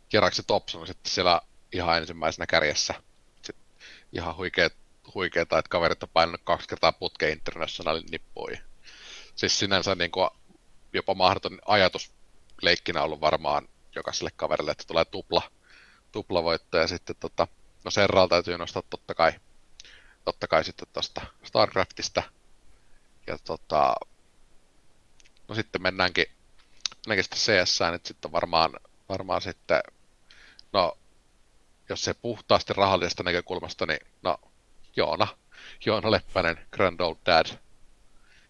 [0.09, 1.41] Keraksi Thompson sitten siellä
[1.73, 2.95] ihan ensimmäisenä kärjessä.
[3.43, 3.67] Sitten
[4.13, 4.77] ihan huikeet,
[5.15, 8.61] huikeeta, että kaverit on painanut kaksi kertaa putkeen internationalin nippuihin.
[9.37, 10.31] Siis sinänsä niin kuin
[10.93, 12.13] jopa mahdoton ajatus
[12.63, 15.43] leikkinä ollut varmaan jokaiselle kaverille, että tulee tupla,
[16.13, 17.49] tupla voitto ja sitten tota,
[17.85, 19.33] no Serral täytyy nostaa totta kai,
[20.25, 22.23] totta kai sitten tuosta Starcraftista.
[23.27, 23.95] Ja tota,
[25.49, 26.27] no sitten mennäänkin
[27.07, 28.73] ainakin sitten CS, niin sitten varmaan,
[29.09, 29.81] varmaan sitten,
[30.73, 30.99] no
[31.89, 34.39] jos se puhtaasti rahallisesta näkökulmasta, niin no
[34.97, 35.29] Joona,
[35.87, 37.47] Joona Leppänen, Grand Old Dad,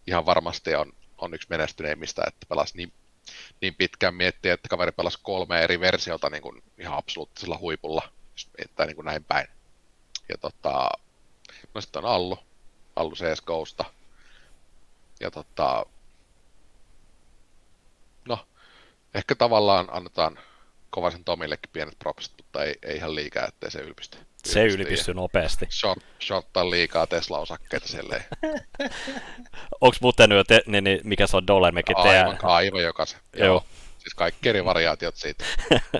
[0.06, 2.92] ihan varmasti on, on yksi menestyneimmistä, että pelasi niin,
[3.60, 8.08] niin pitkään miettiä, että kaveri pelasi kolme eri versiota niin kuin ihan absoluuttisella huipulla,
[8.74, 9.48] tai niin kuin näin päin.
[10.28, 10.88] Ja tota,
[11.74, 12.38] no sitten on Allu,
[12.96, 13.84] Allu CSGOsta.
[15.20, 15.86] Ja tota,
[19.16, 20.38] ehkä tavallaan annetaan
[20.90, 24.18] Kovasen Tomillekin pienet propsit, mutta ei, ei ihan liikaa, ettei se ylpisty.
[24.44, 25.66] Se ylpistyy nopeasti.
[25.70, 28.24] Short, shorttaa liikaa Tesla-osakkeita silleen.
[29.80, 33.20] Onks muuten nyt, te, niin, niin, mikä se on Dollarmekin Aivan, aivan jokaisen.
[33.36, 33.46] Joo.
[33.46, 33.64] Joo.
[33.98, 35.44] Siis kaikki eri variaatiot siitä.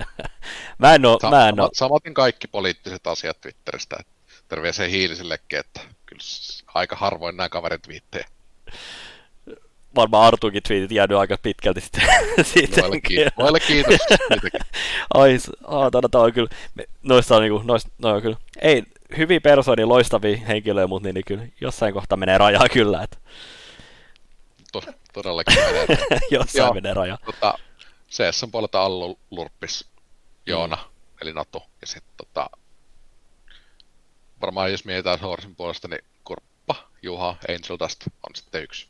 [0.79, 3.97] mä en oo, Sa- mä en oo, samat, samaten kaikki poliittiset asiat Twitteristä.
[4.47, 6.21] Terveisiä hiilisellekin, että kyllä
[6.67, 8.27] aika harvoin nämä kaverit twiittejä.
[9.97, 12.03] Varmaan Artukin tweetit jäänyt aika pitkälti sitten.
[12.81, 13.97] Noille, kiitos, noille kiitos.
[15.13, 15.37] Ai,
[15.67, 16.49] aatana, tää on kyllä,
[17.03, 18.83] noista on niinku, noista, no on kyllä, ei,
[19.17, 23.17] hyviä persoonia, loistavia henkilöjä, mutta niin, niin kyllä jossain kohtaa menee rajaa kyllä, että
[24.71, 24.81] To,
[25.13, 25.85] todellakin menee.
[26.31, 26.73] jossain Joo.
[26.73, 27.17] menee raja.
[27.25, 27.53] tota,
[28.11, 29.85] CSN puolelta Allu Lurppis,
[30.45, 30.91] Joona, Mm.
[31.21, 31.63] eli Natu.
[31.81, 32.49] Ja sitten tota,
[34.41, 38.87] varmaan jos mietitään Horsin puolesta, niin Kurppa, Juha, Angel Dust on sitten yksi,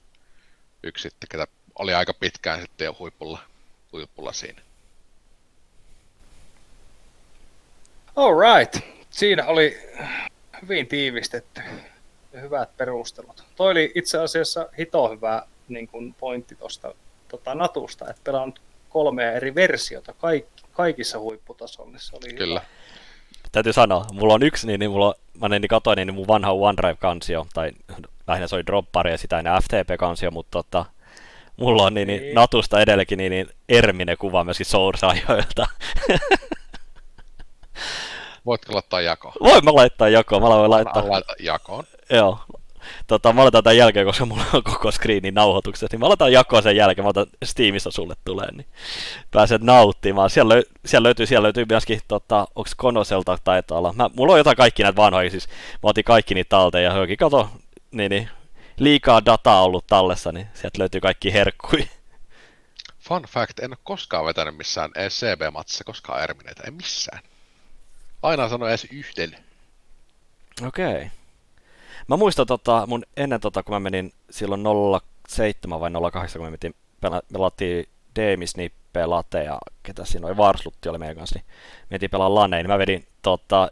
[0.84, 1.48] yksi sitten, ketä
[1.80, 3.40] oli aika pitkään sitten jo huipulla,
[3.92, 4.62] huipulla siinä.
[8.16, 8.80] Alright.
[9.10, 9.78] Siinä oli
[10.62, 11.62] hyvin tiivistetty
[12.34, 13.44] ja hyvät perustelut.
[13.56, 16.94] Toi oli itse asiassa hito hyvä niin kuin pointti tuosta
[17.28, 18.54] tota Natusta, että pelaan
[18.90, 21.92] kolmea eri versiota kaik, kaikissa huipputasolla.
[21.92, 22.60] niin Se oli Kyllä.
[22.60, 22.78] Hyvä.
[23.52, 26.52] Täytyy sanoa, mulla on yksi, niin, niin mulla on, mä niin katsoin niin mun vanha
[26.52, 27.72] OneDrive-kansio, tai
[28.28, 30.86] lähinnä se oli Droppari ja sitä ennen FTP-kansio, mutta tota,
[31.58, 32.36] mulla on niin, niin, Niin.
[32.36, 35.68] Natusta edelläkin niin, niin Erminen kuva myöskin Source-ajoilta.
[38.46, 39.34] Voitko laittaa jakoon?
[39.44, 41.10] Voin mä laittaa jakoon, mä voin laittaa.
[41.10, 41.84] Laita, jakoon.
[42.10, 42.40] Joo.
[43.08, 46.64] Tota, mä laitan tämän jälkeen, koska mulla on koko screenin nauhoitukset, niin mä laitan jakoon
[46.64, 48.68] sen jälkeen, mä otan Steamissa sulle tulee, niin
[49.32, 50.30] pääset nauttimaan.
[50.30, 53.94] Siellä, löy- siellä löytyy, siellä löytyy myöskin, tota, onks Konoselta taitaa olla.
[53.94, 57.50] Mä, mulla on jotain kaikki näitä vanhoja, siis mä otin kaikki niitä talteen ja kato,
[57.98, 58.30] niin, niin,
[58.80, 61.88] liikaa dataa ollut tallessa, niin sieltä löytyy kaikki herkkui.
[63.00, 67.24] Fun fact, en ole koskaan vetänyt missään CB-matsissa koskaan Ermineitä, ei missään.
[68.24, 69.38] Aina sanoin edes yhden.
[70.68, 70.96] Okei.
[70.96, 71.10] Okay.
[72.08, 74.64] Mä muistan tota, mun ennen tota, kun mä menin silloin
[75.28, 80.90] 07 vai 08, kun me metin, pela, pelattiin Demisnippeä, Late ja ketä siinä oli, Varslutti
[80.90, 81.46] oli meidän kanssa, niin
[81.90, 83.70] mentiin pelaa Laneen, niin mä vedin tota,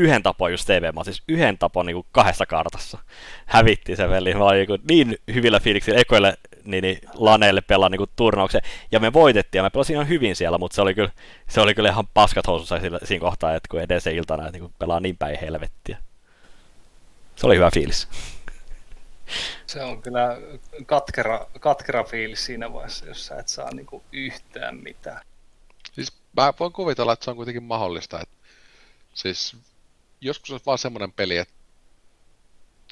[0.00, 2.98] yhden tapon just TV, mä siis yhden tapon niin kahdessa kartassa.
[3.46, 8.00] Hävitti se veli, mä olin niin, niin hyvillä fiiliksillä ekoille niin, niin laneille pelaa niin
[8.16, 8.62] turnauksen.
[8.92, 11.10] Ja me voitettiin ja mä pelasin ihan hyvin siellä, mutta se oli kyllä,
[11.48, 14.74] se oli kyllä ihan paskat housussa sillä- siinä kohtaa, että kun edellisen iltana että niin
[14.78, 15.98] pelaa niin päin helvettiä.
[17.36, 18.08] Se oli hyvä fiilis.
[19.66, 20.38] Se on kyllä
[20.86, 25.20] katkera, katkera fiilis siinä vaiheessa, jos sä et saa niinku yhtään mitään.
[25.92, 28.20] Siis mä voin kuvitella, että se on kuitenkin mahdollista.
[28.20, 28.34] Että,
[29.14, 29.56] siis
[30.20, 31.54] joskus on vaan semmoinen peli, että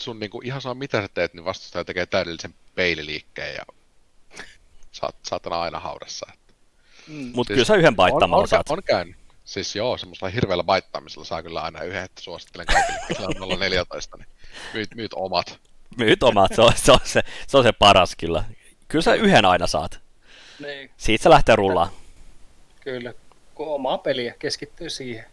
[0.00, 3.62] sun niinku ihan saa mitä sä teet, niin vastustaja tekee täydellisen peililiikkeen ja
[4.92, 6.26] saat, saatana aina haudassa.
[7.08, 7.30] Mm.
[7.34, 8.70] Mutta Siis kyllä sä yhden on, paittamalla on, saat.
[8.70, 9.16] on käynyt.
[9.44, 14.16] Siis joo, semmoisella hirveällä baittaamisella saa kyllä aina yhden, että suosittelen kaikille, joilla on 014,
[14.16, 14.26] niin
[14.74, 15.58] myyt, myyt omat.
[15.96, 18.44] Myyt omat, se on, se, on se, se on se paras kyllä.
[18.88, 20.00] Kyllä sä yhden aina saat.
[20.60, 21.88] Niin, Siitä se lähtee rullaan.
[22.80, 23.14] kyllä.
[23.54, 25.24] Kun omaa peliä keskittyy siihen.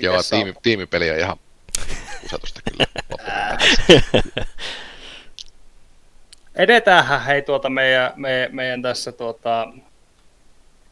[0.00, 1.36] Joo, tiimi, tiimipeli on ihan
[2.20, 2.86] kusetusta kyllä.
[6.54, 9.68] Edetäänhän hei tuota meidän, meidän, meidän tässä tuota,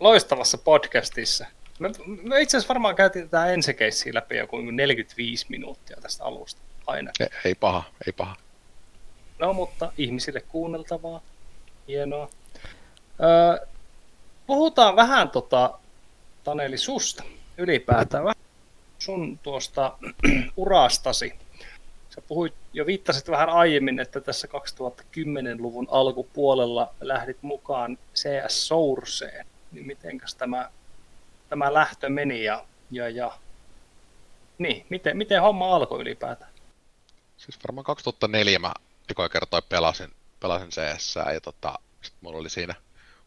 [0.00, 1.46] loistavassa podcastissa.
[1.78, 1.90] Me,
[2.22, 7.10] me itse asiassa varmaan käytiin tätä ensikeissiä läpi joku 45 minuuttia tästä alusta aina.
[7.20, 8.36] ei, ei paha, ei paha.
[9.38, 11.20] No mutta ihmisille kuunneltavaa.
[11.88, 12.30] Hienoa.
[13.22, 13.66] Öö,
[14.46, 15.78] puhutaan vähän tota,
[16.44, 17.24] Taneli susta
[17.58, 18.24] ylipäätään.
[18.24, 18.36] Vähän
[19.00, 19.98] sun tuosta
[20.56, 21.34] urastasi.
[22.10, 29.46] Sä puhuit jo viittasit vähän aiemmin, että tässä 2010-luvun alkupuolella lähdit mukaan CS Sourceen.
[29.72, 30.70] Niin mitenkäs tämä,
[31.48, 33.38] tämä lähtö meni ja, ja, ja
[34.58, 36.50] niin, miten, miten homma alkoi ylipäätään?
[37.36, 38.72] Siis varmaan 2004 mä
[39.10, 40.10] ekoja kertoja pelasin,
[40.40, 42.74] pelasin CS ja tota, sit mulla oli siinä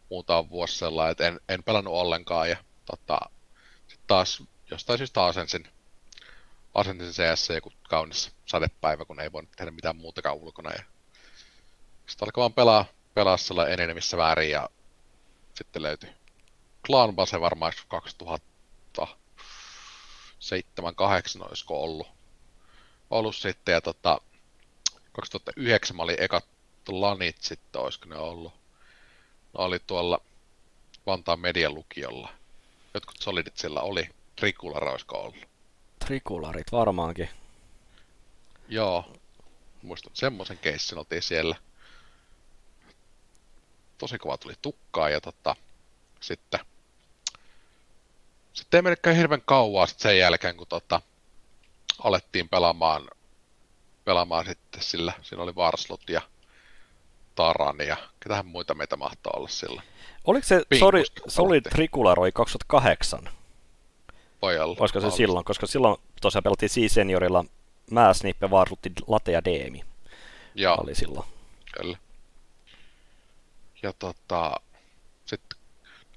[0.10, 3.20] muutama vuosi sellainen, että en, en pelannut ollenkaan ja tota,
[3.88, 4.44] sit taas
[4.74, 5.68] jostain syystä asensin,
[6.74, 10.84] asensin CS joku kaunis sadepäivä, kun ei voinut tehdä mitään muutakaan ulkona ja
[12.08, 14.70] sitten alkoi vaan pelaa, pelaa sellainen enenemissä väärin ja
[15.54, 16.10] sitten löytyi
[16.88, 17.74] Clan Base varmaan
[19.00, 19.06] 2007-2008
[21.40, 22.08] olisiko ollut,
[23.10, 24.22] ollut sitten ja tota,
[25.14, 26.46] 2009 mä olin ekat
[26.88, 28.54] lanit sitten, olisiko ne ollut.
[28.54, 30.20] Ne oli tuolla
[31.06, 32.30] Vantaan median lukiolla.
[32.94, 34.10] Jotkut solidit siellä oli.
[34.36, 35.48] Trikulara olisiko ollut.
[36.06, 37.30] Trikularit varmaankin.
[38.70, 39.06] Joo.
[39.82, 41.56] Muistan semmoisen keissin oltiin siellä.
[43.98, 45.56] Tosi kova tuli tukkaa ja tota,
[46.20, 46.60] sitten
[48.54, 51.02] sitten ei mennytkään hirveän kauan sit sen jälkeen, kun tota,
[52.04, 53.08] alettiin pelaamaan,
[54.06, 55.14] pelaamaan sitten sillä.
[55.22, 56.22] Siinä oli Varslut ja
[57.36, 59.82] Taran ja ketähän muita meitä mahtoi olla sillä
[60.26, 61.24] Oliko se Pingusta Solid.
[61.28, 63.30] Solid Tricularoi 2008?
[64.44, 64.76] Pojalla.
[64.80, 65.46] Olisiko se silloin?
[65.46, 67.46] Koska silloin tosiaan pelattiin C-seniorilla
[67.92, 69.84] Määsnippe, Varslutti, Late ja Deemi.
[70.56, 71.26] Joo, Oli silloin.
[71.74, 71.98] kyllä.
[73.84, 74.56] Ja tota,
[75.26, 75.60] sitten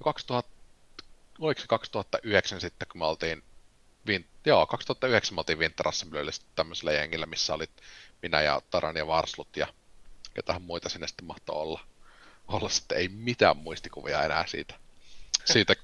[0.03, 0.51] 2000,
[1.39, 3.43] oliko se 2009 sitten, kun me oltiin,
[4.07, 7.65] vin, joo, 2009 me oltiin Winter Assemblyllä sitten tämmöisellä jengillä, missä oli
[8.21, 9.67] minä ja Taran ja Varslut ja
[10.33, 11.79] ketähän muita sinne sitten mahtoi olla.
[12.47, 14.73] Olla sitten ei mitään muistikuvia enää siitä,
[15.45, 15.75] siitä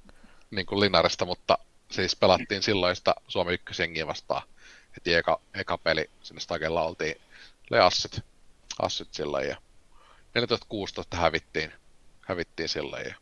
[0.52, 1.58] niin kuin Linarista, mutta
[1.94, 4.48] siis pelattiin silloin sitä Suomen ykkösjengiä vastaan.
[4.96, 7.16] Heti eka, eka peli sinne Stagella oltiin
[7.72, 8.22] oli Asset,
[8.82, 9.58] Asset silloin ja
[11.16, 11.74] 14-16 hävittiin,
[12.22, 13.16] hävittiin silloin ja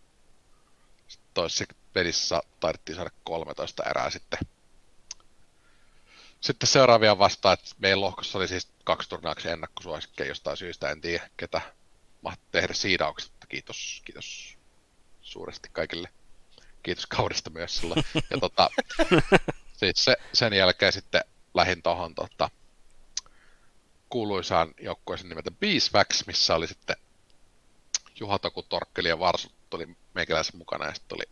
[1.33, 4.39] toisessa pelissä taidettiin saada 13 erää sitten.
[6.41, 11.29] Sitten seuraavia vastaan, että meidän lohkossa oli siis kaksi turnauksen ennakkosuosikkeja jostain syystä, en tiedä
[11.37, 11.61] ketä
[12.21, 14.57] mahti tehdä siidaukset, kiitos, kiitos
[15.21, 16.09] suuresti kaikille.
[16.83, 18.03] Kiitos kaudesta myös silloin.
[18.29, 18.69] Ja tota,
[19.79, 21.21] siis se, sen jälkeen sitten
[21.53, 22.49] lähin tohon tota,
[24.09, 26.95] kuuluisaan joukkueeseen nimeltä Beeswax, missä oli sitten
[28.19, 31.29] Juha Toku, Torkkeli ja Varsut tuli meikäläisen mukana ja sitten oli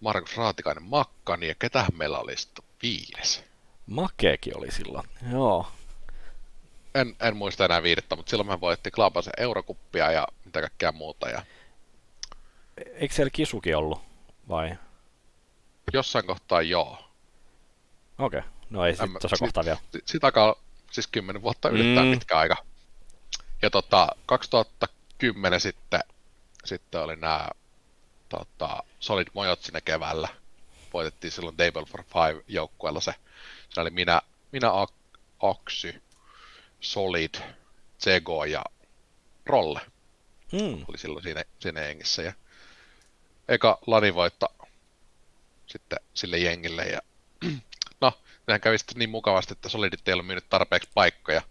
[0.00, 3.44] Markus Raatikainen Makkani ja ketähän meillä oli sitten viides.
[3.86, 5.08] Makeekin oli silloin.
[5.32, 5.72] Joo.
[6.94, 11.28] En, en muista enää viidettä, mutta silloin me voitti Klaapasen eurokuppia ja mitä kaikkea muuta.
[11.28, 11.42] Ja
[12.94, 14.07] Eikö siellä kisukin ollut?
[14.48, 14.76] Vai?
[15.92, 16.98] jossain kohtaa joo.
[18.18, 18.38] Okei.
[18.38, 18.50] Okay.
[18.70, 19.78] No ei En sitten tuossa si- kohtaa vielä.
[19.92, 20.54] si- Sitä aikaa,
[20.90, 21.76] siis 10 vuotta Mm.
[21.78, 22.10] mm.
[22.10, 22.56] pitkä aika.
[23.62, 26.00] Ja tota, 2010 sitten,
[26.64, 27.48] sitten oli nämä
[28.28, 30.28] tota, Solid Mojot sinne keväällä.
[30.92, 33.14] Voitettiin silloin Table for Five joukkueella se.
[33.68, 34.22] Siinä oli minä,
[34.52, 36.02] minä Ak- Aksy,
[36.80, 37.34] Solid,
[38.00, 38.64] Zego ja
[39.46, 39.80] Rolle
[40.52, 40.84] Mm.
[40.88, 42.22] oli silloin siinä, siinä jengissä.
[42.22, 42.32] Ja
[43.48, 44.46] eka lanivoitto
[45.66, 46.84] sitten sille jengille.
[46.84, 47.00] Ja
[48.00, 48.12] no,
[48.46, 51.42] nehän kävi sitten niin mukavasti, että Solidit ei ollut myynyt tarpeeksi paikkoja.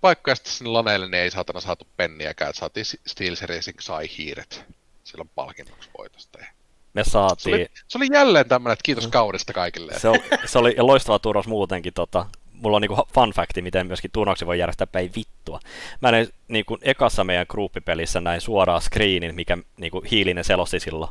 [0.00, 2.50] Paikkoja sitten sinne laneille, niin ei saatana saatu penniäkään.
[2.50, 4.64] että Saatiin Steel Seriesin sai hiiret
[5.04, 6.38] silloin palkinnoksi voitosta.
[6.38, 6.46] Ja
[6.94, 7.54] Me se, saatiin...
[7.54, 9.98] oli, se oli jälleen tämmöinen, että kiitos kaudesta kaikille.
[9.98, 11.94] Se oli, se oli loistava turnaus muutenkin.
[11.94, 15.60] Tota, mulla on niinku fun facti, miten myöskin turnauksia voi järjestää päin vittua.
[16.00, 21.10] Mä näin niinku ekassa meidän gruppipelissä näin suoraan screenin, mikä niinku hiilinen selosti silloin.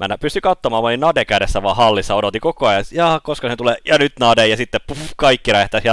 [0.00, 3.56] Mä nä- pystyin katsomaan, olin Nade kädessä vaan hallissa, odotin koko ajan, ja koska se
[3.56, 5.88] tulee, ja nyt Nade, ja sitten puff, kaikki räjähtäisi.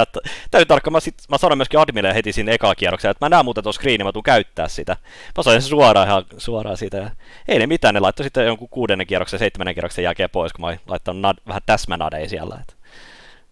[0.50, 3.44] Täytyy tarkkaan, mä, sit, mä sanoin myöskin Admille heti siinä ekalla kierroksella, että mä näen
[3.44, 4.96] muuten tuon screenin, mä tuun käyttää sitä.
[5.36, 7.10] Mä sain sen suoraan, ihan suoraan siitä, ja
[7.48, 10.76] ei ne mitään, ne laittoi sitten jonkun kuudennen kierroksen, seitsemännen kierroksen jälkeen pois, kun mä
[10.86, 12.58] laittanut vähän täsmänadeja siellä.
[12.60, 12.76] Et.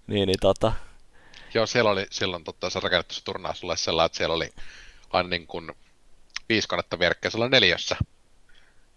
[0.07, 0.73] Niin, niin tota,
[1.55, 4.51] Joo, siellä oli silloin totta, se rakennettu se turnaus sulle sellainen, että siellä oli
[5.10, 5.72] aina niin kuin
[6.48, 7.97] viisi konetta vierekkäin siellä neljössä.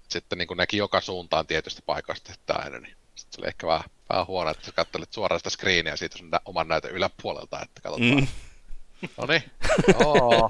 [0.10, 3.68] Sitten niin kuin näki joka suuntaan tietystä paikasta että aina, niin sitten se oli ehkä
[3.68, 7.62] vähän, vähän huono, että sä katselit suoraan sitä screeniä siitä sun nä- oman näytön yläpuolelta,
[7.62, 8.16] että katsotaan.
[8.16, 8.28] mm.
[9.18, 9.44] No niin,
[10.00, 10.50] joo.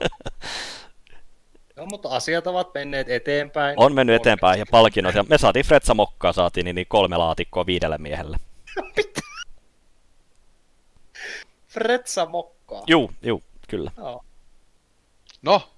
[1.75, 3.73] No, mutta asiat ovat menneet eteenpäin.
[3.77, 5.15] on mennyt eteenpäin ja palkinnot.
[5.15, 8.37] Ja me saatiin Fretsa Mokkaa, saatiin niin, niin kolme laatikkoa viidelle miehelle.
[11.77, 12.83] Fretsa mokkaa.
[12.87, 13.91] Juu, juu, kyllä.
[13.97, 14.25] Joo.
[15.41, 15.69] No,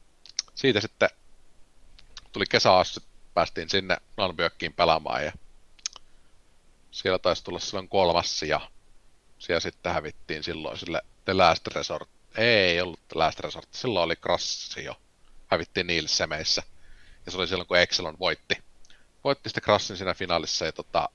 [0.56, 1.10] siitä sitten
[2.32, 3.00] tuli kesäassu,
[3.34, 5.32] päästiin sinne Nanbyökkiin pelaamaan ja
[6.92, 8.72] siellä taisi tulla silloin kolmas ja
[9.40, 12.10] siellä sitten hävittiin silloin sille The Last Resort.
[12.38, 14.96] Ei ollut The Last Resort, silloin oli Krassi jo.
[15.48, 16.64] Hävittiin niille semeissä.
[17.26, 18.58] Ja se oli silloin, kun Excelon voitti.
[19.24, 21.10] Voitti sitten Krassin siinä finaalissa ja tota,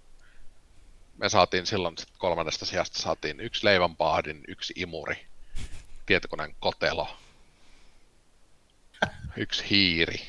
[1.19, 5.27] me saatiin silloin sit kolmannesta sijasta saatiin yksi leivänpahdin, yksi imuri,
[6.07, 7.09] tietokoneen kotelo,
[9.37, 10.21] Yksi hiiri.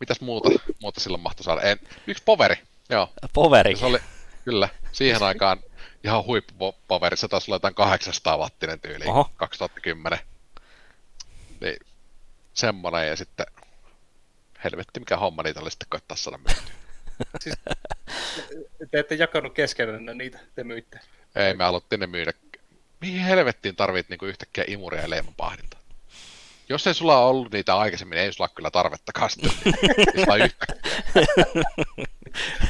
[0.00, 0.48] Mitäs muuta,
[0.82, 1.60] muuta silloin mahtoi saada?
[1.60, 2.56] En, yksi poveri,
[2.90, 3.12] joo.
[3.32, 3.76] Poveri.
[3.76, 3.98] Se oli,
[4.44, 5.58] kyllä, siihen aikaan
[6.04, 7.16] ihan huippupoveri.
[7.16, 9.30] Se taisi olla jotain 800 wattinen tyyli, Oho.
[9.36, 10.18] 2010.
[11.60, 11.76] Niin,
[12.54, 13.46] semmonen ja sitten
[14.64, 17.74] helvetti mikä homma niitä oli sitten koittaa saada myytyä.
[18.90, 21.00] Te ette jakanut keskenään niitä, te myitte.
[21.34, 22.32] Ei, me haluttiin ne myydä.
[23.00, 25.76] Mihin helvettiin tarvit niinku yhtäkkiä imuria ja leimanpahdinta?
[26.68, 29.52] Jos ei sulla ollut niitä aikaisemmin, ei sulla kyllä tarvettakaan sitten.
[30.16, 30.82] Ei sulla yhtäkkiä.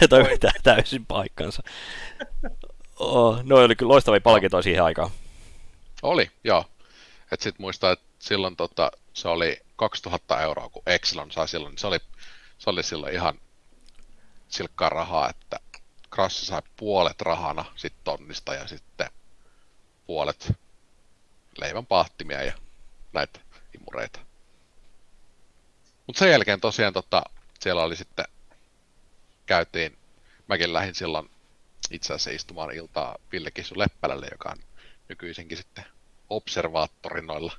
[0.09, 1.63] Toi pitää täysin paikkansa.
[2.99, 5.11] Oh, no oli kyllä loistavia palkintoja siihen aikaan.
[6.03, 6.65] Oli, joo.
[7.33, 11.79] Et sit muistaa, että silloin tota, se oli 2000 euroa, kun Exelon sai silloin, niin
[11.79, 11.99] se oli,
[12.59, 13.39] se oli silloin ihan,
[14.53, 15.61] silkkaa rahaa, että
[16.15, 19.11] Crash sai puolet rahana sit tonnista ja sitten
[20.07, 20.53] puolet
[21.59, 22.53] leivän paahtimia ja
[23.13, 23.41] näitä
[23.75, 24.21] imureita.
[26.07, 27.23] Mutta sen jälkeen tosiaan tota,
[27.61, 28.25] siellä oli sitten,
[29.47, 29.99] käytiin,
[30.49, 31.31] mäkin lähdin silloin
[31.91, 34.59] itse asiassa istumaan iltaa Ville Kissu Leppälälle, joka on
[35.09, 35.85] nykyisenkin sitten
[36.31, 37.53] observaattori noilla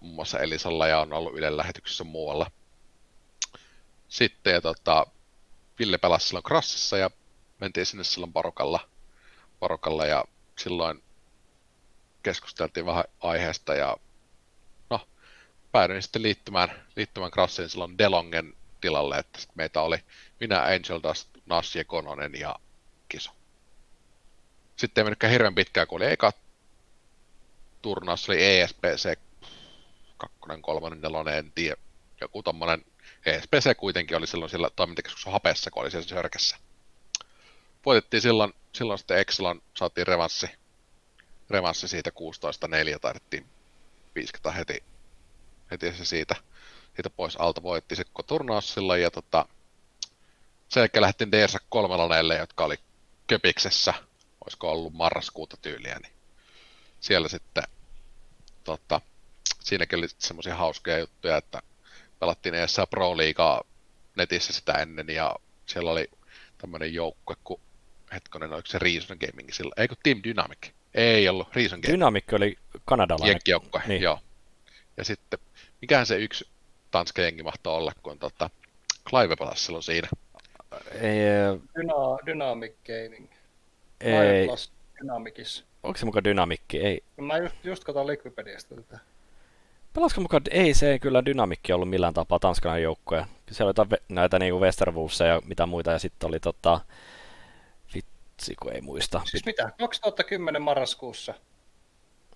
[0.00, 2.50] muun muassa Elisalla ja on ollut Ylen lähetyksessä muualla.
[4.08, 5.06] Sitten ja tota,
[5.78, 7.10] Ville pelasi silloin Krassissa ja
[7.60, 8.88] mentiin sinne silloin porukalla,
[9.60, 10.24] porukalla ja
[10.58, 11.02] silloin
[12.22, 13.96] keskusteltiin vähän aiheesta ja
[14.90, 15.00] no,
[15.72, 19.98] päädyin sitten liittymään, liittymään Krassiin silloin Delongen tilalle, että meitä oli
[20.40, 22.56] minä, Angel Dust, Nash ja Kononen ja
[23.08, 23.30] Kiso.
[24.76, 26.32] Sitten ei mennytkään hirveän pitkään, kun oli eka
[27.82, 29.18] turnaus, oli ESPC
[30.16, 31.76] 2, 3, 4, en tiedä.
[32.20, 32.84] Joku tommonen
[33.26, 36.56] ESPC kuitenkin oli silloin sillä toimintakeskuksen hapessa, kun oli siellä sörkässä.
[37.86, 40.46] Voitettiin silloin, silloin sitten Exelon, saatiin revanssi,
[41.50, 42.10] revanssi siitä
[42.96, 43.46] 16-4, taidettiin
[44.14, 44.84] 50 heti,
[45.70, 46.36] heti se siitä,
[46.94, 49.48] siitä pois alta voitti se koko turnaus silloin, ja tota,
[50.68, 51.94] sen jälkeen lähdettiin DSA 3
[52.38, 52.76] jotka oli
[53.26, 53.94] Köpiksessä,
[54.44, 56.12] olisiko ollut marraskuuta tyyliä, niin
[57.00, 57.64] siellä sitten
[58.64, 59.00] tota,
[59.60, 61.62] siinäkin oli semmoisia hauskoja juttuja, että
[62.18, 63.62] pelattiin ESA Pro Liigaa
[64.16, 65.36] netissä sitä ennen ja
[65.66, 66.10] siellä oli
[66.58, 67.60] tämmöinen joukkue kuin
[68.12, 70.58] hetkonen, oliko se Reason Gaming sillä, eikö Team Dynamic?
[70.94, 71.92] Ei ollut, Reason Gaming.
[71.92, 73.28] Dynamic oli kanadalainen.
[73.28, 74.02] Jenkkijoukkue, niin.
[74.02, 74.18] joo.
[74.96, 75.38] Ja sitten,
[75.80, 76.48] mikähän se yksi
[76.90, 78.50] tanska jengi mahtoi olla, kun tota,
[79.08, 80.08] Clive pelasi silloin siinä.
[80.92, 81.18] Ei,
[81.78, 81.94] Dyna,
[82.26, 83.28] Dynamic Gaming.
[84.00, 85.64] ei, Plus Dynamicissa.
[85.82, 86.78] onko se mukaan dynamikki?
[86.78, 87.02] Ei.
[87.16, 88.98] Mä just, just katson Wikipediasta tätä.
[89.96, 93.26] Pelasko mukaan, ei se ei kyllä dynamikki ollut millään tapaa tanskalainen joukkue.
[93.50, 96.80] Siellä oli jotain näitä niinku Westerwolves ja mitä muita, ja sitten oli tota,
[97.94, 99.20] vitsi kun ei muista.
[99.24, 99.70] Siis mitä?
[99.78, 101.34] 2010 marraskuussa.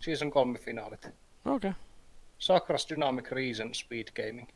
[0.01, 1.07] Season 3 finaalit.
[1.07, 1.15] Okei.
[1.45, 1.73] Okay.
[2.39, 4.49] Sakras Dynamic Reason Speed Gaming.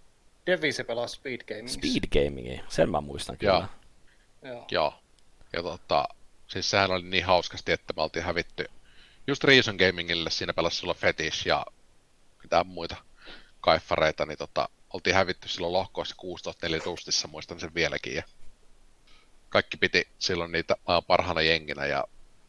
[0.46, 1.68] Devi se pelasi Speed Gaming.
[1.68, 3.52] Speed Gamingi, sen mä muistan kyllä.
[4.42, 4.52] Joo.
[4.52, 4.66] Joo.
[4.70, 4.94] Joo.
[5.52, 6.08] Ja tota,
[6.46, 8.64] siis sehän oli niin hauskasti, että me oltiin hävitty
[9.26, 11.66] just Reason Gamingille, siinä pelasi silloin Fetish ja
[12.44, 12.96] mitään muita
[13.60, 18.14] kaiffareita, niin tota, oltiin hävitty silloin lohkoissa 16 tustissa, muistan sen vieläkin.
[18.14, 18.22] Ja
[19.48, 20.76] kaikki piti silloin niitä
[21.06, 22.04] parhaana jenginä ja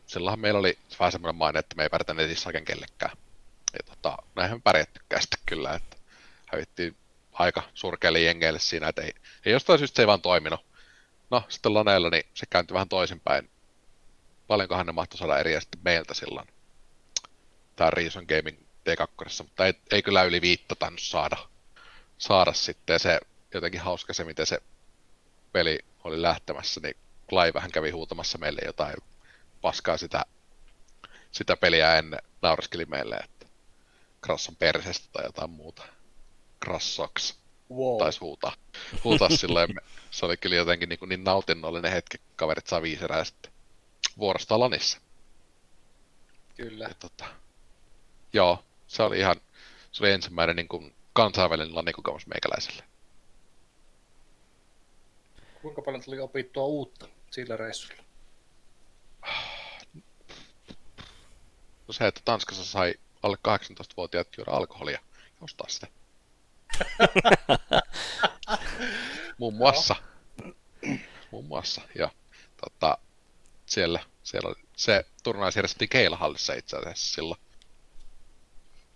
[0.08, 3.18] silloinhan meillä oli vähän semmoinen maine, että me ei pärjätä netissä oikein kellekään.
[3.74, 5.98] Ja tota, näinhän pärjättykään sitten kyllä, että
[6.46, 6.98] hävittiin
[7.34, 9.14] aika surkeille jengeille siinä, että ei,
[9.46, 10.66] ei jostain syystä se ei vaan toiminut.
[11.32, 13.50] No, sitten Laneella, niin se kääntyi vähän toisinpäin.
[14.48, 16.48] Paljonkohan ne mahtoi saada eriä sitten meiltä silloin.
[17.76, 21.38] Tää Reason Gaming T2, mutta ei, ei kyllä yli viittä tainnut saada,
[22.18, 23.00] saada sitten.
[23.00, 23.20] Se
[23.54, 24.62] jotenkin hauska se, miten se
[25.52, 26.96] peli oli lähtemässä, niin
[27.30, 28.96] Clive vähän kävi huutamassa meille jotain
[29.62, 30.26] paskaa sitä,
[31.32, 32.20] sitä peliä ennen.
[32.42, 33.46] Naureskeli meille, että
[34.22, 35.84] Krasson persestä tai jotain muuta.
[36.60, 37.38] Krassoks
[37.72, 37.98] Wow.
[38.00, 38.54] taisi huutaa,
[39.04, 39.76] huutaa silloin.
[39.76, 39.82] Me-
[40.12, 43.52] Se oli kyllä jotenkin niin, niin nautinnollinen hetki, kun kaverit saa viisi erää sitten
[44.18, 44.98] vuorosta Lanissa.
[46.58, 46.84] Kyllä.
[46.84, 47.26] Ja, tota,
[48.34, 49.36] joo, se oli ihan,
[49.92, 52.84] se oli ensimmäinen niin kuin, kansainvälinen lanikokemus meikäläiselle.
[55.62, 58.04] Kuinka paljon tuli opittua uutta sillä reissulla?
[61.88, 65.88] No se, että Tanskassa sai alle 18-vuotiaat juoda alkoholia ja ostaa sitä.
[69.38, 69.96] Muun muassa.
[71.32, 71.82] Muun muassa.
[71.96, 72.12] Ja
[72.62, 72.98] tota,
[73.66, 77.42] siellä, siellä oli, se turnaus järjestettiin Keilahallissa itse asiassa silloin.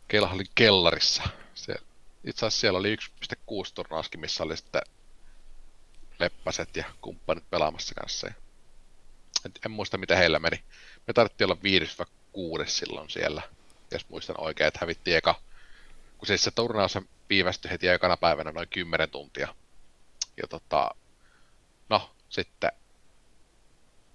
[0.09, 1.23] Keilahallin kellarissa.
[1.53, 1.75] Se,
[2.23, 3.01] itse asiassa siellä oli 1.6
[3.75, 4.81] turnauskin, missä oli sitten
[6.19, 8.27] leppäset ja kumppanit pelaamassa kanssa.
[8.27, 8.33] Ja
[9.45, 10.63] en, en muista, miten heillä meni.
[11.07, 13.41] Me tarvittiin olla 5-6 silloin siellä,
[13.91, 15.41] jos muistan oikein, että hävittiin eka,
[16.17, 16.97] kun siis se turnaus
[17.29, 19.55] viivästyi heti ekana päivänä noin 10 tuntia.
[20.41, 20.91] Ja tota,
[21.89, 22.71] no sitten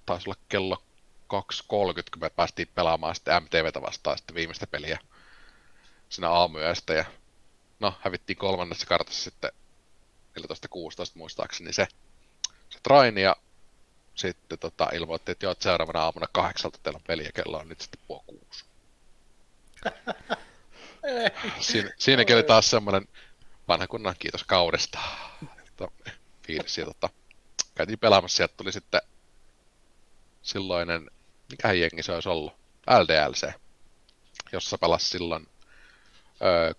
[0.06, 0.82] taisi olla kello
[1.34, 4.98] 2.30, kun me päästiin pelaamaan sitten MTVtä vastaan sitten viimeistä peliä
[6.14, 6.94] siinä aamuyöstä.
[6.94, 7.04] Ja
[7.80, 9.50] no, hävittiin kolmannessa kartassa sitten
[10.40, 10.44] 14-16
[11.14, 11.86] muistaakseni se,
[12.70, 13.36] se traini ja
[14.14, 17.68] sitten tota, ilmoitti, että joo, että seuraavana aamuna kahdeksalta teillä on peli ja kello on
[17.68, 18.64] nyt sitten puoli kuusi.
[21.60, 23.08] Siin, siinäkin oli taas semmoinen
[23.68, 24.98] vanha kunnan kiitos kaudesta
[26.46, 26.78] fiilis.
[26.78, 27.08] Ja tota,
[27.74, 29.00] käytiin pelaamassa, sieltä tuli sitten
[30.42, 31.10] silloinen,
[31.50, 32.52] mikä jengi se olisi ollut,
[33.02, 33.52] LDLC,
[34.52, 35.46] jossa pelasi silloin
[36.42, 36.72] öö,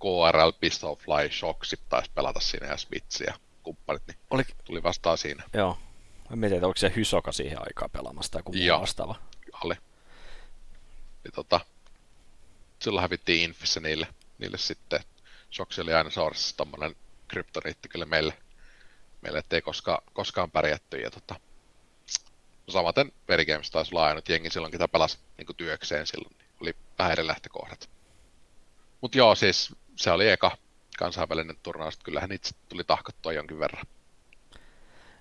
[0.00, 5.18] KRL, Pistol Fly, Shocksit taisi pelata siinä ja Smiths ja kumppanit, niin Oli, tuli vastaan
[5.18, 5.42] siinä.
[5.54, 5.78] joo.
[6.30, 8.80] Mä mietin, että onko se Hysoka siihen aikaan pelaamassa tai joku Joo.
[8.80, 9.14] vastaava.
[9.64, 9.74] oli.
[11.24, 11.60] Niin tota,
[12.78, 14.06] silloin hävittiin Infissä niille,
[14.38, 15.00] niille sitten.
[15.52, 16.96] Shoksi oli aina Sourcessa tommonen
[17.28, 18.34] kryptoniitti kyllä meille,
[19.22, 20.96] meille ettei koskaan, koskaan pärjätty.
[20.96, 21.40] Ja tota,
[22.68, 27.12] samaten Verigames taisi olla ainut jengi silloin, ketä pelasi niin työkseen silloin, niin oli vähän
[27.12, 27.90] eri lähtökohdat.
[29.00, 30.56] Mut joo, siis se oli eka
[30.98, 33.86] kansainvälinen turnaus, että kyllähän itse tuli tahkottua jonkin verran.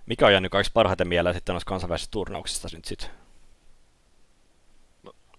[0.06, 3.10] Mikä on jäänyt kaikista parhaiten mieleen sitten noista kansainvälisistä turnauksista nyt sit?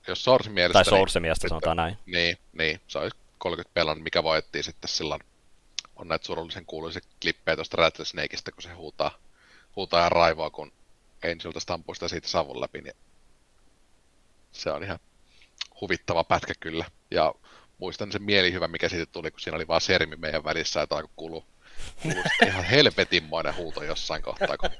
[0.08, 0.72] Jos Sourcen mielestä...
[0.72, 1.98] Tai niin- Source miestä sitten- sanotaan näin.
[2.06, 5.20] Niin, niin, se olisi 30 pelan, mikä voittiin sitten silloin.
[5.96, 9.10] On näitä surullisen kuuluisia klippejä tuosta Rattlesnakeista, kun se huutaa,
[9.76, 10.72] huutaa ja raivoa, kun
[11.24, 12.80] Angelta stampuu sitä siitä savun läpi.
[12.80, 12.96] Niin
[14.52, 14.98] se on ihan
[15.80, 16.84] huvittava pätkä kyllä.
[17.10, 17.34] Ja
[17.78, 21.10] muistan sen mielihyvä, mikä siitä tuli, kun siinä oli vaan sermi meidän välissä, että alkoi
[21.16, 21.44] kuulua,
[22.46, 24.70] ihan helvetinmoinen huuto jossain kohtaa, kun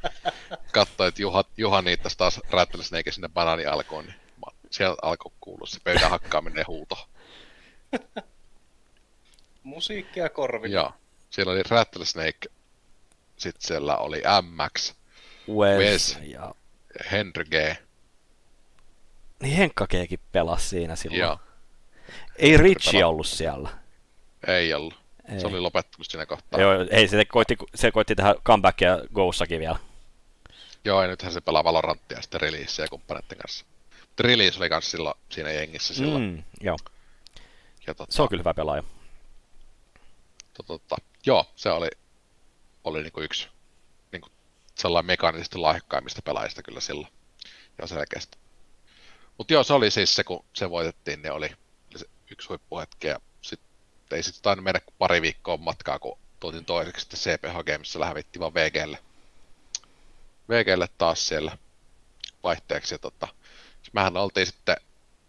[0.72, 4.16] katsoi, että Juha, Juha niittäisi taas Rattlesnake sinne banaani alkoon, niin
[4.70, 7.08] sieltä alkoi kuulua se pöydän hakkaaminen huuto.
[9.62, 10.74] Musiikkia korville.
[10.74, 10.92] Joo.
[11.30, 12.48] Siellä oli Rattlesnake,
[13.36, 14.94] sitten siellä oli MX,
[15.48, 16.18] Wes, Wes.
[16.22, 16.54] ja...
[17.10, 17.52] Henry G.
[19.42, 21.20] Niin Henkka Gkin pelasi siinä silloin.
[21.20, 21.38] Joo,
[22.36, 23.68] Ei Richie ollut siellä.
[24.46, 24.94] ei ollut.
[25.32, 25.40] Ei.
[25.40, 26.60] Se oli lopettanut siinä kohtaa.
[26.60, 29.78] Joo, ei, se koitti, se koitti tehdä comebackia Goossakin vielä.
[30.84, 33.64] Joo, ja nythän se pelaa Valoranttia ja sitten Release ja kumppaneiden kanssa.
[34.00, 36.22] Mutta Release oli kanssa silloin siinä jengissä silloin.
[36.22, 36.42] Mm.
[36.60, 36.76] Joo,
[37.86, 38.82] Ja tota, se on kyllä hyvä pelaaja.
[40.54, 41.88] tota, tota, joo, se oli,
[42.84, 43.48] oli niinku yksi
[44.12, 44.28] niinku
[44.74, 47.12] sellainen mekaanisesti lahjakkaimmista pelaajista kyllä silloin.
[47.78, 48.38] Joo, selkeästi.
[49.38, 51.50] Mutta joo, se oli siis se, kun se voitettiin, niin oli,
[52.30, 53.06] yksi huippuhetki.
[53.06, 53.60] Ja sit,
[54.10, 58.54] ei sitten tainnut mennä pari viikkoa matkaa, kun tultiin toiseksi sitten CPH Gamesissa hävittiin vaan
[58.54, 58.98] VGlle.
[60.48, 61.58] VGlle taas siellä
[62.42, 62.94] vaihteeksi.
[62.94, 63.28] Ja tota,
[63.92, 64.76] mehän oltiin sitten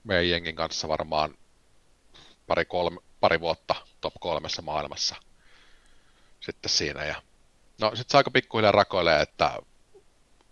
[0.03, 1.37] meidän jengin kanssa varmaan
[2.47, 5.15] pari, kolme, pari vuotta top kolmessa maailmassa
[6.39, 7.05] sitten siinä.
[7.05, 7.21] Ja...
[7.81, 9.59] No sitten se aika pikkuhiljaa rakoilee, että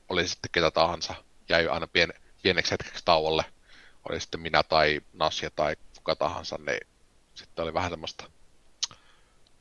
[0.10, 1.16] oli sitten ketä tahansa,
[1.50, 2.14] jäi aina pien,
[2.44, 3.46] pieneksi hetkeksi tauolle,
[4.10, 5.76] oli sitten minä tai Nasja tai
[6.08, 6.88] kuka tahansa, niin
[7.36, 8.32] sitten oli vähän semmoista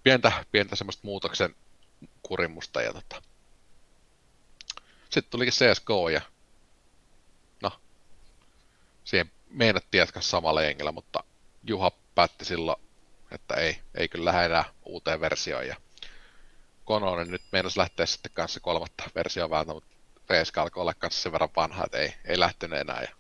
[0.03, 1.57] pientä, pientä semmoista muutoksen
[2.23, 3.23] kurimusta ja tota.
[5.11, 6.21] Sitten tulikin CSGO ja
[7.63, 7.73] no,
[9.05, 11.25] siihen meinattiin jatkaa samalla jengillä, mutta
[11.65, 12.83] Juha päätti silloin,
[13.31, 15.77] että ei, ei kyllä lähde enää uuteen versioon ja
[16.85, 19.91] Kononen nyt meinasi lähteä sitten kanssa kolmatta versioa vääntä, mutta
[20.31, 23.03] Reiska alkoi olla kanssa sen verran vanha, että ei, ei lähtenyt enää.
[23.03, 23.16] Ja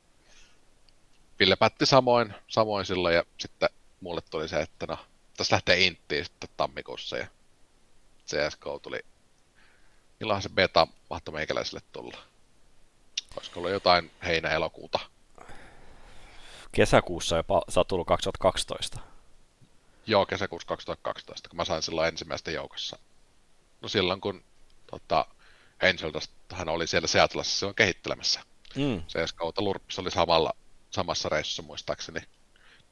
[1.38, 3.68] Ville päätti samoin, samoin silloin ja sitten
[4.00, 4.98] mulle tuli se, että no,
[5.36, 7.26] tässä lähtee Inttiin sitten tammikuussa ja
[8.26, 9.00] CSGO tuli.
[10.20, 12.18] Milloinhan se beta mahtoi meikäläiselle tulla?
[13.36, 14.98] Olisiko ollut jotain heinä-elokuuta?
[16.72, 19.00] Kesäkuussa jopa, sä oot tullut 2012.
[20.06, 22.98] Joo, kesäkuussa 2012, kun mä sain silloin ensimmäistä joukossa.
[23.82, 24.44] No silloin kun
[24.90, 25.26] tota,
[25.82, 26.20] Angel
[26.52, 28.40] hän oli siellä Seattleissa silloin kehittelemässä.
[28.76, 29.02] Mm.
[29.02, 30.52] CSGOta Lurpis oli samalla,
[30.96, 32.20] samassa reissussa muistaakseni.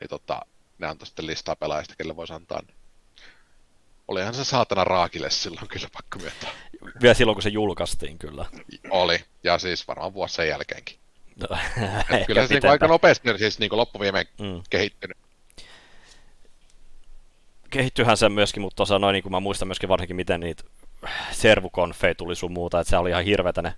[0.01, 0.47] Niin tota,
[0.78, 2.60] ne antoi sitten listaa pelaajista, kelle voisi antaa.
[2.66, 2.76] Niin.
[4.09, 6.51] Olihan se saatana raakille silloin kyllä pakko myöntää.
[7.02, 8.47] Vielä silloin, kun se julkaistiin kyllä.
[8.90, 10.98] Oli, ja siis varmaan vuosi sen jälkeenkin.
[11.36, 11.48] No,
[12.26, 14.62] kyllä se niinku aika nopeasti siis niinku loppuviimeen Mm.
[14.70, 15.16] kehittynyt.
[17.70, 20.64] kehittyyhän se myöskin, mutta tuossa noin, niin kuin mä muistan myöskin varsinkin, miten niitä
[21.32, 23.74] servukonfeja tuli sun muuta, että se oli ihan hirveätä ne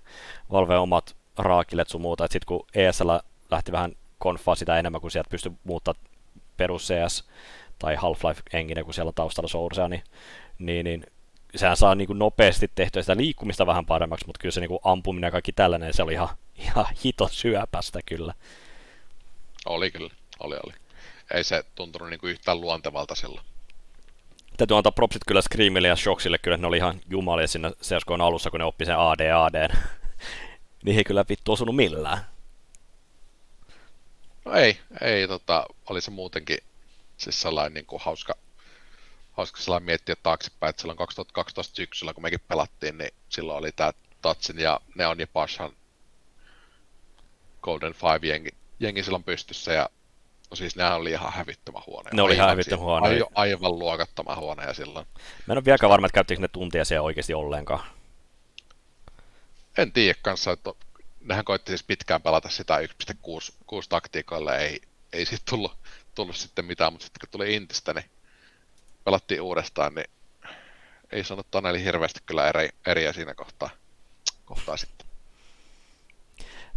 [0.51, 3.09] Valve omat raakilet sun muuta, että sitten kun ESL
[3.51, 5.93] lähti vähän konfaa sitä enemmän, kun sieltä pystyi muuttaa
[6.57, 7.23] perus CS
[7.79, 10.03] tai Half-Life engine, kun siellä on taustalla Sourcea, niin,
[10.59, 11.05] niin, niin
[11.55, 14.79] sehän saa niin kuin nopeasti tehtyä sitä liikkumista vähän paremmaksi, mutta kyllä se niin kuin
[14.83, 16.29] ampuminen ja kaikki tällainen, se oli ihan,
[16.65, 18.33] ihan hito syöpästä kyllä.
[19.65, 20.73] Oli kyllä, oli oli.
[21.33, 23.45] Ei se tuntunut niinku yhtään luontevalta silloin.
[24.57, 28.49] Täytyy antaa propsit kyllä Screamille ja Shocksille kyllä, ne oli ihan jumalia siinä CSGOn alussa,
[28.49, 29.75] kun ne oppi sen AD AD.
[30.83, 32.17] Niihin ei kyllä vittu osunut millään.
[34.47, 36.57] No ei, ei tota, oli se muutenkin
[37.17, 38.33] siis sellainen niin kuin hauska,
[39.31, 43.93] hauska sellainen miettiä taaksepäin, että silloin 2012 syksyllä, kun mekin pelattiin, niin silloin oli tämä
[44.21, 45.71] Tatsin ja Neon ja Pashan
[47.61, 48.49] Golden Five jengi,
[48.79, 49.89] jengi silloin pystyssä ja
[50.49, 52.13] no siis nehän oli ihan hävittömän huoneja.
[52.15, 53.13] Ne oli ihan hävittömän siis- huoneja.
[53.13, 55.07] Aivan, aivan luokattoman huoneja silloin.
[55.47, 57.87] Mä en ole vieläkään varma, että käyttikö ne tuntia siellä oikeasti ollenkaan.
[59.77, 60.73] En tiedä kanssa, että
[61.27, 64.81] nehän koitti siis pitkään pelata sitä 1.6 6 taktiikoilla, ei,
[65.13, 65.77] ei siitä tullut,
[66.15, 68.05] tullut sitten mitään, mutta sitten kun tuli Intistä, niin
[69.03, 70.07] pelattiin uudestaan, niin
[71.11, 73.69] ei sanottu Taneli hirveästi kyllä eri, eriä siinä kohtaa,
[74.45, 75.07] kohtaa sitten.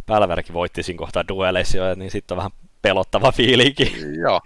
[0.05, 2.51] Pälvärki voitti siinä kohtaa dueleissa jo, niin sitten on vähän
[2.81, 4.15] pelottava fiiliinkin.
[4.21, 4.41] Joo.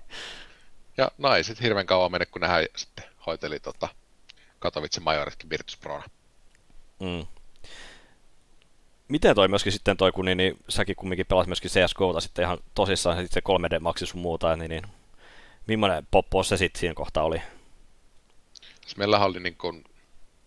[0.98, 3.90] Ja naiset hirveän kauan mene, kun nehän sitten hoiteli tota
[4.60, 6.04] Katowicen majoritkin Virtus Prona.
[7.00, 7.28] Mm.
[9.08, 12.58] Miten toi myöskin sitten toi, kun niin, niin säkin kumminkin pelasit myöskin CSGOta sitten ihan
[12.76, 14.84] tosissaan sitten se 3D-maksi sun muuta, niin, niin
[15.68, 17.42] millainen poppo se sitten siinä kohtaa oli?
[18.98, 19.84] Meillähän oli niin kuin,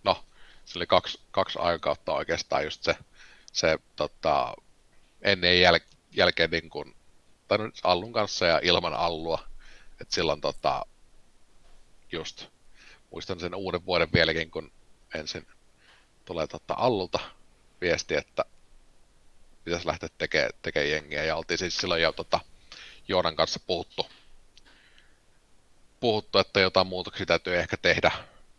[0.04, 0.24] no,
[0.64, 2.96] se oli kaksi, kaksi aikautta oikeastaan just se,
[3.52, 4.54] se tota,
[5.22, 5.78] ennen jäl,
[6.12, 6.94] jälkeen niin kuin,
[7.48, 9.44] tai Allun kanssa ja ilman Allua.
[10.00, 10.86] että silloin tota,
[12.12, 12.46] just
[13.10, 14.72] muistan sen uuden vuoden vieläkin, kun
[15.14, 15.46] ensin
[16.24, 17.37] tulee tota Allulta
[17.80, 18.44] viesti, että
[19.64, 21.24] pitäisi lähteä tekemään teke jengiä.
[21.24, 22.40] Ja oltiin siis silloin jo tota,
[23.08, 24.06] Joonan kanssa puhuttu,
[26.00, 28.10] puhuttu, että jotain muutoksia täytyy ehkä tehdä,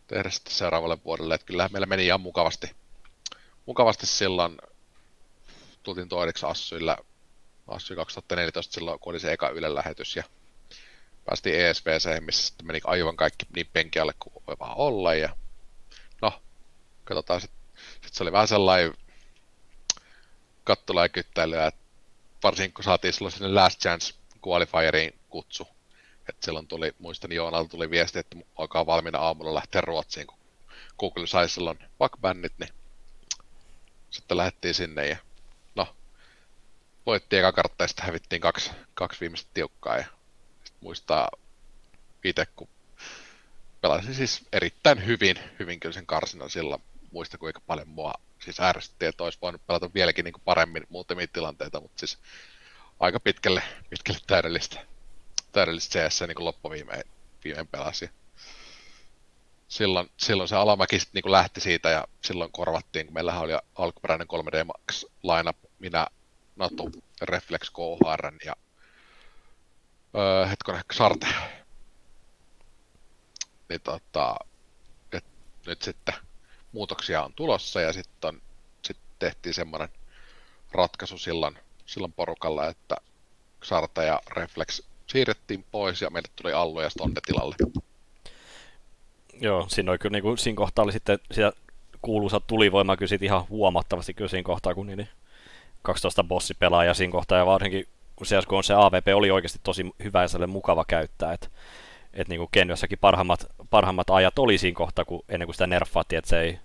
[0.08, 1.36] tehdä sitten seuraavalle vuodelle.
[1.36, 2.72] Että kyllähän meillä meni ihan mukavasti,
[3.66, 4.58] mukavasti silloin.
[5.84, 6.98] Tultiin toideksi Assyillä,
[7.68, 10.24] Assy 2014 silloin, kun oli se eka Yle lähetys ja
[11.26, 15.14] päästiin ESVC, missä sitten meni aivan kaikki niin penkialle kuin voi vaan olla.
[15.16, 15.36] Ja
[16.22, 16.42] no,
[17.04, 17.60] katsotaan sitten.
[17.94, 18.94] Sitten se oli vähän sellainen
[20.70, 21.72] kattula ja kyttäilyä,
[22.44, 24.14] varsinkin kun saatiin silloin sinne Last Chance
[24.48, 25.68] qualifieriin kutsu,
[26.30, 30.38] että silloin tuli, muistan Joonalta tuli viesti, että alkaa valmiina aamulla lähteä Ruotsiin, kun
[31.00, 32.70] Google sai silloin vakbännit, niin
[34.10, 35.18] sitten lähdettiin sinne ja
[35.76, 35.96] no,
[37.06, 40.06] voittiin eka kartta ja sitten hävittiin kaksi, kaksi viimeistä tiukkaa ja
[40.82, 41.30] muistaa
[42.24, 42.70] itse, kun
[43.82, 46.82] pelasin siis erittäin hyvin, hyvin kyllä sen karsinan silloin,
[47.12, 51.82] muista kuinka paljon mua siis ärsytti, että olisi voinut pelata vieläkin niin paremmin muutamia tilanteita,
[51.82, 52.20] mutta siis
[53.00, 54.86] aika pitkälle, pitkälle täydellistä,
[55.52, 57.04] täydellistä CS niin kuin loppuviimeen
[57.44, 58.10] viimeen pelasi.
[59.68, 64.28] Silloin, silloin se alamäki sitten niin lähti siitä ja silloin korvattiin, kun meillähän oli alkuperäinen
[64.28, 66.08] 3D Max lineup, minä,
[66.56, 66.92] Natu,
[67.22, 68.56] Reflex, KHR ja
[70.16, 71.28] öö, hetkonen, Sarte.
[73.70, 74.36] Niin tota,
[75.12, 75.26] et
[75.66, 76.16] nyt sitten
[76.72, 78.42] muutoksia on tulossa ja sitten
[78.82, 79.90] sit tehtiin semmoinen
[80.72, 82.98] ratkaisu silloin, silloin porukalla, että
[83.64, 87.56] Sarta ja Reflex siirrettiin pois ja meille tuli Allu ja Stonde tilalle.
[89.42, 91.54] Joo, siinä, oli kyllä, niin kuin, siinä kohtaa oli sitten sitä
[92.02, 95.10] kuuluisa tulivoima kyllä ihan huomattavasti kyllä siinä kohtaa, kun niin
[95.82, 100.24] 12 bossipelaajaa siinä kohtaa ja varsinkin kun CSGO on se AVP oli oikeasti tosi hyvä
[100.24, 101.48] ja mukava käyttää, että
[102.14, 106.30] että niin kuin parhaimmat, parhaimmat ajat oli siinä kohtaa, kun ennen kuin sitä nerfaattiin, että
[106.30, 106.60] se ei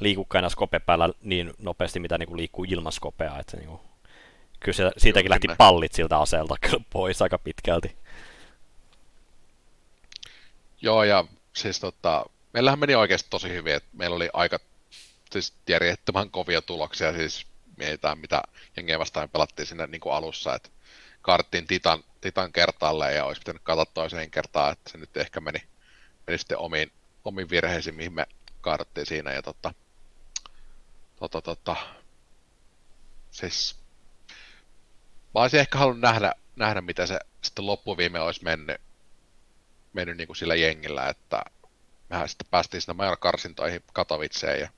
[0.00, 3.38] liikukaan enää skope päällä niin nopeasti, mitä niin kuin liikkuu ilman skopea.
[3.38, 3.80] Että niin kuin,
[4.60, 5.56] kyllä se, siitäkin Joo, lähti kyllä.
[5.56, 7.96] pallit siltä aseelta kyllä pois aika pitkälti.
[10.82, 14.58] Joo, ja siis tota, meillähän meni oikeasti tosi hyvin, että meillä oli aika
[15.30, 17.46] siis järjettömän kovia tuloksia, siis
[17.76, 18.42] mietitään mitä
[18.76, 20.68] jengiä vastaan pelattiin sinne niin kuin alussa, että
[21.22, 25.62] karttiin Titan, Titan kertaalleen ja olisi pitänyt katsoa toiseen kertaan, että se nyt ehkä meni,
[26.26, 26.92] meni sitten omiin,
[27.24, 28.26] omiin virheisiin, mihin me
[28.60, 29.32] kaadottiin siinä.
[29.32, 29.74] Ja tota,
[31.16, 31.76] tota, tota,
[33.30, 33.76] siis
[35.34, 38.80] mä olisin ehkä halunnut nähdä, nähdä mitä se sitten loppuviime olisi mennyt,
[39.92, 41.42] mennyt niin kuin sillä jengillä, että
[42.10, 44.68] mehän sitten päästiin sinne major karsintoihin Katowiceen ja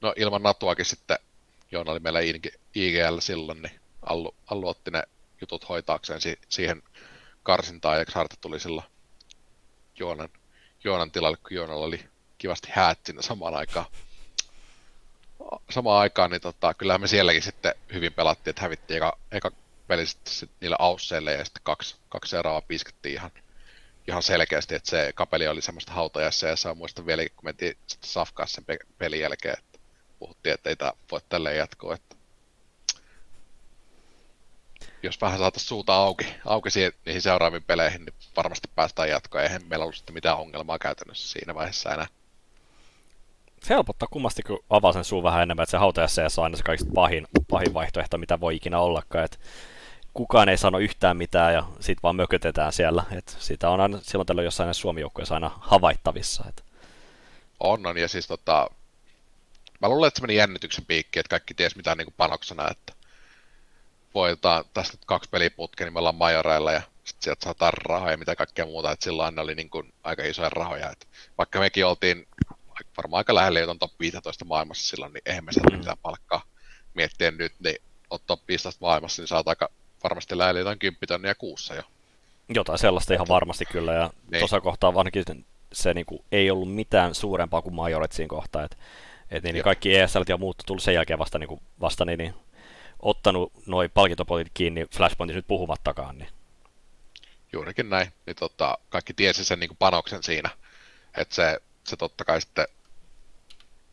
[0.00, 1.18] no ilman Natuakin sitten
[1.72, 2.20] Joona oli meillä
[2.74, 5.02] IGL silloin, niin Allu, Allu otti ne
[5.40, 6.82] jutut hoitaakseen si- siihen
[7.42, 8.86] karsintaan, ja Xarte tuli silloin
[10.00, 10.28] Joonan,
[10.84, 12.04] Joonan tilalle, kun Joonalla oli
[12.38, 13.86] kivasti häät siinä samaan aikaan.
[15.70, 19.50] Samaan aikaan, niin tota, kyllähän me sielläkin sitten hyvin pelattiin, että hävittiin eka, eka
[19.86, 23.30] peli sitten sit ausseille, ja sitten kaksi, kaksi seuraavaa piskettiin ihan,
[24.08, 28.10] ihan selkeästi, että se kapeli oli semmoista hautajassa, ja saa muistan vieläkin, kun mentiin sitten
[28.10, 28.64] safkaa sen
[28.98, 29.78] pelin jälkeen, että
[30.18, 32.16] puhuttiin, että ei tämä voi tälleen jatkoa, että
[35.02, 39.44] jos vähän saataisiin suuta auki, auki siihen, niihin seuraaviin peleihin, niin varmasti päästään jatkoon.
[39.44, 42.06] Eihän meillä ollut sitten mitään ongelmaa käytännössä siinä vaiheessa enää.
[43.62, 46.62] Se helpottaa kummasti, kun avaa sen suun vähän enemmän, että se hautajassa on aina se
[46.62, 49.24] kaikista pahin, pahin vaihtoehto, mitä voi ikinä ollakaan.
[49.24, 49.38] Että
[50.14, 53.04] kukaan ei sano yhtään mitään ja sitten vaan mökötetään siellä.
[53.10, 56.44] Et sitä on aina silloin tällöin jossain suomi aina havaittavissa.
[56.48, 56.64] Et.
[57.60, 58.70] On, on, ja siis tota,
[59.80, 62.92] mä luulen, että se meni jännityksen piikki, että kaikki ties mitään niin panoksena, että
[64.14, 68.36] voitetaan tästä kaksi peliputkea, niin me ollaan majoreilla ja sitten sieltä saadaan rahoja ja mitä
[68.36, 70.90] kaikkea muuta, että silloin ne oli niin kuin aika isoja rahoja.
[70.90, 71.08] Et
[71.38, 72.26] vaikka mekin oltiin
[72.96, 75.78] varmaan aika lähellä jotain top 15 maailmassa silloin, niin eihän me saada mm.
[75.78, 76.42] mitään palkkaa
[76.94, 77.76] miettiä nyt, niin
[78.10, 79.68] on top 15 maailmassa, niin saat aika
[80.04, 81.82] varmasti lähellä jotain 10 tonnia kuussa jo.
[82.54, 84.38] Jotain sellaista ihan varmasti kyllä, ja niin.
[84.38, 85.24] tuossa kohtaa ainakin
[85.72, 88.76] se niin kuin, ei ollut mitään suurempaa kuin majoret siinä kohtaa, että
[89.30, 92.18] et, niin, niin kaikki ESL ja muut tuli sen jälkeen vasta, niin kuin, vasta niin,
[92.18, 92.34] niin
[93.02, 96.18] ottanut noin palkintopotit kiinni Flashpointissa nyt puhumattakaan.
[96.18, 96.28] Niin.
[97.52, 98.12] Juurikin näin.
[98.26, 100.50] Niin tota, kaikki tiesi sen niin kuin panoksen siinä.
[101.16, 102.66] Että se, se totta kai sitten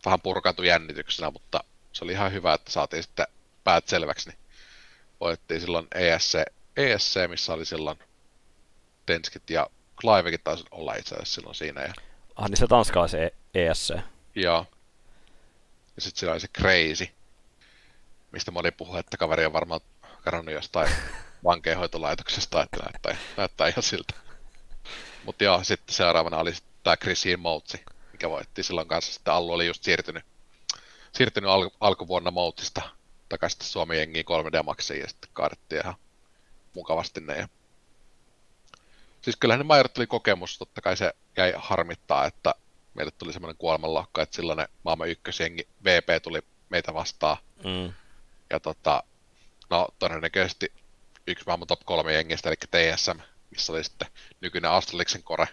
[0.05, 1.63] vähän purkaantui jännityksenä, mutta
[1.93, 3.27] se oli ihan hyvä, että saatiin sitten
[3.63, 4.29] päät selväksi.
[4.29, 4.39] Niin
[5.19, 6.41] voittiin silloin ESC,
[6.77, 7.99] ESC, missä oli silloin
[9.05, 9.67] Tenskit ja
[10.01, 11.81] Clivekin taisi olla itse asiassa silloin siinä.
[11.81, 11.93] Ja,
[12.35, 13.89] Ah, niin se tanskalaisen ESC.
[14.35, 14.65] ja,
[15.95, 17.07] ja sitten siellä oli se Crazy,
[18.31, 19.81] mistä moni puhuu, että kaveri on varmaan
[20.23, 20.91] kadonnut jostain
[21.43, 24.13] vankeenhoitolaitoksesta, että näyttää, näyttää ihan siltä.
[25.25, 29.13] Mutta joo, sitten seuraavana oli tämä Chrisine Moutsi, mikä voitti silloin kanssa.
[29.13, 30.23] Sitten Allu oli just siirtynyt,
[31.11, 32.81] siirtynyt al- alkuvuonna Moutsista
[33.29, 35.95] takaisin Suomen jengiin 3D Maxiin ja sitten kaadettiin ihan
[36.73, 37.37] mukavasti ne.
[37.37, 37.47] Ja...
[39.21, 42.55] Siis kyllähän ne Major tuli kokemus, totta kai se jäi harmittaa, että
[42.93, 47.37] meille tuli semmoinen kuolemanlohka, että silloin ne maailman ykkösjengi VP tuli meitä vastaan.
[47.63, 47.93] Mm.
[48.49, 49.03] Ja tota,
[49.69, 50.73] no todennäköisesti
[51.27, 53.19] yksi maailman top kolme jengistä, eli TSM,
[53.51, 54.07] missä oli sitten
[54.41, 55.47] nykyinen Astraliksen kore.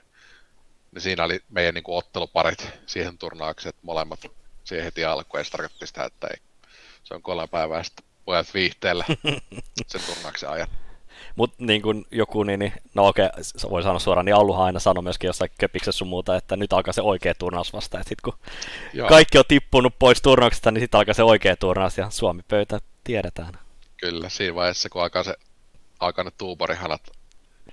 [0.92, 4.20] Niin siinä oli meidän niin kuin, otteluparit siihen turnaukseen, että molemmat
[4.64, 5.40] siihen heti alkuun.
[5.40, 6.36] Ja se tarkoitti sitä, että ei,
[7.04, 9.04] se on kolme päivää sitten pojat viihteellä
[9.88, 10.68] sen turnauksen ajan.
[11.36, 14.80] Mutta niin kuin joku, niin, niin no okei, okay, voi sanoa suoraan, niin Alluhan aina
[14.80, 17.98] sanoi myöskin jossain köpiksessä sun muuta, että nyt alkaa se oikea turnaus vasta.
[17.98, 18.34] Että sit kun
[18.92, 23.58] Joo, kaikki on tippunut pois turnauksesta, niin sitten alkaa se oikea turnaus ja Suomi-pöytä tiedetään.
[23.96, 24.28] kyllä.
[24.28, 25.36] Siinä vaiheessa, kun alkaa, se,
[26.00, 27.02] alkaa ne tuuborihanat,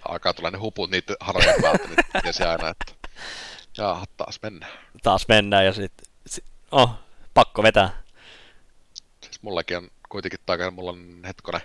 [0.09, 3.09] alkaa tulla ne huput niiden hanojen päältä, niin tiesi aina, että
[3.77, 4.71] jaa, taas mennään.
[5.03, 6.89] Taas mennään ja sitten, sit, oh,
[7.33, 8.01] pakko vetää.
[9.21, 11.61] Siis mullakin on kuitenkin takana, mulla on hetkonen,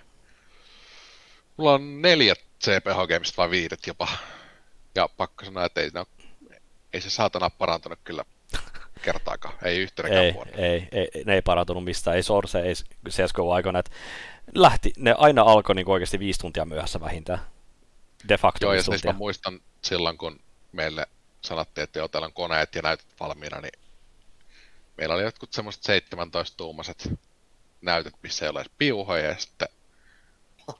[1.56, 4.08] mulla on neljät CPH-gameista vai viidet jopa.
[4.94, 6.06] Ja pakko sanoa, että ei, no,
[6.92, 8.24] ei se saatana parantunut kyllä
[9.02, 10.52] kertaakaan, ei yhtenäkään Ei, vuonna.
[10.56, 12.74] ei, ei, ne ei parantunut mistään, ei Source, ei
[13.10, 13.90] CSGO aikana, että
[14.54, 17.40] lähti, ne aina alkoi niin oikeasti viisi tuntia myöhässä vähintään.
[18.28, 20.40] De facto Joo, ja siis mä muistan silloin, kun
[20.72, 21.06] meille
[21.40, 23.80] sanottiin, että joo, täällä on koneet ja näytöt valmiina, niin
[24.96, 27.18] meillä oli jotkut semmoiset 17-tuumaiset
[27.80, 29.68] näytöt, missä ei ole edes piuhoja, ja sitten,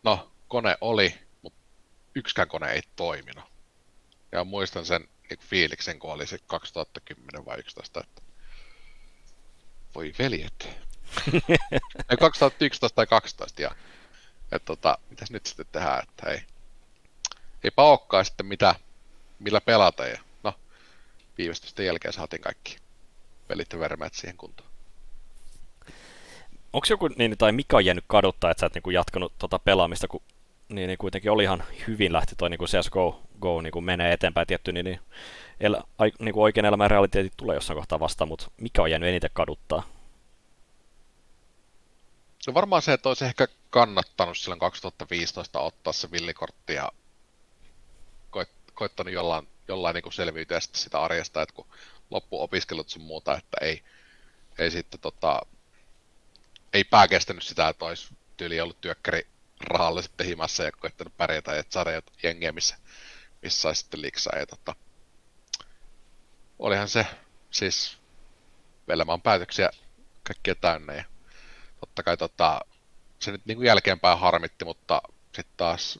[0.02, 1.58] no, kone oli, mutta
[2.14, 3.44] yksikään kone ei toiminut.
[4.32, 8.22] Ja muistan sen niin fiiliksen, kun oli se 2010 vai 11, että
[9.94, 10.68] voi veljet.
[12.10, 13.70] ei 2011 tai 12, ja
[14.52, 16.40] että tota, mitäs nyt sitten tehdään, että ei,
[17.64, 18.74] eipä olekaan sitten mitä,
[19.38, 20.06] millä pelata.
[20.06, 20.54] Ja no,
[21.38, 22.76] viivästysten jälkeen saatiin kaikki
[23.48, 24.70] pelit ja vermeet siihen kuntoon.
[26.72, 29.58] Onko joku, niin, tai mikä on jäänyt kaduttaa, että sä et niin kuin, jatkanut tota
[29.58, 30.22] pelaamista, kun
[30.68, 34.12] niin, niin kuitenkin oli ihan hyvin lähti toi niin kuin CSGO Go, niin kuin menee
[34.12, 35.00] eteenpäin tietty, niin, niin,
[35.60, 39.08] el, ai, niin kuin oikein elämän realiteetit tulee jossain kohtaa vastaan, mutta mikä on jäänyt
[39.08, 39.82] eniten kaduttaa?
[42.46, 46.92] No varmaan se, että olisi ehkä kannattanut silloin 2015 ottaa se villikortti ja
[48.30, 51.66] koit, koittanut jollain, jollain niin kuin selviytyä sitten sitä arjesta, että kun
[52.10, 53.82] loppu opiskelut sun muuta, että ei,
[54.58, 55.40] ei sitten tota,
[56.72, 59.26] ei pää kestänyt sitä, että olisi tyyli ollut työkkäri
[59.60, 61.90] rahalla sitten himassa ja koittanut pärjätä ja saada
[62.22, 62.76] jengiä, missä,
[63.42, 64.38] missä saisi sitten liksaa.
[64.38, 64.74] Ja tota,
[66.58, 67.06] olihan se
[67.50, 67.98] siis
[68.88, 69.70] elämän päätöksiä
[70.22, 71.04] kaikkia täynnä ja
[71.80, 72.60] totta kai tota,
[73.18, 75.02] se nyt niin kuin jälkeenpäin harmitti, mutta
[75.34, 75.98] sitten taas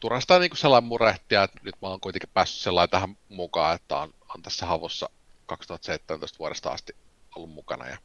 [0.00, 3.96] turhasta niin kuin sellainen murehtia, että nyt mä oon kuitenkin päässyt sellainen tähän mukaan, että
[3.96, 5.08] on, on tässä havussa
[5.46, 6.96] 2017 vuodesta asti
[7.36, 7.88] ollut mukana.
[7.88, 7.98] Ja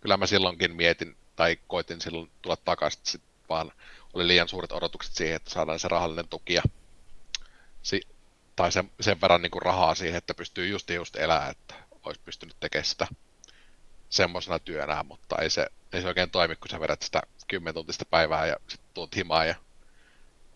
[0.00, 3.72] kyllä mä silloinkin mietin, tai koitin silloin tulla takaisin, sit vaan
[4.14, 6.62] oli liian suuret odotukset siihen, että saadaan se rahallinen tuki ja
[7.82, 8.08] si-
[8.56, 12.20] tai sen, sen verran niin kuin rahaa siihen, että pystyy just just elää, että olisi
[12.24, 13.06] pystynyt tekemään sitä
[14.08, 18.04] semmoisena työnä, mutta ei se, ei se oikein toimi, kun sä vedät sitä 10 tuntista
[18.04, 19.54] päivää ja sitten tuut himaan ja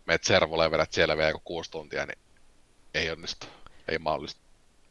[0.07, 2.19] meet servulle ja vedät siellä vielä joku kuusi tuntia, niin
[2.95, 3.47] ei onnistu.
[3.89, 4.41] Ei mahdollista.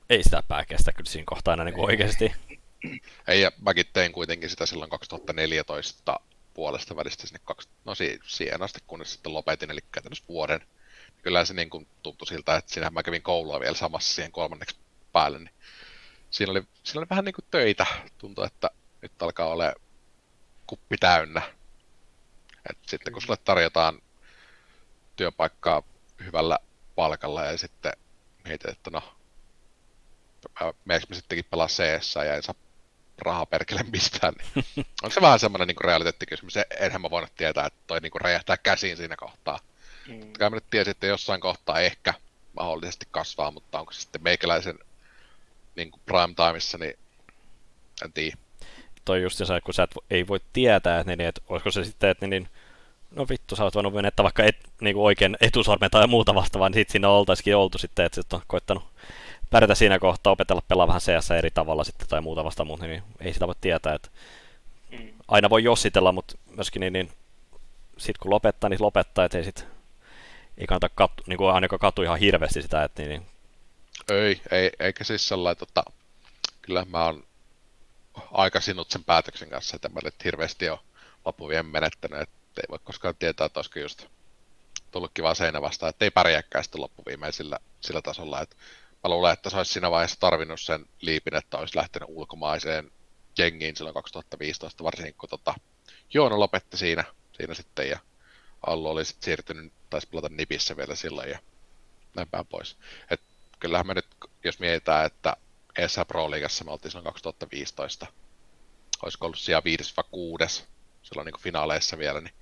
[0.09, 2.31] Ei sitä pää kestä kyllä siinä kohtaa aina niin kuin oikeasti.
[3.27, 6.19] Ei, ja mäkin tein kuitenkin sitä silloin 2014
[6.53, 10.61] puolesta välistä sinne kaksi, no si- siihen asti, kunnes sitten lopetin, eli käytännössä vuoden.
[11.21, 14.75] Kyllä se niin kuin tuntui siltä, että siinähän mä kävin koulua vielä samassa siihen kolmanneksi
[15.11, 15.53] päälle, niin
[16.29, 17.85] siinä oli, siinä oli vähän niin kuin töitä.
[18.17, 19.73] Tuntui, että nyt alkaa olla
[20.67, 21.41] kuppi täynnä.
[22.69, 24.01] Et sitten kun sulle tarjotaan
[25.15, 25.83] työpaikkaa
[26.25, 26.59] hyvällä
[26.95, 27.93] palkalla ja sitten
[28.43, 29.01] mietit, että no,
[30.85, 32.55] meneekö mä sittenkin pelaa CS ja en saa
[33.21, 34.65] rahaa perkele mistään, niin
[35.03, 36.53] onko se vähän semmoinen niin realiteettikysymys?
[36.79, 39.59] Enhän mä voinut tietää, että toi niin räjähtää käsiin siinä kohtaa.
[40.07, 40.33] Mm.
[40.33, 42.13] Kai mä nyt tiesin, että jossain kohtaa ehkä
[42.53, 44.79] mahdollisesti kasvaa, mutta onko se sitten meikäläisen
[45.75, 46.93] niin kuin prime timeissa, niin
[48.03, 48.37] en tiedä.
[49.05, 52.09] toi just se, kun sä et, ei voi tietää, että, niin, että olisiko se sitten,
[52.09, 52.49] että niin,
[53.11, 56.69] no vittu, sä oot voinut menettää vaikka et, niin kuin oikein etusormen tai muuta vastaavaa,
[56.69, 58.83] niin sitten siinä oltaisikin oltu sitten, että sit on koittanut
[59.49, 63.03] pärjätä siinä kohtaa, opetella pelaa vähän CS eri tavalla sitten tai muuta vasta, mutta niin,
[63.19, 64.09] ei sitä voi tietää, että
[64.91, 65.13] mm.
[65.27, 67.11] aina voi jossitella, mutta myöskin niin, niin
[67.97, 69.65] sitten kun lopettaa, niin lopettaa, että ei sit
[70.59, 73.25] ei kannata kattu, niin kuin ainakaan katu ihan hirveästi sitä, että niin, niin.
[74.09, 75.83] Ei, ei, eikä siis sellainen, tota,
[76.61, 77.23] kyllä mä oon
[78.31, 80.79] aika sinut sen päätöksen kanssa, että mä nyt hirveästi ole
[81.25, 84.05] loppuvien menettänyt, että ei voi koskaan tietää, että olisiko just
[84.91, 88.55] tullut kiva seinä vastaan, että ei pärjääkään sitten loppuviimein sillä, sillä tasolla, että
[89.03, 92.91] mä luulen, että se olisi siinä vaiheessa tarvinnut sen liipin, että olisi lähtenyt ulkomaiseen
[93.37, 95.55] jengiin silloin 2015, varsinkin kun tota,
[96.13, 97.03] Joona lopetti siinä,
[97.37, 97.99] siinä sitten ja
[98.67, 101.39] Allu oli sitten siirtynyt, taisi pelata Nipissä vielä silloin ja
[102.15, 102.77] näin päin pois.
[103.11, 103.21] Et
[103.59, 104.07] kyllähän me nyt,
[104.43, 105.37] jos mietitään, että
[105.77, 108.07] ESA Pro Leagueassa me oltiin silloin 2015,
[109.01, 110.63] olisiko ollut siellä 5 vai 6,
[111.03, 112.33] silloin niin finaaleissa vielä, niin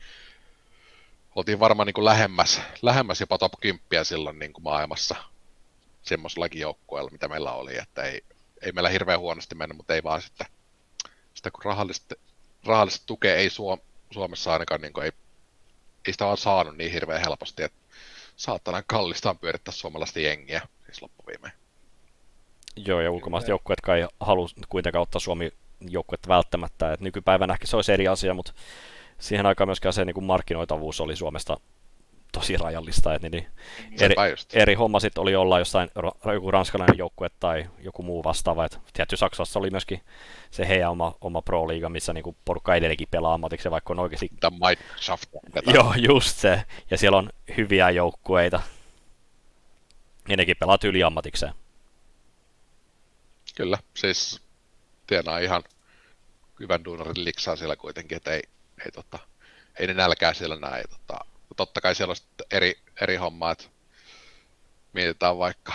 [1.36, 5.16] oltiin varmaan niin lähemmäs, lähemmäs jopa top 10 silloin niin maailmassa
[6.08, 8.22] semmoisellakin joukkueella, mitä meillä oli, että ei,
[8.62, 10.48] ei meillä hirveän huonosti mennyt, mutta ei vaan sitten,
[11.34, 12.16] sitä kun rahallista,
[12.66, 13.82] rahallista tukea ei Suom-
[14.12, 15.12] Suomessa ainakaan niin ei,
[16.08, 17.80] ei sitä vaan saanut niin hirveän helposti, että
[18.36, 21.54] saatana kallistaan pyörittää suomalaista jengiä, siis loppuviimeen.
[22.76, 25.52] Joo, ja ulkomaiset joukkueet kai halu kuitenkaan ottaa Suomi
[25.82, 26.94] joukkuetta välttämättä.
[26.94, 28.54] Et nykypäivänä ehkä se olisi eri asia, mutta
[29.20, 31.58] siihen aikaan myöskään se niin kuin markkinoitavuus oli Suomesta
[32.32, 33.14] tosi rajallista.
[33.14, 33.48] Et niin, niin
[34.00, 34.16] eri,
[34.54, 35.90] eri homma sitten oli olla jossain
[36.34, 38.66] joku ranskalainen joukkue tai joku muu vastaava.
[38.66, 40.02] Et tietty Saksassa oli myöskin
[40.52, 44.30] se heidän oma, oma pro-liiga, missä niinku porukka edelleenkin pelaa ammatiksi, vaikka on oikeasti...
[45.74, 46.64] Joo, just se.
[46.92, 48.62] Ja siellä on hyviä joukkueita.
[50.28, 51.54] Ja nekin pelaa yli ammatikseen.
[53.56, 54.42] Kyllä, siis
[55.08, 55.64] tienaa ihan
[56.60, 58.42] hyvän duunarin liksaa siellä kuitenkin, että ei,
[58.86, 59.20] ei, tota,
[59.80, 60.84] ei ne nälkää siellä näin.
[60.90, 61.26] Tota,
[61.56, 63.64] totta kai siellä on eri, eri hommaa, että
[64.94, 65.74] mietitään vaikka,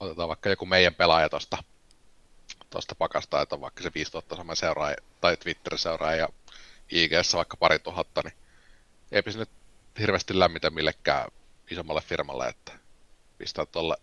[0.00, 1.64] otetaan vaikka joku meidän pelaaja tuosta
[2.70, 6.28] tosta pakasta, että on vaikka se 5000 sama seuraaja tai Twitter-seuraaja ja
[6.90, 8.34] ig vaikka pari tuhatta, niin
[9.12, 9.50] eipä se nyt
[9.98, 11.30] hirveästi lämmitä millekään
[11.70, 12.72] isommalle firmalle, että
[13.38, 13.96] pistää tolle,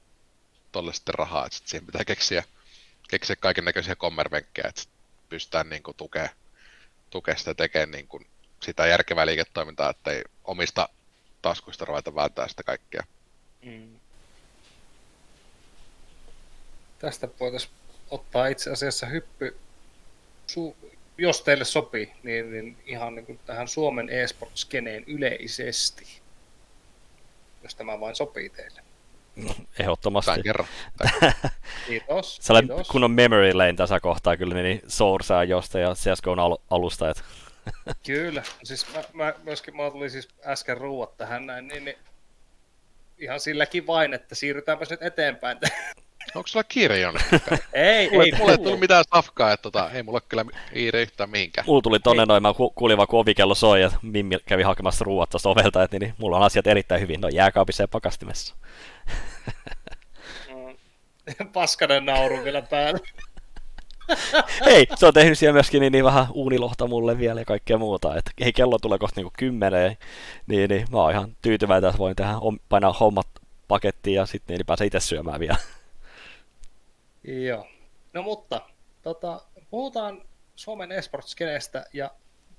[0.71, 2.43] tolle sitten rahaa, että sitten siihen pitää keksiä
[3.11, 4.81] keksiä kaiken näköisiä kommervenkkejä, että
[5.29, 6.29] pystytään niin kuin tukea,
[7.09, 8.27] tukea sitä tekemään niin kuin
[8.63, 10.89] sitä järkevää liiketoimintaa, että ei omista
[11.41, 13.03] taskuista ruveta välttää sitä kaikkea.
[13.61, 13.99] Mm.
[16.99, 17.73] Tästä voitaisiin
[18.11, 19.57] ottaa itse asiassa hyppy,
[20.47, 26.21] su- jos teille sopii, niin, niin ihan niin kuin tähän Suomen e-sport-skeneen yleisesti,
[27.63, 28.81] jos tämä vain sopii teille.
[29.35, 30.31] No, ehdottomasti.
[30.31, 30.67] Tän kerran.
[31.87, 32.37] kiitos.
[32.41, 32.87] Sellainen kiitos.
[32.87, 37.09] kunnon memory lane tässä kohtaa kyllä niin Sourcea josta ja CSGOn al- alusta.
[37.09, 37.23] Et.
[38.07, 41.97] kyllä, siis mä, mä, myöskin mä tulin siis äsken ruuat tähän näin, niin, niin
[43.17, 45.57] ihan silläkin vain, että siirrytäänpä nyt eteenpäin.
[46.35, 47.19] Onko sulla kiire jonne?
[47.73, 48.31] ei, mulle, ei.
[48.37, 51.67] Mulle ei tullut mitään safkaa, että tota, ei mulla kyllä kiire yhtään mihinkään.
[51.67, 55.29] Mulla tuli tonne noin, mä kuulin vaan kun ovikello soi ja Mimmi kävi hakemassa ruuat
[55.29, 58.55] tuosta ovelta, että niin, niin, mulla on asiat erittäin hyvin, no jääkaapissa ja pakastimessa.
[61.53, 62.99] Paskanen nauru vielä päällä.
[64.65, 68.15] Hei, se on tehnyt siellä myöskin niin, niin vähän uunilohta mulle vielä ja kaikkea muuta.
[68.15, 69.97] Et, hei, kello tulee kohta niin kymmeneen,
[70.47, 72.33] niin, niin mä oon ihan tyytyväinen, että voin tehdä,
[72.69, 73.27] painaa hommat
[73.67, 75.57] pakettiin ja sitten niin pääsee itse syömään vielä.
[77.47, 77.67] Joo.
[78.13, 78.61] No mutta,
[79.01, 80.23] tota, puhutaan
[80.55, 82.11] Suomen esportskeneestä ja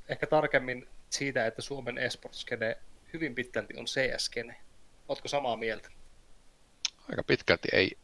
[0.08, 2.78] ehkä tarkemmin siitä, että Suomen esportskene
[3.12, 4.56] hyvin pitkälti on CS-skene.
[5.08, 5.88] Oletko samaa mieltä?
[7.10, 7.98] Aika pitkälti ei,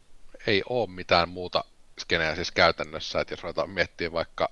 [0.47, 1.65] ei ole mitään muuta
[1.99, 4.49] skeneä siis käytännössä, että jos ruvetaan miettimään vaikka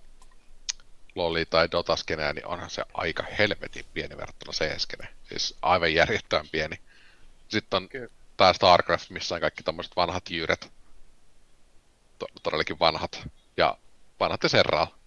[1.14, 5.08] Loli tai Dota skeneä, niin onhan se aika helvetin pieni verrattuna CS-skene.
[5.28, 6.80] Siis aivan järjettömän pieni.
[7.48, 8.08] Sitten on Kyllä.
[8.36, 10.72] tämä StarCraft, missä on kaikki tämmöiset vanhat jyyret,
[12.18, 13.78] to- todellakin vanhat, ja
[14.20, 14.98] vanhat ja Serraa.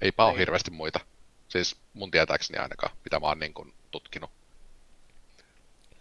[0.00, 0.38] Eipä ole niin.
[0.38, 1.00] hirveästi muita.
[1.48, 4.30] Siis mun tietääkseni ainakaan, mitä mä oon niin kuin tutkinut.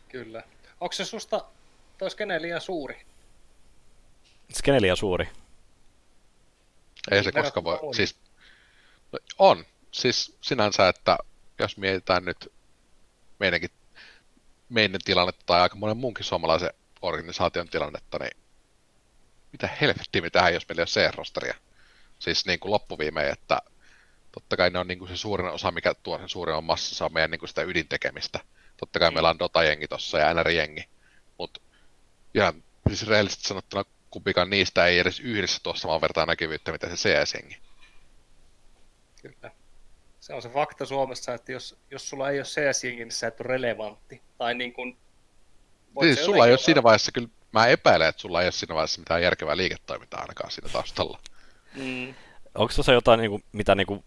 [0.10, 0.44] Kyllä.
[0.80, 1.46] Onko se susta
[1.98, 3.06] toi skene liian suuri?
[4.54, 5.30] Skene liian suuri?
[7.12, 7.96] Ei se koska voi, on.
[7.96, 8.16] siis
[9.12, 9.66] no, on.
[9.92, 11.18] Siis sinänsä, että
[11.60, 12.54] jos mietitään nyt
[13.40, 13.70] meidänkin
[14.70, 18.38] meidän tilannetta tai aika monen muunkin suomalaisen organisaation tilannetta, niin
[19.52, 21.56] mitä helvettiä me tähän, jos meillä ei ole C-rosteria.
[22.20, 23.62] Siis niin kuin loppuviimein, että
[24.32, 27.14] totta kai ne on niin kuin se suurin osa, mikä tuo sen suurin massassa, on
[27.14, 28.40] meidän niin kuin sitä ydintekemistä.
[28.78, 30.90] Totta kai meillä on Dota-jengi tossa ja NR-jengi,
[31.38, 31.62] mutta
[32.34, 37.10] ihan siis reellisesti sanottuna kumpikaan niistä ei edes yhdessä tuossa saman vertaan näkyvyyttä, mitä se
[37.10, 37.58] CS-jengi.
[39.22, 39.52] Kyllä.
[40.20, 43.42] Se on se fakta Suomessa, että jos, jos sulla ei ole cs niin sä et
[43.42, 44.22] ole relevantti.
[44.38, 44.98] Tai niin kuin,
[46.02, 49.00] siis sulla ei ole siinä vaiheessa kyllä, mä epäilen, että sulla ei ole siinä vaiheessa
[49.00, 51.20] mitään järkevää liiketoimintaa ainakaan siinä taustalla.
[51.76, 52.14] Mm.
[52.56, 54.04] Onko se jotain, niin kuin, mitä niin kuin,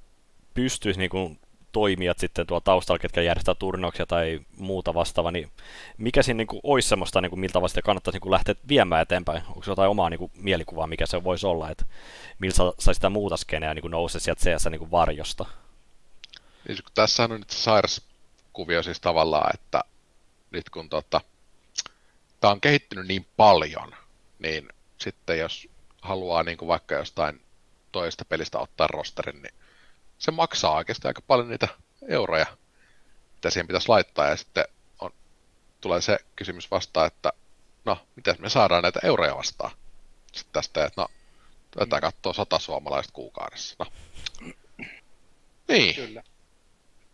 [0.54, 1.38] pystyisi niin kuin,
[1.72, 5.52] toimijat sitten tuolla taustalla, ketkä järjestää turnauksia tai muuta vastaavaa, niin
[5.98, 9.02] mikä siinä niin kuin, olisi semmoista, niin kuin, miltä vasta kannattaisi niin kuin, lähteä viemään
[9.02, 9.42] eteenpäin?
[9.48, 11.84] Onko jotain omaa niin kuin, mielikuvaa, mikä se voisi olla, että
[12.38, 15.46] millä saisi sitä muuta skeneä niin nousee sieltä CS niin kuin, varjosta?
[16.68, 18.02] Niin, tässä on nyt sairas
[18.52, 19.84] kuvio siis tavallaan, että
[20.50, 21.20] nyt kun tota,
[22.40, 23.94] tämä on kehittynyt niin paljon,
[24.38, 24.68] niin
[24.98, 25.68] sitten jos
[26.02, 27.40] haluaa niin kuin vaikka jostain
[27.92, 29.54] toista pelistä ottaa rosterin, niin
[30.20, 31.68] se maksaa oikeasti aika paljon niitä
[32.08, 32.46] euroja,
[33.34, 34.28] mitä siihen pitäisi laittaa.
[34.28, 34.64] Ja sitten
[35.00, 35.10] on,
[35.80, 37.32] tulee se kysymys vastaan, että
[37.84, 39.70] no, miten me saadaan näitä euroja vastaan?
[40.32, 41.08] Sitten tästä, että no,
[41.70, 43.76] tätä katsoo sata suomalaista kuukaudessa.
[43.78, 43.86] No.
[45.68, 45.94] Niin.
[45.94, 46.22] Kyllä.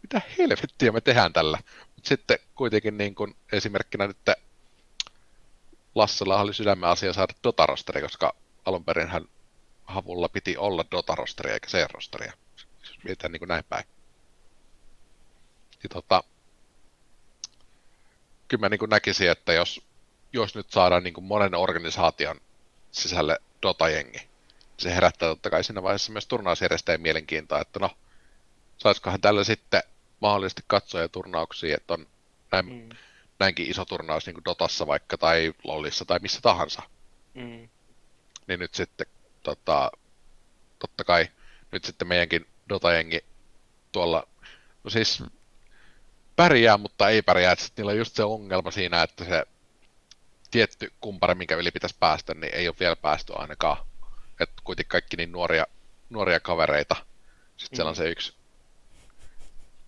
[0.03, 1.59] Mitä helvettiä me tehdään tällä?
[1.97, 4.19] Mut sitten kuitenkin niin kun esimerkkinä nyt
[5.95, 8.35] Lassella oli sydämen asia saada Dota-rosteri, koska
[8.65, 9.25] alun perin hän
[9.85, 12.33] havulla piti olla Dota-rosteria eikä C-rosteria.
[13.07, 13.85] Mietitään niin kuin näin päin.
[15.83, 16.25] Ja tota,
[18.49, 19.81] kyllä mä niin kuin näkisin, että jos,
[20.33, 22.41] jos nyt saadaan niin kuin monen organisaation
[22.91, 24.29] sisälle Dota-jengi,
[24.79, 27.91] se herättää totta kai siinä vaiheessa myös turnausjärjestäjien mielenkiintoa, että no,
[28.79, 29.83] saisikohan tällä sitten
[30.21, 32.07] mahdollisesti katsoja turnauksia, että on
[32.53, 32.89] näin, mm.
[33.39, 36.83] näinkin iso turnaus niin kuin Dotassa vaikka tai Lollissa tai missä tahansa.
[37.35, 37.69] Mm.
[38.47, 39.07] Niin nyt sitten
[39.43, 39.91] tota,
[40.79, 41.29] totta kai
[41.73, 43.25] nyt sitten meidänkin Dota-jengi
[43.93, 44.29] tuolla,
[44.85, 45.23] no siis
[46.37, 47.53] pärjää, mutta ei pärjää.
[47.53, 49.47] Että niillä on just se ongelma siinä, että se
[50.51, 53.87] tietty kumpari, minkä yli pitäisi päästä, niin ei ole vielä päästy ainakaan.
[54.41, 55.67] Että kuitenkin kaikki niin nuoria,
[56.11, 56.97] nuoria kavereita.
[57.57, 57.77] Sitten mm.
[57.77, 58.35] siellä on se yksi,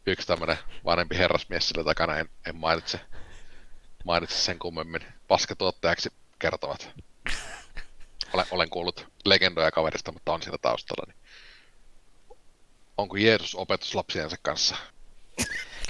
[0.07, 3.01] yksi tämmöinen vanhempi herrasmies sillä takana, en, en mainitse,
[4.05, 5.05] mainitse sen kummemmin.
[5.29, 6.91] Paskatuottajaksi kertovat.
[8.33, 11.13] Olen, olen kuullut legendoja kaverista, mutta on siinä taustalla.
[11.13, 11.28] Niin
[12.99, 14.77] onko Jeesus opetus lapsiensa kanssa?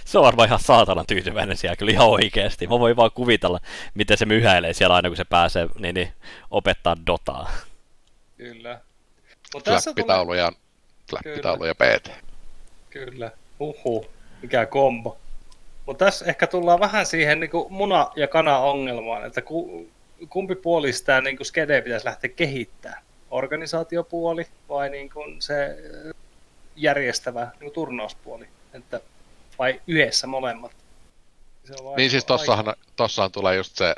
[0.04, 2.66] Se on varmaan ihan saatanan tyytyväinen siellä kyllä ihan oikeasti.
[2.66, 3.60] Mä voin vaan kuvitella,
[3.94, 6.12] miten se myhäilee siellä aina, kun se pääsee niin, niin,
[6.50, 7.50] opettaa Dotaa.
[8.36, 8.80] Kyllä.
[9.64, 10.52] Flappitaulu ja,
[11.10, 12.10] flappitaulu ja PT.
[12.90, 13.30] Kyllä.
[13.60, 14.06] Uhu,
[14.42, 15.18] mikä kombo.
[15.86, 19.88] Mutta tässä ehkä tullaan vähän siihen niin muna- ja kana-ongelmaan, että ku,
[20.28, 23.02] kumpi puoli sitä niin skede pitäisi lähteä kehittämään?
[23.30, 25.76] Organisaatiopuoli vai niin kuin se
[26.82, 29.00] järjestävä niin turnauspuoli, että
[29.58, 30.72] vai yhdessä molemmat?
[31.64, 33.94] Se niin siis tossahan, tossahan tulee just se,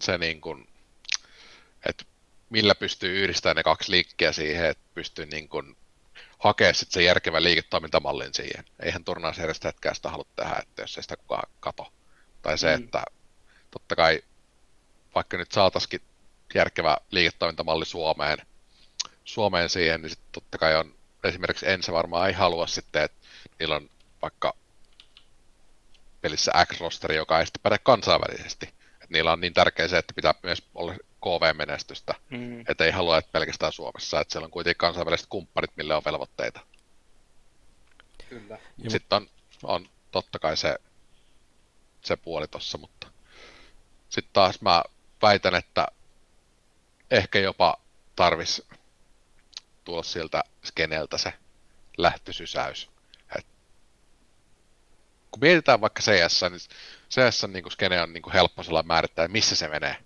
[0.00, 0.68] se niin kuin,
[1.88, 2.04] että
[2.50, 5.76] millä pystyy yhdistämään ne kaksi liikkeä siihen, että pystyy niin kuin
[6.38, 8.64] hakea sitten se järkevä liiketoimintamallin siihen.
[8.82, 11.92] Eihän turnausjärjestäjätkään sitä halua tehdä, että jos ei sitä kukaan kato.
[12.42, 12.84] Tai se, mm.
[12.84, 13.04] että
[13.70, 14.22] totta kai
[15.14, 16.02] vaikka nyt saataisiin
[16.54, 18.38] järkevä liiketoimintamalli Suomeen,
[19.24, 20.94] Suomeen siihen, niin sitten totta kai on
[21.24, 23.26] esimerkiksi Ense varmaan ei halua sitten, että
[23.58, 23.90] niillä on
[24.22, 24.54] vaikka
[26.20, 28.74] pelissä X-rosteri, joka ei sitten päde kansainvälisesti.
[29.02, 32.60] Et niillä on niin tärkeä se, että pitää myös olla KV-menestystä, mm.
[32.68, 36.60] että ei halua, että pelkästään Suomessa, että siellä on kuitenkin kansainväliset kumppanit, mille on velvoitteita.
[38.28, 38.58] Kyllä.
[38.88, 39.28] Sitten on,
[39.62, 40.78] on totta kai se,
[42.04, 43.06] se puoli tossa, mutta
[44.08, 44.82] sitten taas mä
[45.22, 45.86] väitän, että
[47.10, 47.76] ehkä jopa
[48.16, 48.62] tarvis
[49.84, 51.32] tulla sieltä skeneeltä se
[51.98, 52.90] lähtösysäys.
[53.38, 53.46] Et
[55.30, 56.60] kun mietitään vaikka CS, niin
[57.10, 59.96] CS niin skene on niin helppo sellainen määrittää, missä se menee.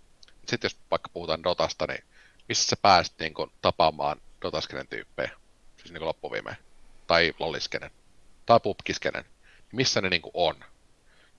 [0.47, 2.05] Sitten jos vaikka puhutaan Dotasta, niin
[2.49, 5.31] missä sä pääset niin kuin, tapaamaan Dotaskenen tyyppejä,
[5.77, 6.57] siis niin loppuviimeen,
[7.07, 7.91] tai Lolliskenen,
[8.47, 9.25] tai Pupkiskenen,
[9.73, 10.65] missä ne niin kuin, on.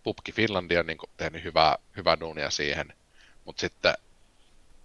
[0.03, 2.93] Pupki Finlandi on niin kuin, tehnyt hyvää, hyvää duunia siihen,
[3.45, 3.93] mutta sitten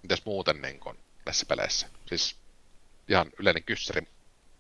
[0.03, 1.89] mitäs muuten niin kuin, näissä peleissä?
[2.07, 2.37] Siis
[3.09, 4.07] ihan yleinen kyssäri,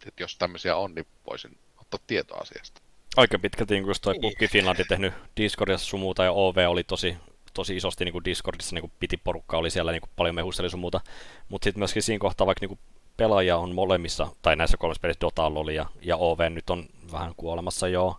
[0.07, 2.81] että jos tämmöisiä on, niin voisin ottaa tietoa asiasta.
[3.16, 7.16] Aika pitkälti, niin kun toi Pukki Finlandi tehnyt Discordissa sun muuta, ja OV oli tosi,
[7.55, 10.71] tosi isosti niin kuin Discordissa, niin kuin piti porukka oli siellä niin kuin paljon mehusteli
[10.71, 11.01] sun muuta,
[11.49, 12.81] mutta sitten myöskin siinä kohtaa, vaikka niin kuin
[13.16, 17.33] pelaajia on molemmissa, tai näissä kolmessa pelissä Dota oli ja, ja OV nyt on vähän
[17.37, 18.16] kuolemassa joo,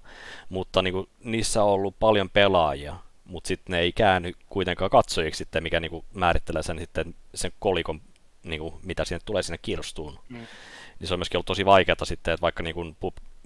[0.50, 2.96] mutta niin kuin, niissä on ollut paljon pelaajia,
[3.26, 7.52] mutta sitten ne ei käänny kuitenkaan katsojiksi sitten, mikä niin kuin määrittelee sen, sitten, sen
[7.60, 8.02] kolikon,
[8.46, 10.20] niin kuin, mitä sinne tulee sinne kirstuun.
[10.30, 10.38] Mm.
[11.00, 12.98] Niin se on myöskin ollut tosi vaikeaa sitten, että vaikka niin kuin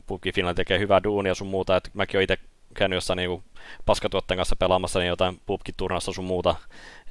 [0.06, 2.38] Pukki Finland tekee hyvää duunia sun muuta, että mäkin olen itse
[2.74, 3.44] käynyt jossain niin
[3.86, 6.56] paskatuotteen kanssa pelaamassa niin jotain pubkiturnassa sun muuta,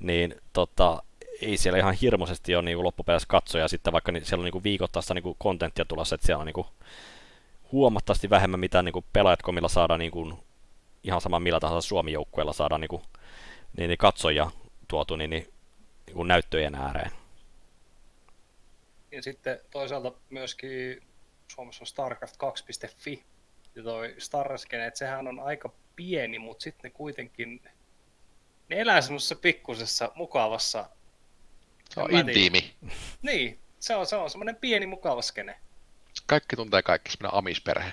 [0.01, 1.03] niin tota,
[1.43, 5.15] ei siellä ihan hirmuisesti ole niin loppupeleissä katsoja sitten, vaikka niin siellä on niin viikoittaista
[5.15, 6.67] niin kontenttia tulossa, että siellä on niin
[7.73, 10.35] huomattavasti vähemmän, mitä niin pelaajat komilla saadaan niin kuin,
[11.05, 13.03] ihan sama millä tahansa Suomi-joukkueella saadaan niin kuin,
[13.77, 14.51] niin, niin katsoja
[14.89, 15.49] tuotu niin, niin,
[16.07, 17.11] niin kuin näyttöjen ääreen.
[19.19, 21.03] Ja sitten toisaalta myöskin
[21.49, 23.25] Suomessa on StarCraft 2.fi,
[23.75, 27.63] ja toi Starskene, että sehän on aika pieni, mutta sitten ne kuitenkin,
[28.69, 30.89] ne elää semmoisessa pikkusessa, mukavassa...
[31.91, 32.75] Se on intiimi.
[33.23, 35.61] Niin, se on, se on semmoinen pieni mukava skene.
[36.27, 37.93] Kaikki tuntee kaikki, semmoinen amisperhe.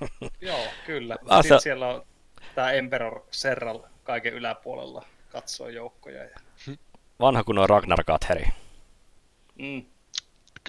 [0.40, 1.16] Joo, kyllä.
[1.28, 2.06] Ah, se- sitten siellä on
[2.54, 6.24] tämä Emperor Serral kaiken yläpuolella katsoo joukkoja.
[6.24, 6.40] Ja...
[7.20, 8.46] Vanha kun on Ragnar Katheri.
[9.58, 9.84] Mm.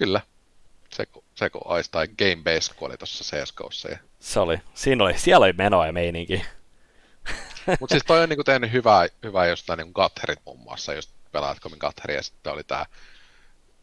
[0.02, 0.20] Kyllä.
[0.90, 3.88] Se, kun- se kun olisi, tai Game Base, kun oli tuossa CSGOssa.
[3.88, 3.98] Ja...
[4.20, 6.44] Se oli, siinä oli, siellä oli menoa ja meininki.
[7.80, 11.60] Mutta siis toi on niinku tehnyt hyvää, hyvää jostain niinku Gatherit muun muassa, just pelaat
[11.60, 12.86] komin Gatheri, ja sitten oli tää,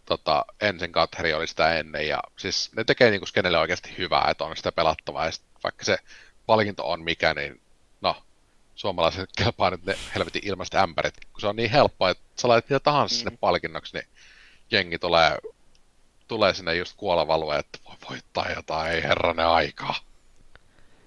[0.05, 4.43] tota, ensin Gatheri oli sitä ennen, ja siis ne tekee niinku skenelle oikeasti hyvää, että
[4.43, 5.97] on sitä pelattavaa, ja sit vaikka se
[6.45, 7.61] palkinto on mikä, niin
[8.01, 8.23] no,
[8.75, 12.69] suomalaiset kelpaa nyt ne helvetin ilmaiset ämpärit, kun se on niin helppoa, että sä laitat
[12.69, 14.07] mitä tahansa sinne palkinnoksi, niin
[14.71, 15.37] jengi tulee,
[16.29, 19.95] tulee sinne just kuolavalue, että voi voittaa jotain, ei herranen aikaa.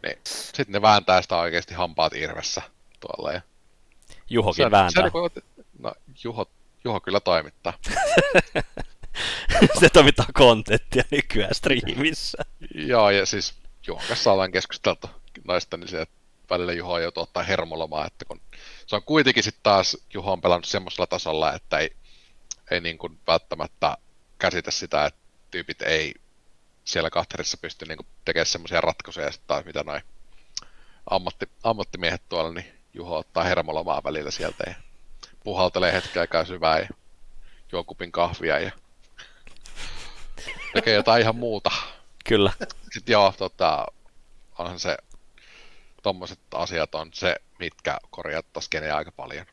[0.02, 2.62] Niin, sitten ne vääntää sitä oikeasti hampaat irvessä
[3.00, 3.32] tuolla.
[3.32, 3.40] Ja
[4.30, 5.02] Juhokin se, vääntää.
[5.02, 5.30] Se, niinku-
[5.78, 5.94] no,
[6.24, 6.50] Juho,
[6.84, 7.72] Juho kyllä toimittaa.
[9.80, 12.38] se toimittaa kontenttia nykyään striimissä.
[12.74, 13.54] Joo, ja siis
[13.86, 15.10] Juhon kanssa ollaan keskusteltu
[15.44, 16.14] noista, niin se, että
[16.50, 18.40] välillä Juho joutuu ottaa hermolomaa, että kun
[18.86, 21.96] se on kuitenkin sitten taas, Juho on pelannut semmoisella tasolla, että ei,
[22.70, 23.96] ei niin kuin välttämättä
[24.42, 25.20] käsitä sitä, että
[25.50, 26.14] tyypit ei
[26.84, 30.02] siellä kahterissa pysty niin tekemään semmoisia ratkaisuja, taas mitä noin
[31.10, 34.74] ammatti, ammattimiehet tuolla, niin Juho ottaa hermolomaa välillä sieltä ja
[35.44, 36.88] puhaltelee hetken aikaa syvää ja
[37.72, 38.70] juo kupin kahvia ja
[40.74, 41.70] tekee jotain ihan muuta.
[42.24, 42.52] Kyllä.
[42.92, 43.86] Sitten joo, tota,
[44.58, 44.96] onhan se,
[46.02, 49.46] tommoset asiat on se, mitkä korjattaa skeneä aika paljon.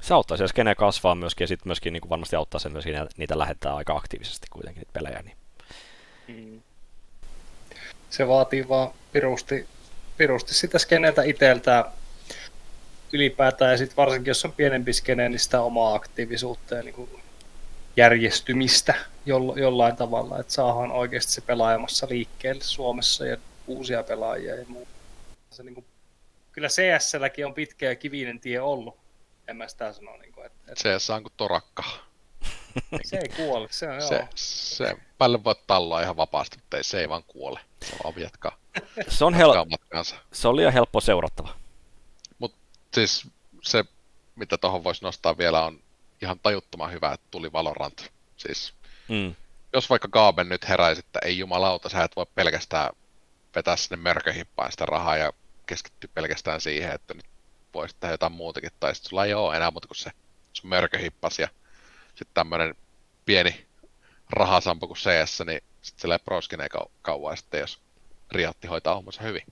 [0.00, 2.94] Se auttaa siellä skene kasvaa myöskin ja sitten myöskin niin kuin varmasti auttaa sen myöskin,
[2.94, 5.22] että niitä lähettää aika aktiivisesti kuitenkin niitä pelejä.
[5.22, 5.36] Niin.
[6.28, 6.62] Mm.
[8.10, 9.66] Se vaatii vaan pirusti,
[10.16, 11.84] pirusti sitä skeneeltä itseltään
[13.12, 17.10] ylipäätään, ja sitten varsinkin jos on pienempi skene, niin sitä omaa aktiivisuutta ja niin kuin
[17.96, 18.94] järjestymistä
[19.26, 23.36] jolla, jollain tavalla, että saadaan oikeasti se pelaajamassa liikkeelle Suomessa ja
[23.66, 24.90] uusia pelaajia ja muuta.
[25.50, 25.86] Se, niin kuin,
[26.52, 28.96] kyllä CS-lläkin on pitkä ja kivinen tie ollut,
[29.50, 31.84] en mä sitä sano, niin kuin, että, että CS on kuin torakka.
[33.04, 34.26] se ei kuole, se on Se, joo.
[34.34, 37.60] se päälle voi talloa ihan vapaasti, mutta ei, se ei vaan kuole.
[37.84, 38.56] Se vaan jatkaa,
[39.08, 40.16] Se, on hel- matkaansa.
[40.32, 41.54] se oli liian helppo seurattava.
[42.94, 43.26] Siis
[43.62, 43.84] se,
[44.36, 45.80] mitä tuohon voisi nostaa vielä, on
[46.22, 48.12] ihan tajuttoman hyvä, että tuli Valorant.
[48.36, 48.74] Siis
[49.08, 49.34] Mm.
[49.72, 52.90] jos vaikka Gaaben nyt heräisi, että ei jumalauta, sä et voi pelkästään
[53.54, 55.32] vetää sinne mörköhippaan sitä rahaa ja
[55.66, 57.26] keskittyä pelkästään siihen, että nyt
[57.74, 60.10] voisi tehdä jotain muutakin, tai sitten sulla ei ole enää muuta kuin se
[60.52, 61.48] sun mörköhippas ja
[62.08, 62.74] sitten tämmöinen
[63.24, 63.66] pieni
[64.30, 67.80] rahasampo kuin CS, niin sitten sillä ei proskin ei kau- kauan sitten, jos
[68.32, 69.42] Riotti hoitaa hommansa hyvin.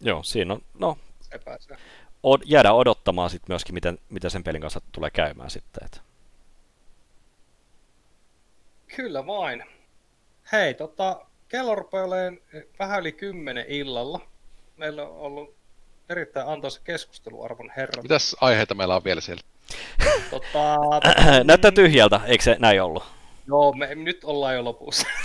[0.00, 0.98] Joo, siinä on, no,
[2.22, 5.84] od- jäädään odottamaan sitten myöskin, miten, miten sen pelin kanssa tulee käymään sitten.
[5.84, 6.00] Et.
[8.96, 9.64] Kyllä vain.
[10.52, 12.38] Hei, tota, kello rupeaa olemaan
[12.78, 14.20] vähän yli kymmenen illalla.
[14.76, 15.54] Meillä on ollut
[16.08, 18.02] erittäin antoisa keskustelu, arvon herrat.
[18.02, 19.42] Mitäs aiheita meillä on vielä siellä?
[20.30, 20.76] Tota,
[21.44, 23.04] Näyttää tyhjältä, eikö se näin ollut?
[23.46, 25.06] joo, me nyt ollaan jo lopussa.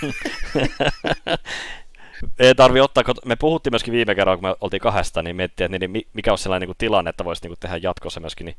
[2.39, 5.65] Ei tarvi ottaa, kun me puhuttiin myöskin viime kerralla, kun me oltiin kahdesta, niin miettii,
[5.65, 8.19] että niin, mi- mikä olisi sellainen niin kuin tilanne, että voisi niin kuin tehdä jatkossa
[8.19, 8.45] myöskin.
[8.45, 8.55] Niin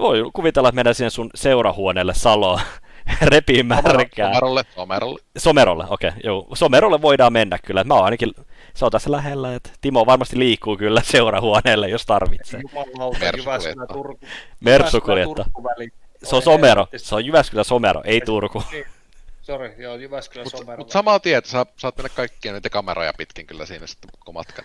[0.00, 2.60] voi kuvitella, että mennään sinne sun seurahuoneelle Saloon,
[3.22, 4.28] repii märkää.
[4.32, 5.20] Somerolle, Somerolle.
[5.38, 6.46] Somerolle, okei, okay, joo.
[6.54, 7.84] Somerolle voidaan mennä kyllä.
[7.84, 8.32] Mä oon ainakin,
[8.74, 12.60] se on tässä lähellä, että Timo varmasti liikkuu kyllä seurahuoneelle, jos tarvitsee.
[12.60, 13.86] Jumalauta, Mersu Jyväskylä.
[13.86, 14.26] Turku.
[16.24, 18.62] Se on Somero, se on Jyväskylä Somero, ei Turku.
[18.72, 18.86] Niin.
[19.42, 20.78] Sori, joo, Jyväskylä Mutta Somero.
[20.78, 24.64] mut samaa tietä, sä saat mennä kaikkia niitä kameroja pitkin kyllä siinä sitten koko matkan.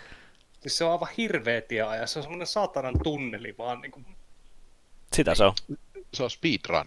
[0.61, 2.07] Siis se on aivan hirveä tieaja.
[2.07, 4.05] Se on semmoinen saatanan tunneli vaan niin kuin,
[5.13, 5.53] Sitä se on.
[6.13, 6.85] Se on speedrun.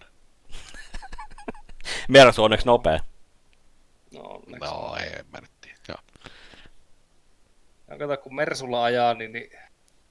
[2.08, 3.00] Mersu on onneksi nopea.
[4.14, 4.70] no, onneksi.
[4.70, 5.50] No ei, en mä nyt
[7.86, 9.50] kato, kun Mersulla ajaa, niin, niin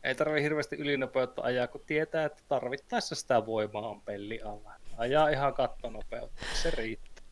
[0.03, 4.73] ei tarvi hirveästi ylinopeutta ajaa, kun tietää, että tarvittaessa sitä voimaa on pelli alla.
[4.97, 7.25] Ajaa ihan kattonopeutta, se riittää.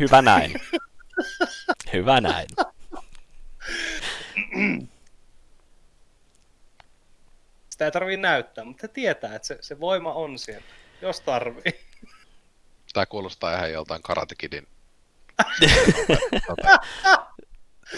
[0.00, 0.54] Hyvä näin.
[1.92, 2.48] Hyvä näin.
[7.70, 10.66] Sitä ei tarvii näyttää, mutta tietää, että se, se voima on siellä,
[11.02, 11.80] jos tarvii.
[12.92, 14.66] Tää kuulostaa ihan joltain Karate Kidin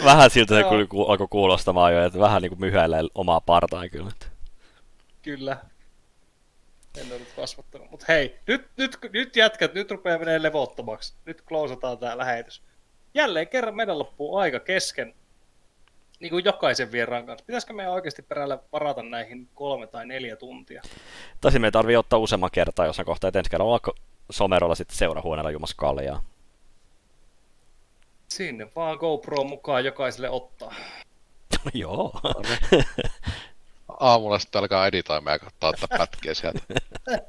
[0.03, 4.11] Vähän siltä se kyllä alkoi kuulostamaan jo, että vähän niin kuin myhäilee omaa partaan kyllä.
[5.21, 5.57] Kyllä.
[6.97, 7.91] En ole nyt kasvattanut.
[7.91, 11.13] Mutta hei, nyt, nyt, nyt jätkät, nyt rupeaa menee levottomaksi.
[11.25, 12.61] Nyt closeataan tää lähetys.
[13.13, 15.15] Jälleen kerran meidän loppuu aika kesken.
[16.19, 17.45] Niin kuin jokaisen vieraan kanssa.
[17.45, 20.81] Pitäisikö meidän oikeasti perällä varata näihin kolme tai neljä tuntia?
[21.41, 23.97] Tai me tarvii ottaa useamman kertaa jossain kohtaa, että ensi kerralla olla
[24.31, 26.23] somerolla sitten seurahuoneella jumassa kaljaa.
[28.29, 30.75] Sinne vaan GoPro mukaan jokaiselle ottaa.
[31.73, 32.21] Joo.
[33.99, 36.59] Aamulla sitten alkaa editoimaan ja katsoa ottaa pätkiä sieltä.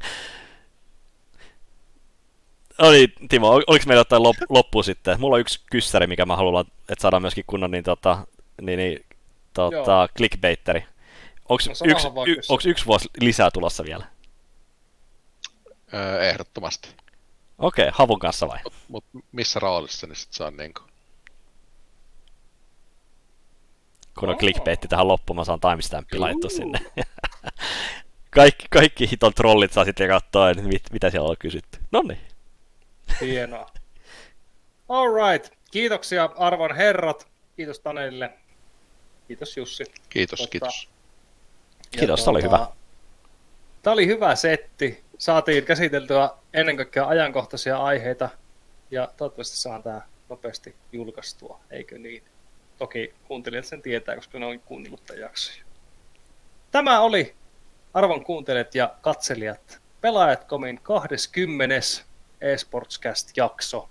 [2.80, 5.20] No niin, Timo, ol- oliko meillä jotain lop- loppu sitten?
[5.20, 8.26] Mulla on yksi kyssäri, mikä mä haluan, että saadaan myöskin kunnon niin, tota,
[8.60, 9.06] niin, niin,
[9.54, 10.08] tota, Joo.
[10.16, 10.84] clickbaiteri.
[11.48, 14.06] Onko No yksi, y, onks yksi vuosi lisää tulossa vielä?
[15.94, 16.88] Öö, ehdottomasti.
[17.58, 18.58] Okei, okay, havun kanssa vai?
[18.88, 20.82] Mut missä roolissa, niin sit se on niinku...
[24.20, 26.78] Kun on clickbaitti tähän loppuun, mä saan timestampi laittua sinne.
[28.30, 31.78] kaikki, kaikki hiton trollit saa sitten katsoa, mit, mitä siellä on kysytty.
[31.92, 32.20] No niin.
[33.20, 33.70] Hienoa.
[34.88, 35.52] Alright.
[35.70, 37.28] Kiitoksia arvon herrat.
[37.56, 38.30] Kiitos Tanelille.
[39.28, 39.84] Kiitos Jussi.
[40.08, 40.88] Kiitos, Tota, kiitos.
[41.90, 42.66] Kiitos, tää oli hyvä.
[43.82, 45.04] Tämä oli hyvä setti.
[45.18, 48.28] Saatiin käsiteltyä ennen kaikkea ajankohtaisia aiheita
[48.90, 52.22] ja toivottavasti saan tämä nopeasti julkaistua, eikö niin?
[52.80, 55.64] Toki kuuntelijat sen tietää, koska ne on kuunnellut tämän jaksoja.
[56.70, 57.34] Tämä oli
[57.94, 61.74] arvon kuuntelijat ja katselijat Pelaajat.comin 20.
[62.40, 63.88] eSportscast-jakso.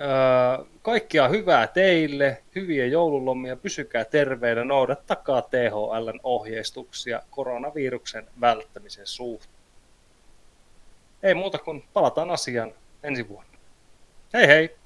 [0.00, 9.54] Öö, kaikkia hyvää teille, hyviä joululomia, pysykää terveinä, noudattakaa THLn ohjeistuksia koronaviruksen välttämisen suhteen.
[11.22, 12.72] Ei muuta kuin palataan asiaan
[13.02, 13.58] ensi vuonna.
[14.32, 14.83] Hei hei!